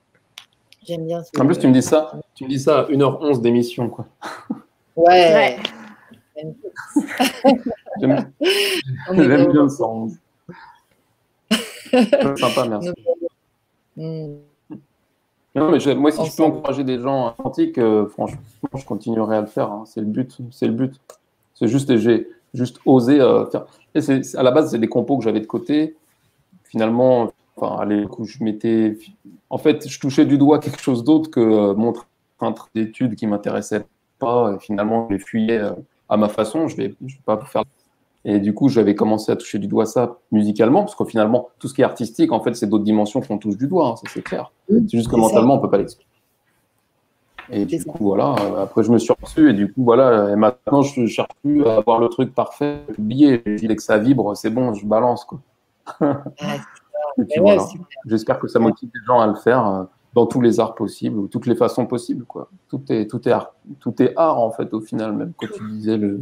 [0.86, 1.22] J'aime bien.
[1.38, 4.06] en plus, tu me dis ça, tu me dis ça à 1h11 d'émission, quoi.
[4.96, 5.56] Ouais.
[8.00, 8.16] J'aime
[9.16, 10.16] bien le 111.
[12.36, 12.90] Sympa, merci.
[13.96, 14.36] Hmm.
[15.54, 18.40] Non, mais moi, si je peux encourager des gens authentiques, euh, franchement,
[18.74, 19.70] je continuerai à le faire.
[19.70, 19.82] Hein.
[19.86, 20.38] C'est le but.
[20.52, 20.94] C'est le but.
[21.54, 23.66] C'est juste, j'ai juste osé euh, faire.
[23.94, 24.00] Et
[24.36, 25.96] à la base, c'est des compos que j'avais de côté.
[26.64, 28.98] Finalement, enfin, allez, je m'étais.
[29.48, 31.92] En fait, je touchais du doigt quelque chose d'autre que euh, mon
[32.38, 33.84] train d'études qui m'intéressait
[34.18, 34.54] pas.
[34.54, 35.72] Et finalement, je les fuyais euh,
[36.08, 36.68] à ma façon.
[36.68, 37.64] Je vais, je vais pas faire.
[38.24, 41.68] Et du coup, j'avais commencé à toucher du doigt ça musicalement, parce que finalement, tout
[41.68, 44.02] ce qui est artistique, en fait, c'est d'autres dimensions qu'on touche du doigt, hein, ça
[44.12, 44.52] c'est clair.
[44.68, 46.10] C'est juste que mentalement, on ne peut pas l'expliquer.
[47.52, 50.36] Et du coup, voilà, euh, après je me suis reçu, et du coup, voilà, et
[50.36, 54.36] maintenant je cherche plus à avoir le truc parfait, oublié, je dis que ça vibre,
[54.36, 55.40] c'est bon, je balance, quoi.
[58.06, 59.84] J'espère que ça motive les gens à le faire euh,
[60.14, 62.24] dans tous les arts possibles ou toutes les façons possibles.
[62.24, 62.48] Quoi.
[62.68, 65.62] Tout, est, tout, est art, tout est art, en fait, au final, même quand tu
[65.70, 66.20] disais le.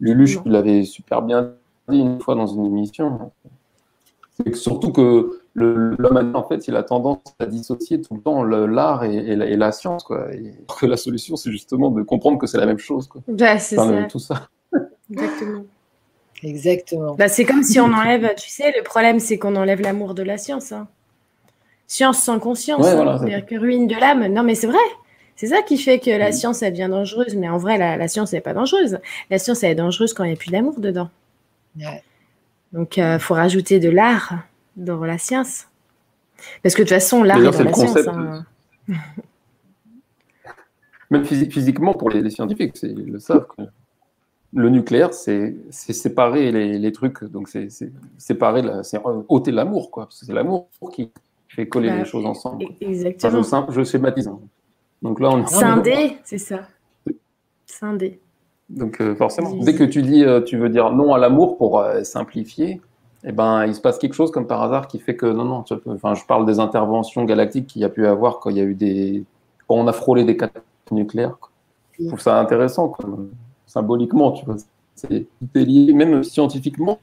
[0.00, 1.52] Luluche, tu l'avais super bien
[1.88, 3.32] dit une fois dans une émission.
[4.36, 9.04] C'est surtout que l'homme, en fait, il a tendance à dissocier tout le temps l'art
[9.04, 10.02] et, la, science.
[10.02, 10.34] Quoi.
[10.34, 13.06] Et que la solution, c'est justement de comprendre que c'est la même chose.
[13.06, 13.22] Quoi.
[13.28, 14.04] Bah, c'est ça.
[14.04, 14.48] Tout ça.
[15.10, 15.64] Exactement.
[16.42, 17.14] Exactement.
[17.14, 20.22] Bah, c'est comme si on enlève, tu sais, le problème, c'est qu'on enlève l'amour de
[20.22, 20.72] la science.
[20.72, 20.88] Hein.
[21.86, 23.18] Science sans conscience, hein.
[23.18, 24.26] c'est-à-dire que ruine de l'âme.
[24.26, 24.78] Non, mais c'est vrai.
[25.36, 27.34] C'est ça qui fait que la science, elle devient dangereuse.
[27.34, 28.98] Mais en vrai, la, science, elle n'est pas dangereuse.
[29.30, 31.10] La science, elle est dangereuse quand il n'y a plus d'amour dedans.
[32.72, 34.38] Donc, il euh, faut rajouter de l'art
[34.76, 35.66] dans la science.
[36.62, 37.96] Parce que de toute façon, l'art est dans la science.
[38.08, 38.44] Hein.
[41.10, 43.46] Même physiquement, pour les, scientifiques, ils le savent
[44.54, 47.68] le nucléaire, c'est séparer les, trucs, donc c'est
[48.18, 50.06] séparer, c'est ôter l'amour, quoi.
[50.10, 51.10] C'est l'amour qui
[51.48, 52.66] fait coller bah, les choses ensemble.
[52.80, 53.42] Exactement.
[53.42, 54.28] je, je, schématise.
[54.28, 54.38] Hein.
[55.02, 56.60] Donc là, on Scindé, c'est ça.
[57.66, 58.20] Scindé.
[58.70, 61.80] Donc euh, forcément, dès que tu dis, euh, tu veux dire non à l'amour pour
[61.80, 62.80] euh, simplifier,
[63.24, 65.64] eh ben, il se passe quelque chose comme par hasard qui fait que non, non.
[65.86, 68.64] enfin, je parle des interventions galactiques qu'il y a pu avoir quand il y a
[68.64, 69.24] eu des,
[69.66, 71.36] quand on a frôlé des catastrophes nucléaires.
[71.98, 72.88] Je trouve ça intéressant.
[72.88, 73.08] Quoi
[73.74, 74.56] symboliquement, tu vois.
[74.94, 77.00] C'est lié, même scientifiquement,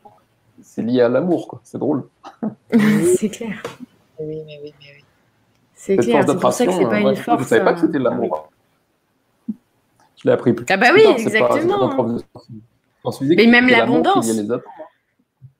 [0.62, 1.60] c'est lié à l'amour, quoi.
[1.66, 2.08] C'est drôle.
[3.18, 3.62] c'est clair.
[4.20, 5.04] Oui, mais oui, mais oui.
[5.76, 7.44] C'est clair, c'est pour ça que c'est pas une force.
[7.44, 8.50] Je savais pas que c'était l'amour.
[9.50, 12.22] Je l'ai appris plus Ah bah oui, tard, exactement.
[13.22, 14.32] Mais même l'abondance.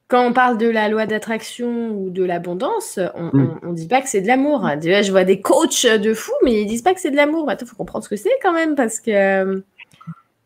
[0.08, 3.58] Quand on parle de la loi d'attraction ou de l'abondance, on, Mm.
[3.64, 4.70] on, on dit pas que c'est de l'amour.
[4.80, 7.50] Déjà, je vois des coachs de fous, mais ils disent pas que c'est de l'amour.
[7.50, 9.62] Attends, faut comprendre ce que c'est quand même, parce que euh,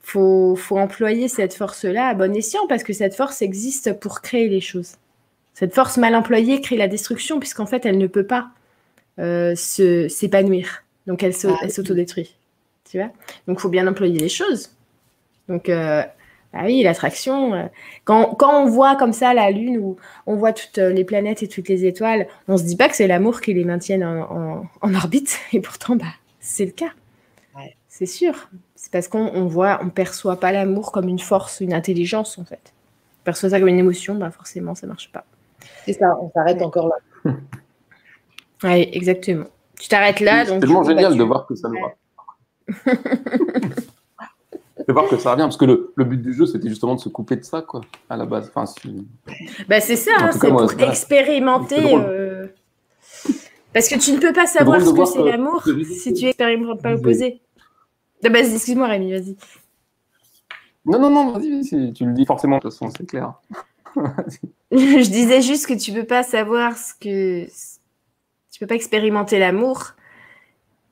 [0.06, 4.50] faut, faut employer cette force-là à bon escient, parce que cette force existe pour créer
[4.50, 4.94] les choses.
[5.54, 8.50] Cette force mal employée crée la destruction, puisqu'en fait, elle ne peut pas
[9.20, 10.84] euh, se- s'épanouir.
[11.08, 12.36] Donc, elle Ah, s'autodétruit.
[12.90, 13.10] Tu vois?
[13.48, 14.72] Donc, faut bien employer les choses.
[15.48, 16.04] Donc, euh,
[16.54, 17.54] ah oui, l'attraction.
[17.54, 17.66] euh,
[18.04, 21.42] quand, quand on voit comme ça la Lune, ou on voit toutes euh, les planètes
[21.44, 24.22] et toutes les étoiles, on se dit pas que c'est l'amour qui les maintienne en,
[24.32, 26.92] en- en orbite, et pourtant, bah, c'est le cas.
[27.56, 27.76] Ouais.
[27.88, 28.50] C'est sûr.
[28.96, 32.72] Parce qu'on on voit, on perçoit pas l'amour comme une force, une intelligence, en fait.
[33.22, 35.26] On perçoit ça comme une émotion, bah forcément, ça marche pas.
[35.86, 36.64] C'est ça, on s'arrête Ouais.
[36.64, 36.96] encore là.
[38.64, 39.48] Ouais, exactement.
[39.78, 40.62] Tu t'arrêtes là, C'est donc.
[40.62, 41.76] tellement génial tu- de voir que ça nous
[44.88, 47.02] de voir que ça revient, parce que le, le but du jeu, c'était justement de
[47.02, 48.50] se couper de ça, quoi, à la base.
[48.56, 48.64] Enfin,
[49.68, 51.96] Bah, c'est ça, hein, c'est pour expérimenter.
[51.98, 52.48] Euh,
[53.74, 56.92] Parce que tu ne peux pas savoir ce que c'est l'amour si tu expérimentes pas
[56.92, 57.42] Mais- l'opposé.
[58.26, 59.38] Ah bah, excuse-moi, Rémi, vas-y.
[60.86, 63.34] Non, non, non, vas-y, tu le dis forcément, de toute façon, c'est clair.
[64.72, 67.46] Je disais juste que tu peux pas savoir ce que.
[68.52, 69.94] Tu peux pas expérimenter l'amour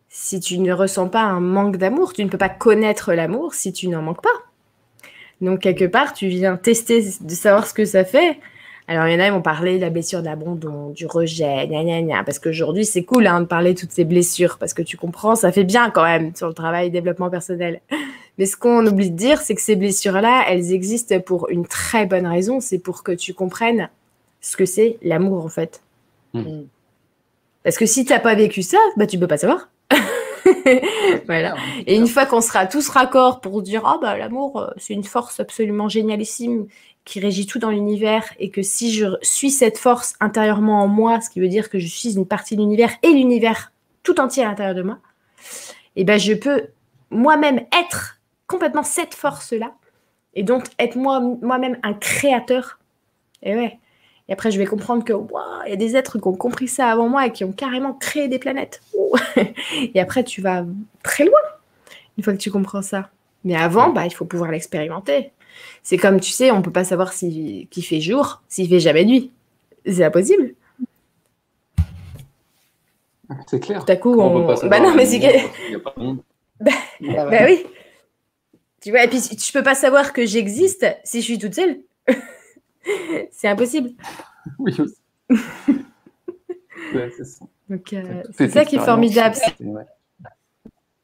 [0.10, 2.14] si tu ne ressens pas un manque d'amour.
[2.14, 4.44] Tu ne peux pas connaître l'amour si tu n'en manques pas.
[5.42, 8.40] Donc, quelque part, tu viens tester de savoir ce que ça fait.
[8.88, 11.84] Alors, il y en a, ils vont parler de la blessure d'abandon, du rejet, gna
[11.84, 12.24] gna gna.
[12.24, 14.58] Parce qu'aujourd'hui, c'est cool hein, de parler de toutes ces blessures.
[14.58, 17.82] Parce que tu comprends, ça fait bien quand même sur le travail développement personnel.
[18.38, 22.06] Mais ce qu'on oublie de dire, c'est que ces blessures-là, elles existent pour une très
[22.06, 22.60] bonne raison.
[22.60, 23.90] C'est pour que tu comprennes
[24.42, 25.82] ce que c'est l'amour, en fait.
[26.34, 26.64] Mm.
[27.64, 29.70] Parce que si tu n'as pas vécu ça, bah, tu peux pas savoir.
[31.26, 31.56] voilà.
[31.88, 35.04] Et une fois qu'on sera tous raccords pour dire ah bah l'amour euh, c'est une
[35.04, 36.68] force absolument génialissime
[37.06, 41.20] qui régit tout dans l'univers et que si je suis cette force intérieurement en moi,
[41.22, 43.72] ce qui veut dire que je suis une partie de l'univers et l'univers
[44.04, 45.00] tout entier à l'intérieur de moi,
[45.96, 46.68] et ben je peux
[47.10, 49.74] moi-même être complètement cette force-là
[50.34, 52.80] et donc être moi moi-même un créateur.
[53.44, 53.80] Et ouais.
[54.30, 55.14] Et après je vais comprendre que
[55.66, 57.94] il y a des êtres qui ont compris ça avant moi et qui ont carrément
[57.94, 58.82] créé des planètes.
[59.94, 60.66] Et après, tu vas
[61.04, 61.40] très loin
[62.18, 63.10] une fois que tu comprends ça.
[63.44, 65.32] Mais avant, bah, il faut pouvoir l'expérimenter.
[65.84, 69.06] C'est comme, tu sais, on peut pas savoir s'il qu'il fait jour, s'il fait jamais
[69.06, 69.32] nuit.
[69.86, 70.54] C'est impossible.
[73.48, 73.84] C'est clair.
[73.86, 74.42] Tout à coup, On on...
[74.42, 75.26] peut pas bah savoir non, mais c'est que...
[75.68, 76.20] il y a pas de monde.
[76.66, 77.66] Ah, Bah oui.
[78.82, 81.80] Tu vois, et puis je peux pas savoir que j'existe si je suis toute seule.
[83.32, 83.92] c'est impossible.
[84.60, 84.96] Oui, aussi.
[86.94, 87.46] Ouais, c'est ça.
[87.70, 89.38] Donc, euh, c'est ça qui est formidable.
[89.62, 89.86] ouais.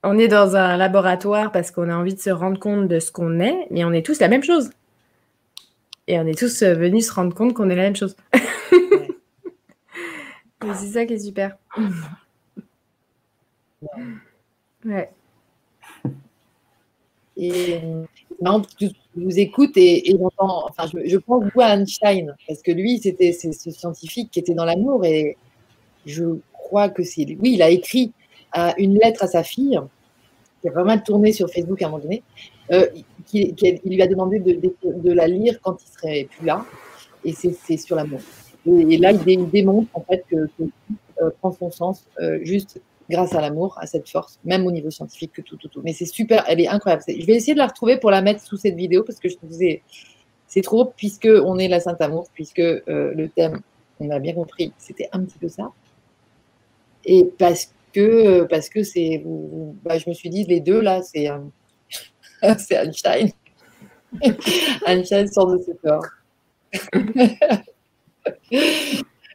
[0.04, 3.12] On est dans un laboratoire parce qu'on a envie de se rendre compte de ce
[3.12, 4.70] qu'on est, mais on est tous la même chose.
[6.08, 8.16] Et on est tous euh, venus se rendre compte qu'on est la même chose.
[10.66, 11.58] Et c'est ça qui est super.
[14.86, 15.10] Ouais.
[17.38, 17.80] Et
[18.80, 22.62] que je vous écoute et, et j'entends, enfin, je, je pense beaucoup à Einstein parce
[22.62, 25.38] que lui, c'était ce scientifique qui était dans l'amour et
[26.06, 28.12] je crois que c'est oui, il a écrit
[28.58, 29.80] euh, une lettre à sa fille
[30.62, 32.24] qui a mal tourné sur Facebook à un moment donné.
[32.72, 32.88] euh,
[33.26, 33.56] qui,
[33.86, 36.66] lui a demandé de, la lire quand il serait plus là
[37.24, 38.22] et c'est sur l'amour.
[38.66, 42.06] Et, là, il, dé- il démontre en fait que, que tout euh, prend son sens
[42.22, 45.68] euh, juste grâce à l'amour, à cette force, même au niveau scientifique que tout, tout,
[45.68, 45.82] tout.
[45.84, 47.04] Mais c'est super, elle est incroyable.
[47.08, 49.36] Je vais essayer de la retrouver pour la mettre sous cette vidéo parce que je
[49.36, 49.56] trouve que
[50.48, 53.62] c'est trop, puisque on est la Sainte Amour, puisque euh, le thème,
[54.00, 55.72] on a bien compris, c'était un petit peu ça.
[57.06, 59.24] Et parce que, parce que c'est,
[59.84, 61.40] bah, je me suis dit, les deux là, c'est euh,
[62.42, 63.32] Einstein.
[64.86, 66.06] Einstein sort de ce corps.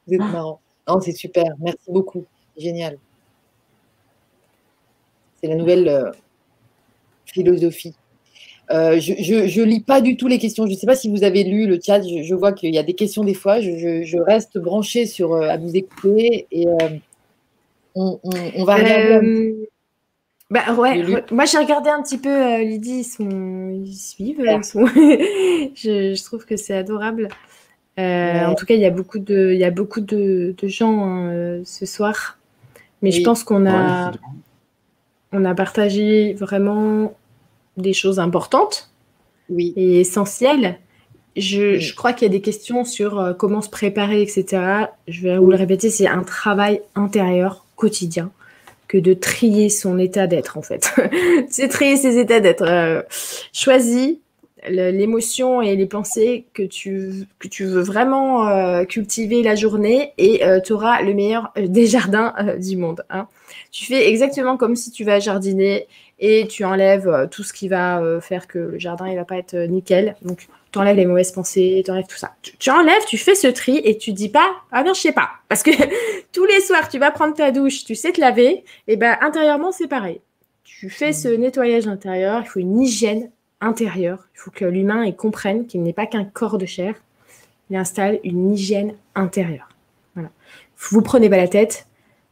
[0.07, 0.61] Vous êtes marrant.
[0.87, 1.45] Non, c'est super.
[1.59, 2.27] Merci beaucoup.
[2.57, 2.99] Génial.
[5.41, 6.11] C'est la nouvelle euh,
[7.27, 7.95] philosophie.
[8.71, 9.13] Euh, je,
[9.47, 10.67] je lis pas du tout les questions.
[10.67, 12.01] Je ne sais pas si vous avez lu le chat.
[12.03, 13.61] Je, vois qu'il y a des questions des fois.
[13.61, 16.89] Je, reste branchée sur euh, à vous écouter et euh,
[17.95, 19.55] on, on, on va regarder.
[19.61, 19.67] Euh,
[20.51, 21.03] Bah ouais,
[21.33, 23.71] moi j'ai regardé un petit peu euh, Lydie, ils, sont...
[23.71, 24.59] ils suivent, Super.
[24.59, 24.87] ils sont-
[25.75, 27.29] je, je trouve que c'est adorable.
[27.99, 28.45] Euh, Ouais.
[28.47, 31.05] En tout cas, il y a beaucoup de, il y a beaucoup de, de gens
[31.05, 32.39] hein, ce soir,
[33.03, 34.17] mais je pense qu'on a, Ouais,
[35.33, 37.15] on a partagé vraiment
[37.77, 38.91] des choses importantes
[39.49, 40.79] Oui, et essentielles.
[41.37, 41.81] Je, Oui.
[41.81, 44.87] je crois qu'il y a des questions sur comment se préparer, etc.
[45.09, 48.31] Je vais vous le répéter, c'est un travail intérieur quotidien.
[48.87, 50.93] que de trier son état d'être, en fait.
[51.49, 52.63] c'est trier ses états d'être.
[52.63, 53.03] Euh,
[53.53, 54.19] choisis
[54.67, 60.59] l'émotion et les pensées que tu, que veux vraiment euh, cultiver la journée et euh,
[60.61, 63.05] tu auras le meilleur des jardins du monde.
[63.11, 63.27] Hein.
[63.73, 65.87] Tu fais exactement comme si tu vas jardiner
[66.19, 69.55] et tu enlèves tout ce qui va faire que le jardin il va pas être
[69.55, 70.17] nickel.
[70.23, 72.35] Donc tu enlèves les mauvaises pensées, tu enlèves tout ça.
[72.59, 75.31] Tu, enlèves, tu fais ce tri et tu dis pas ah non je sais pas
[75.49, 75.71] parce que
[76.33, 79.71] tous les soirs tu vas prendre ta douche, tu sais te laver et ben intérieurement
[79.71, 80.21] c'est pareil.
[80.65, 81.41] Tu fais ce mmh.
[81.41, 83.31] nettoyage intérieur, il faut une hygiène
[83.61, 84.27] intérieur.
[84.35, 86.97] Il faut que l'humain comprenne qu'il n'est pas qu'un corps de chair.
[87.71, 89.69] Il installe une hygiène intérieure.
[90.15, 90.31] Voilà.
[90.77, 91.87] Vous prenez pas la tête.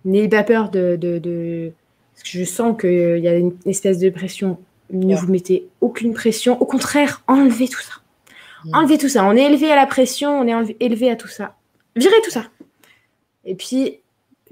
[0.04, 1.72] N'ayez pas peur de, de,
[2.14, 4.58] Parce que je sens qu'il y a une espèce de pression.
[4.90, 6.60] Ne vous mettez aucune pression.
[6.60, 8.01] Au contraire, enlevez tout ça.
[8.64, 8.74] Mm.
[8.74, 9.24] Enlevez tout ça.
[9.24, 11.54] On est élevé à la pression, on est élevé à tout ça.
[11.96, 12.44] Virez tout ça.
[13.44, 13.98] Et puis,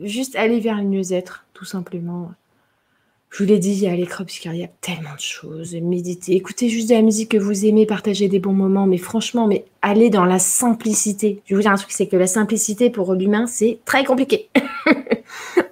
[0.03, 2.33] juste aller vers le mieux-être, tout simplement.
[3.31, 5.75] Je vous l'ai dit, il y a l'écran, puisqu'il y a tellement de choses.
[5.77, 9.47] Méditer, écoutez juste de la musique que vous aimez, partagez des bons moments, mais franchement,
[9.47, 11.41] mais allez dans la simplicité.
[11.47, 14.49] Je vais vous dire un truc, c'est que la simplicité pour l'humain, c'est très compliqué.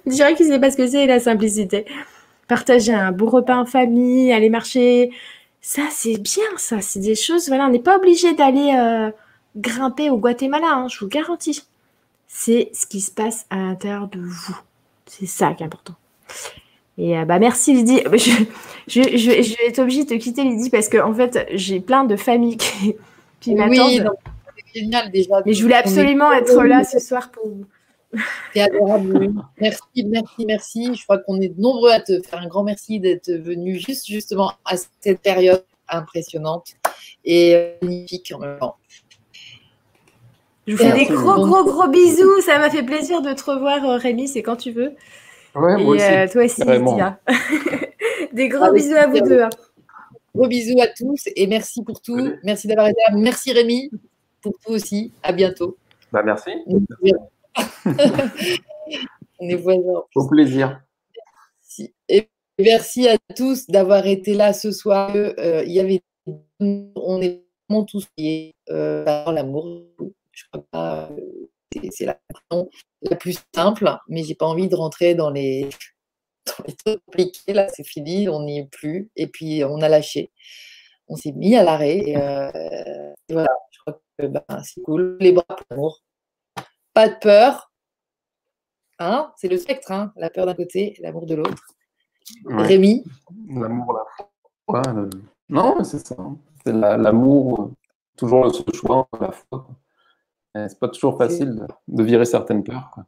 [0.05, 1.85] je dirais qu'il ne sait pas ce que c'est la simplicité.
[2.47, 5.11] Partager un beau repas en famille, aller marcher,
[5.61, 6.81] ça c'est bien, ça.
[6.81, 9.11] C'est des choses, voilà, on n'est pas obligé d'aller euh,
[9.57, 11.63] grimper au Guatemala, hein, je vous garantis.
[12.27, 14.57] C'est ce qui se passe à l'intérieur de vous.
[15.05, 15.95] C'est ça qui est important.
[16.97, 18.01] Et euh, bah merci Lydie.
[18.87, 22.05] Je, je, vais être obligée de te quitter Lydie parce que en fait j'ai plein
[22.05, 22.95] de familles qui,
[23.39, 24.09] qui m'attendent.
[24.57, 25.43] c'est génial déjà.
[25.45, 27.65] Mais je voulais absolument être là ce soir pour vous.
[28.53, 29.33] C'est adorable.
[29.59, 30.95] Merci, merci, merci.
[30.95, 34.53] Je crois qu'on est nombreux à te faire un grand merci d'être venu juste justement
[34.65, 36.75] à cette période impressionnante
[37.25, 38.75] et magnifique en même temps.
[40.67, 42.41] Je vous fais des gros, gros, gros bisous.
[42.41, 44.27] Ça m'a fait plaisir de te revoir, euh, Rémi.
[44.27, 44.93] C'est quand tu veux.
[45.55, 46.03] Ouais, moi aussi.
[46.03, 46.61] Euh, toi aussi,
[48.33, 49.41] Des gros bisous à vous deux.
[49.41, 49.49] Hein.
[50.35, 52.33] Gros bisous à tous et merci pour tout.
[52.43, 53.17] Merci d'avoir été là.
[53.17, 53.89] Merci Rémi
[54.41, 55.11] pour tout aussi.
[55.23, 55.75] À bientôt.
[56.11, 56.51] Bah, merci.
[59.39, 60.03] On est voisins.
[60.15, 60.81] Au plaisir.
[62.09, 65.11] Et merci à tous d'avoir été là ce soir.
[65.15, 66.01] Euh, il y avait,
[66.59, 69.83] on est vraiment tous liés euh, par l'amour.
[70.31, 71.09] Je crois pas.
[71.11, 71.47] Euh,
[71.91, 72.19] c'est la,
[73.01, 75.69] la plus simple, mais j'ai pas envie de rentrer dans les,
[76.45, 77.53] dans les trucs compliqués.
[77.53, 79.09] Là, c'est fini, on n'y est plus.
[79.15, 80.31] Et puis, on a lâché.
[81.07, 81.97] On s'est mis à l'arrêt.
[81.97, 82.51] Et, euh,
[83.29, 85.17] voilà, je crois que ben, c'est cool.
[85.19, 86.01] Les bras pour l'amour.
[86.99, 87.71] Pas de peur.
[88.99, 91.63] Hein c'est le spectre, hein la peur d'un côté, l'amour de l'autre.
[92.45, 93.05] Rémi
[93.47, 94.03] L'amour, la
[94.65, 94.81] foi.
[95.47, 96.17] Non, c'est ça.
[96.61, 97.71] C'est l'amour,
[98.17, 99.65] toujours le choix, la foi.
[100.53, 102.91] C'est pas toujours facile de, virer certaines peurs.
[102.93, 103.05] Quoi.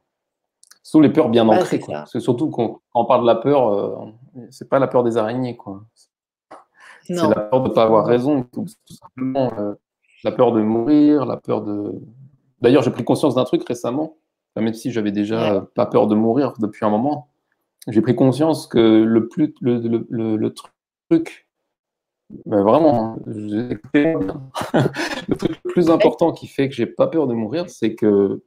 [0.84, 1.82] Surtout les peurs bien ancrées.
[2.06, 4.06] C'est surtout quand, on parle de la peur, euh,
[4.52, 5.58] c'est pas la peur des araignées.
[5.58, 5.84] Quoi.
[7.04, 9.52] C'est la peur de ne pas avoir raison, tout, simplement.
[9.60, 9.74] Euh,
[10.24, 12.02] la peur de mourir, la peur de.
[12.62, 14.18] D'ailleurs, j'ai pris conscience d'un truc récemment,
[14.56, 17.30] même si j'avais déjà pas peur de mourir depuis un moment.
[17.88, 20.54] J'ai pris conscience que le, plus, le, le, le
[21.10, 21.48] truc
[22.46, 23.76] ben vraiment, le
[25.36, 28.42] truc le plus important qui fait que j'ai pas peur de mourir, c'est que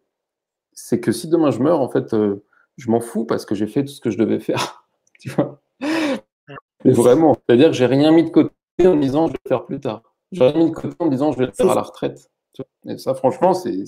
[0.72, 2.44] c'est que si demain je meurs, en fait, euh,
[2.76, 4.84] je m'en fous parce que j'ai fait tout ce que je devais faire.
[5.20, 5.60] tu vois?
[5.80, 8.52] Mais vraiment, c'est-à-dire que j'ai rien mis de côté
[8.84, 10.02] en disant je vais le faire plus tard.
[10.32, 12.30] J'ai rien mis de côté en disant je vais le faire à la retraite.
[12.86, 13.84] Et ça, franchement, c'est,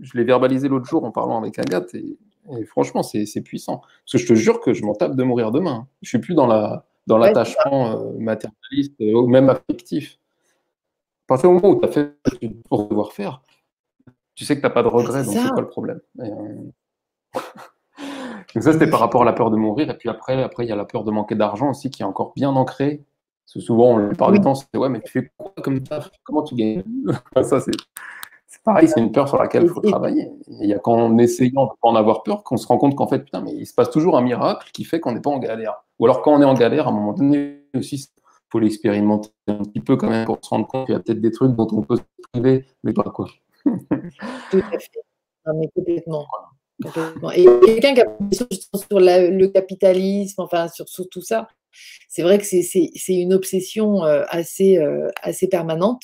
[0.00, 2.18] je l'ai verbalisé l'autre jour en parlant avec Agathe et,
[2.58, 3.78] et franchement, c'est, puissant.
[3.78, 5.86] Parce que je te jure que je m'en tape de mourir demain.
[6.02, 10.18] Je suis plus dans la dans l'attachement euh, matérialiste euh, ou même affectif.
[11.26, 13.42] À partir du moment où tu as fait ce que tu pour devoir faire,
[14.34, 16.70] tu sais que tu n'as pas de regrets, donc c'est quoi le problème euh,
[18.54, 19.90] Donc ça, c'était par rapport à la peur de mourir.
[19.90, 22.06] Et puis après, après, il y a la peur de manquer d'argent aussi qui est
[22.06, 23.04] encore bien ancrée.
[23.50, 25.98] Parce que souvent, la plupart du temps, c'est ouais, mais tu fais quoi comme ça
[26.22, 26.84] Comment tu gagnes?
[27.42, 30.30] Ça, c'est pareil, c'est une peur sur laquelle il faut travailler.
[30.46, 32.94] Il y a qu'en essayant de ne pas en avoir peur qu'on se rend compte
[32.94, 35.30] qu'en fait, putain, mais il se passe toujours un miracle qui fait qu'on n'est pas
[35.30, 35.82] en galère.
[35.98, 39.30] Ou alors quand on est en galère, à un moment donné aussi, il faut l'expérimenter
[39.48, 41.56] un petit peu quand même pour se rendre compte qu'il y a peut-être des trucs
[41.56, 42.02] dont on peut se
[42.32, 43.26] priver, mais pas quoi.
[43.64, 45.54] Tout à fait.
[45.56, 46.26] mais complètement.
[47.34, 51.48] Et quelqu'un qui a sur le capitalisme, enfin sur, tout ça,
[52.08, 56.02] c'est vrai que c'est une obsession euh, assez, euh, assez permanente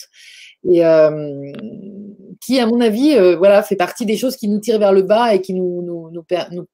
[0.69, 1.53] et euh,
[2.41, 5.35] qui, à mon avis, voilà, fait partie des choses qui nous tirent vers le bas
[5.35, 6.67] et qui nous, nous, nous, nous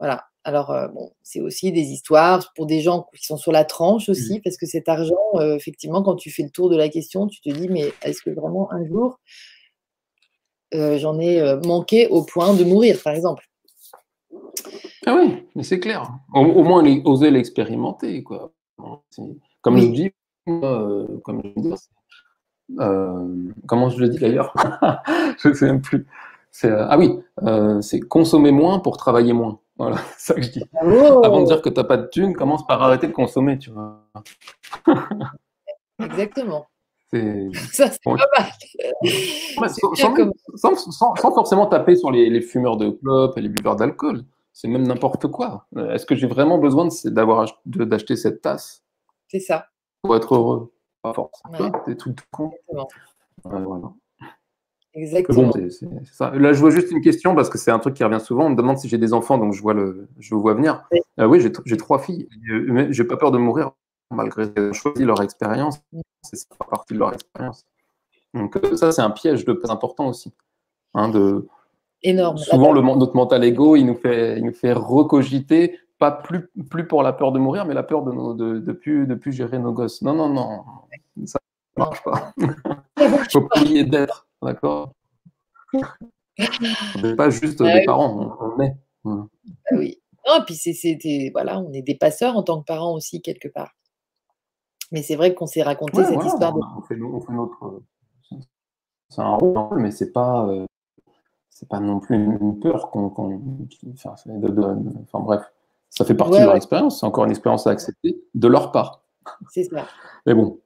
[0.00, 3.64] voilà, alors, euh, bon, c'est aussi des histoires pour des gens qui sont sur la
[3.64, 4.42] tranche aussi, mmh.
[4.42, 5.16] parce que cet argent,
[5.56, 8.30] effectivement, quand tu fais le tour de la question, tu te dis, mais est-ce que
[8.30, 9.20] vraiment un jour,
[10.72, 13.47] j'en ai manqué au point de mourir, par exemple?
[15.08, 16.06] Ah oui, mais c'est clair.
[16.34, 18.52] Au, moins oser l'expérimenter, quoi.
[19.62, 20.12] Comme je dis,
[20.48, 21.74] euh, comme je dis,
[22.78, 24.52] euh, comment je le dis d'ailleurs?
[25.38, 26.06] Je ne sais même plus.
[26.64, 27.18] Euh, ah oui,
[27.80, 29.60] c'est consommer moins pour travailler moins.
[29.78, 30.62] Voilà, c'est ça que je dis.
[30.82, 31.22] Oh.
[31.24, 33.70] Avant de dire que tu n'as pas de thunes, commence par arrêter de consommer, tu
[33.70, 34.02] vois.
[36.04, 36.66] Exactement.
[37.72, 39.70] Ça, c'est pas mal.
[40.56, 44.24] sans, forcément taper sur les, fumeurs de clopes et les buveurs d'alcool.
[44.60, 45.68] C'est même n'importe quoi.
[45.76, 48.82] Est-ce que j'ai vraiment besoin d'avoir d'acheter cette tasse?
[49.28, 49.68] C'est ça.
[50.02, 50.72] Pour être heureux.
[51.00, 51.70] Pas forcément.
[51.86, 52.50] C'est tout con.
[52.68, 53.96] Exactement.
[54.94, 55.52] Exactement.
[56.10, 56.32] ça.
[56.34, 58.46] Là, je vois juste une question parce que c'est un truc qui revient souvent.
[58.46, 60.88] On me demande si j'ai des enfants, donc je vois le, je vois venir.
[60.90, 62.28] Oui, euh, j'ai trois filles.
[62.90, 63.70] J'ai pas peur de mourir
[64.10, 65.78] malgré choisi leur expérience.
[65.92, 66.00] Mm.
[66.22, 67.64] C'est ça partie de leur expérience.
[68.34, 70.34] Donc euh, ça, c'est un piège de important aussi.
[70.94, 71.46] Hein, de...
[72.02, 72.38] Énorme.
[72.38, 76.86] Souvent, le, notre mental ego, il nous fait, il nous fait recogiter, pas plus, plus
[76.86, 79.32] pour la peur de mourir, mais la peur de ne de, de, plus, de plus
[79.32, 80.02] gérer nos gosses.
[80.02, 80.64] Non, non, non,
[81.26, 81.40] ça
[81.76, 82.32] ne marche pas.
[82.38, 84.92] Il faut pas oublier d'être, d'accord?
[85.74, 88.76] On n'est pas juste des parents, on, est.
[89.04, 89.26] Ah
[89.72, 90.00] oui.
[90.26, 93.72] Non, puis c'est, voilà, on est des passeurs en tant que parents aussi, quelque part.
[94.92, 96.60] Mais c'est vrai qu'on s'est raconté cette histoire de.
[96.76, 97.82] On fait, notre.
[99.08, 100.46] C'est un rôle, mais c'est pas.
[100.46, 100.66] Euh,
[101.58, 103.06] c'est pas non plus une peur qu'on.
[103.92, 104.14] enfin,
[105.18, 105.42] bref,
[105.90, 107.00] ça fait partie de leur expérience.
[107.00, 109.02] C'est encore une expérience à accepter de leur part.
[109.50, 109.84] C'est ça.
[110.24, 110.60] Mais bon.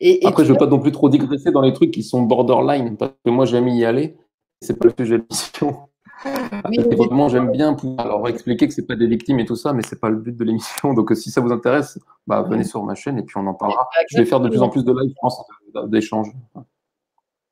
[0.00, 2.20] Et, Après, je ne veux pas non plus trop digresser dans les trucs qui sont
[2.20, 4.18] borderline, parce que moi, j'aime y aller.
[4.60, 5.88] C'est pas le sujet de l'émission.
[7.10, 9.82] Moi, j'aime bien pouvoir leur expliquer que c'est pas des victimes et tout ça, mais
[9.82, 10.94] c'est pas le but de l'émission.
[10.94, 13.88] Donc, si ça vous intéresse, bah, venez sur ma chaîne et puis on en parlera.
[14.10, 15.42] Je vais faire de plus en plus de live, je pense,
[15.88, 16.30] d'échanges.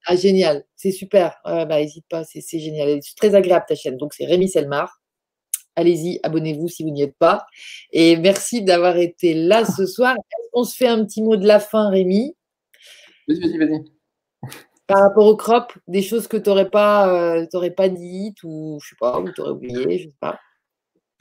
[0.06, 1.36] Ah, génial, c'est super.
[1.44, 2.98] bah, n'hésite pas, c'est génial.
[3.02, 3.96] C'est très agréable ta chaîne.
[3.96, 5.00] Donc, c'est Rémi Selmar.
[5.74, 7.46] Allez-y, abonnez-vous si vous n'y êtes pas.
[7.92, 10.16] Et merci d'avoir été là ce soir.
[10.52, 12.36] On se fait un petit mot de la fin, Rémi?
[13.26, 13.92] Vas-y, vas-y, vas-y
[14.92, 18.90] par rapport au crop, des choses que tu n'aurais pas, euh, pas dites ou je
[18.90, 20.38] sais pas, ou tu aurais oublié, je sais pas?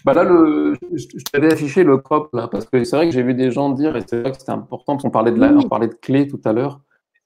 [0.03, 3.23] Bah là, le, je, t'avais affiché le crop là, parce que c'est vrai que j'ai
[3.23, 5.53] vu des gens dire, et c'est vrai que c'était important, parce qu'on parlait de la,
[5.53, 6.81] on parlait de clé tout à l'heure.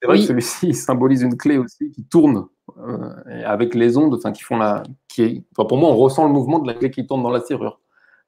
[0.06, 3.10] C'est vrai que celui-ci symbolise une clé aussi qui tourne euh,
[3.46, 6.34] avec les ondes, enfin qui font la, qui est, enfin, pour moi, on ressent le
[6.34, 7.80] mouvement de la clé qui tourne dans la serrure.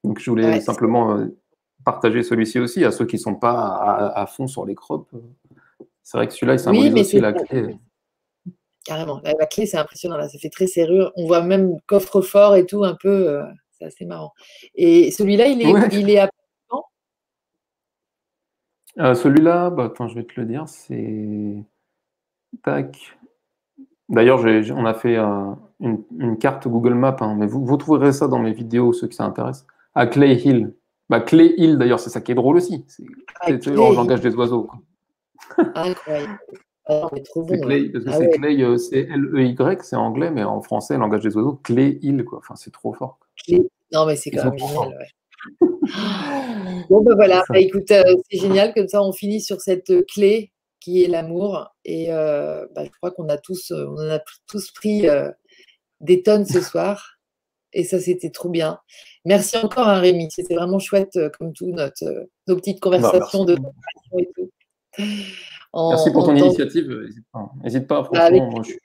[0.03, 1.27] Donc je voulais simplement euh,
[1.85, 5.07] partager celui-ci aussi à ceux qui ne sont pas à, fond sur les crops.
[6.03, 7.77] C'est vrai que celui-là, il symbolise aussi la clé.
[8.85, 9.19] Carrément.
[9.23, 10.17] La, clé, c'est impressionnant.
[10.17, 11.11] Là, ça fait très serrure.
[11.15, 13.29] On voit même coffre-fort et tout, un peu.
[13.29, 14.33] Euh, c'est assez marrant.
[14.75, 16.29] Et celui-là, il est, il est à
[18.99, 20.67] euh, Celui-là, bah, attends, je vais te le dire.
[20.67, 21.63] C'est.
[22.63, 23.17] Tac.
[24.09, 24.39] D'ailleurs,
[24.75, 28.39] on a fait euh, une, carte Google Maps, hein, mais vous, vous trouverez ça dans
[28.39, 29.65] mes vidéos, ceux qui ça intéresse.
[29.95, 30.73] À Clay Hill.
[31.09, 32.85] Bah, Clay Hill, d'ailleurs, c'est ça qui est drôle aussi.
[32.87, 33.03] C'est
[33.67, 34.69] le langage des oiseaux.
[35.75, 36.39] Incroyable.
[36.89, 40.61] Ah, c'est Clay, parce que ah c'est Clay, euh, c'est L-E-Y, c'est anglais, mais en
[40.61, 42.39] français, langage des oiseaux, Clay Hill, quoi.
[42.39, 43.19] Enfin, c'est trop fort.
[43.91, 45.67] Non, mais c'est quand même génial, ouais.
[46.89, 50.51] bon, ben voilà, bah, écoute, euh, c'est génial, comme ça, on finit sur cette clé
[50.79, 51.75] qui est l'amour.
[51.85, 55.05] Et euh, bah, je crois qu'on a tous, on en a tous pris
[56.01, 57.17] des tonnes ce soir.
[57.73, 58.79] Et ça, c'était trop bien.
[59.25, 60.31] Merci encore, hein, Rémi.
[60.31, 63.57] C'était vraiment chouette, comme tout, notre, nos petites bah, conversations de
[64.17, 64.49] et tout.
[65.73, 66.89] Merci pour ton initiative.
[67.63, 68.03] N'hésite pas.
[68.03, 68.79] pas avec, moi, je suis...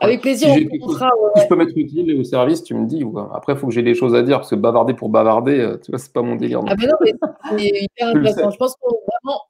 [0.00, 0.48] avec plaisir.
[0.54, 3.04] Si, je peux mettre utile au service, tu me dis.
[3.34, 5.76] Après, il faut que j'ai des choses à dire parce que bavarder pour bavarder, euh,
[5.76, 6.62] tu vois, c'est pas mon délire.
[6.66, 7.12] Ah, mais non, mais
[7.58, 8.50] c'est hyper intéressant.
[8.50, 8.94] Je pense qu'on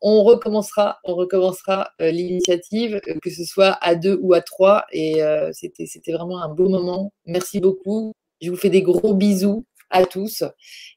[0.03, 4.85] on recommencera, on recommencera euh, l'initiative, euh, que ce soit à deux ou à trois.
[4.93, 5.21] Et
[5.53, 7.13] c'était, c'était vraiment un beau moment.
[7.27, 8.13] Merci beaucoup.
[8.41, 10.43] Je vous fais des gros bisous à tous.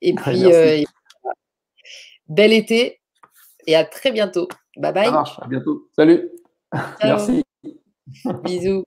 [0.02, 0.46] Et puis,
[2.28, 3.00] bel été
[3.68, 4.48] et à très bientôt.
[4.78, 5.08] Bye bye.
[5.08, 5.88] À bientôt.
[5.96, 6.32] Salut.
[7.04, 7.44] Merci.
[8.44, 8.87] Bisous.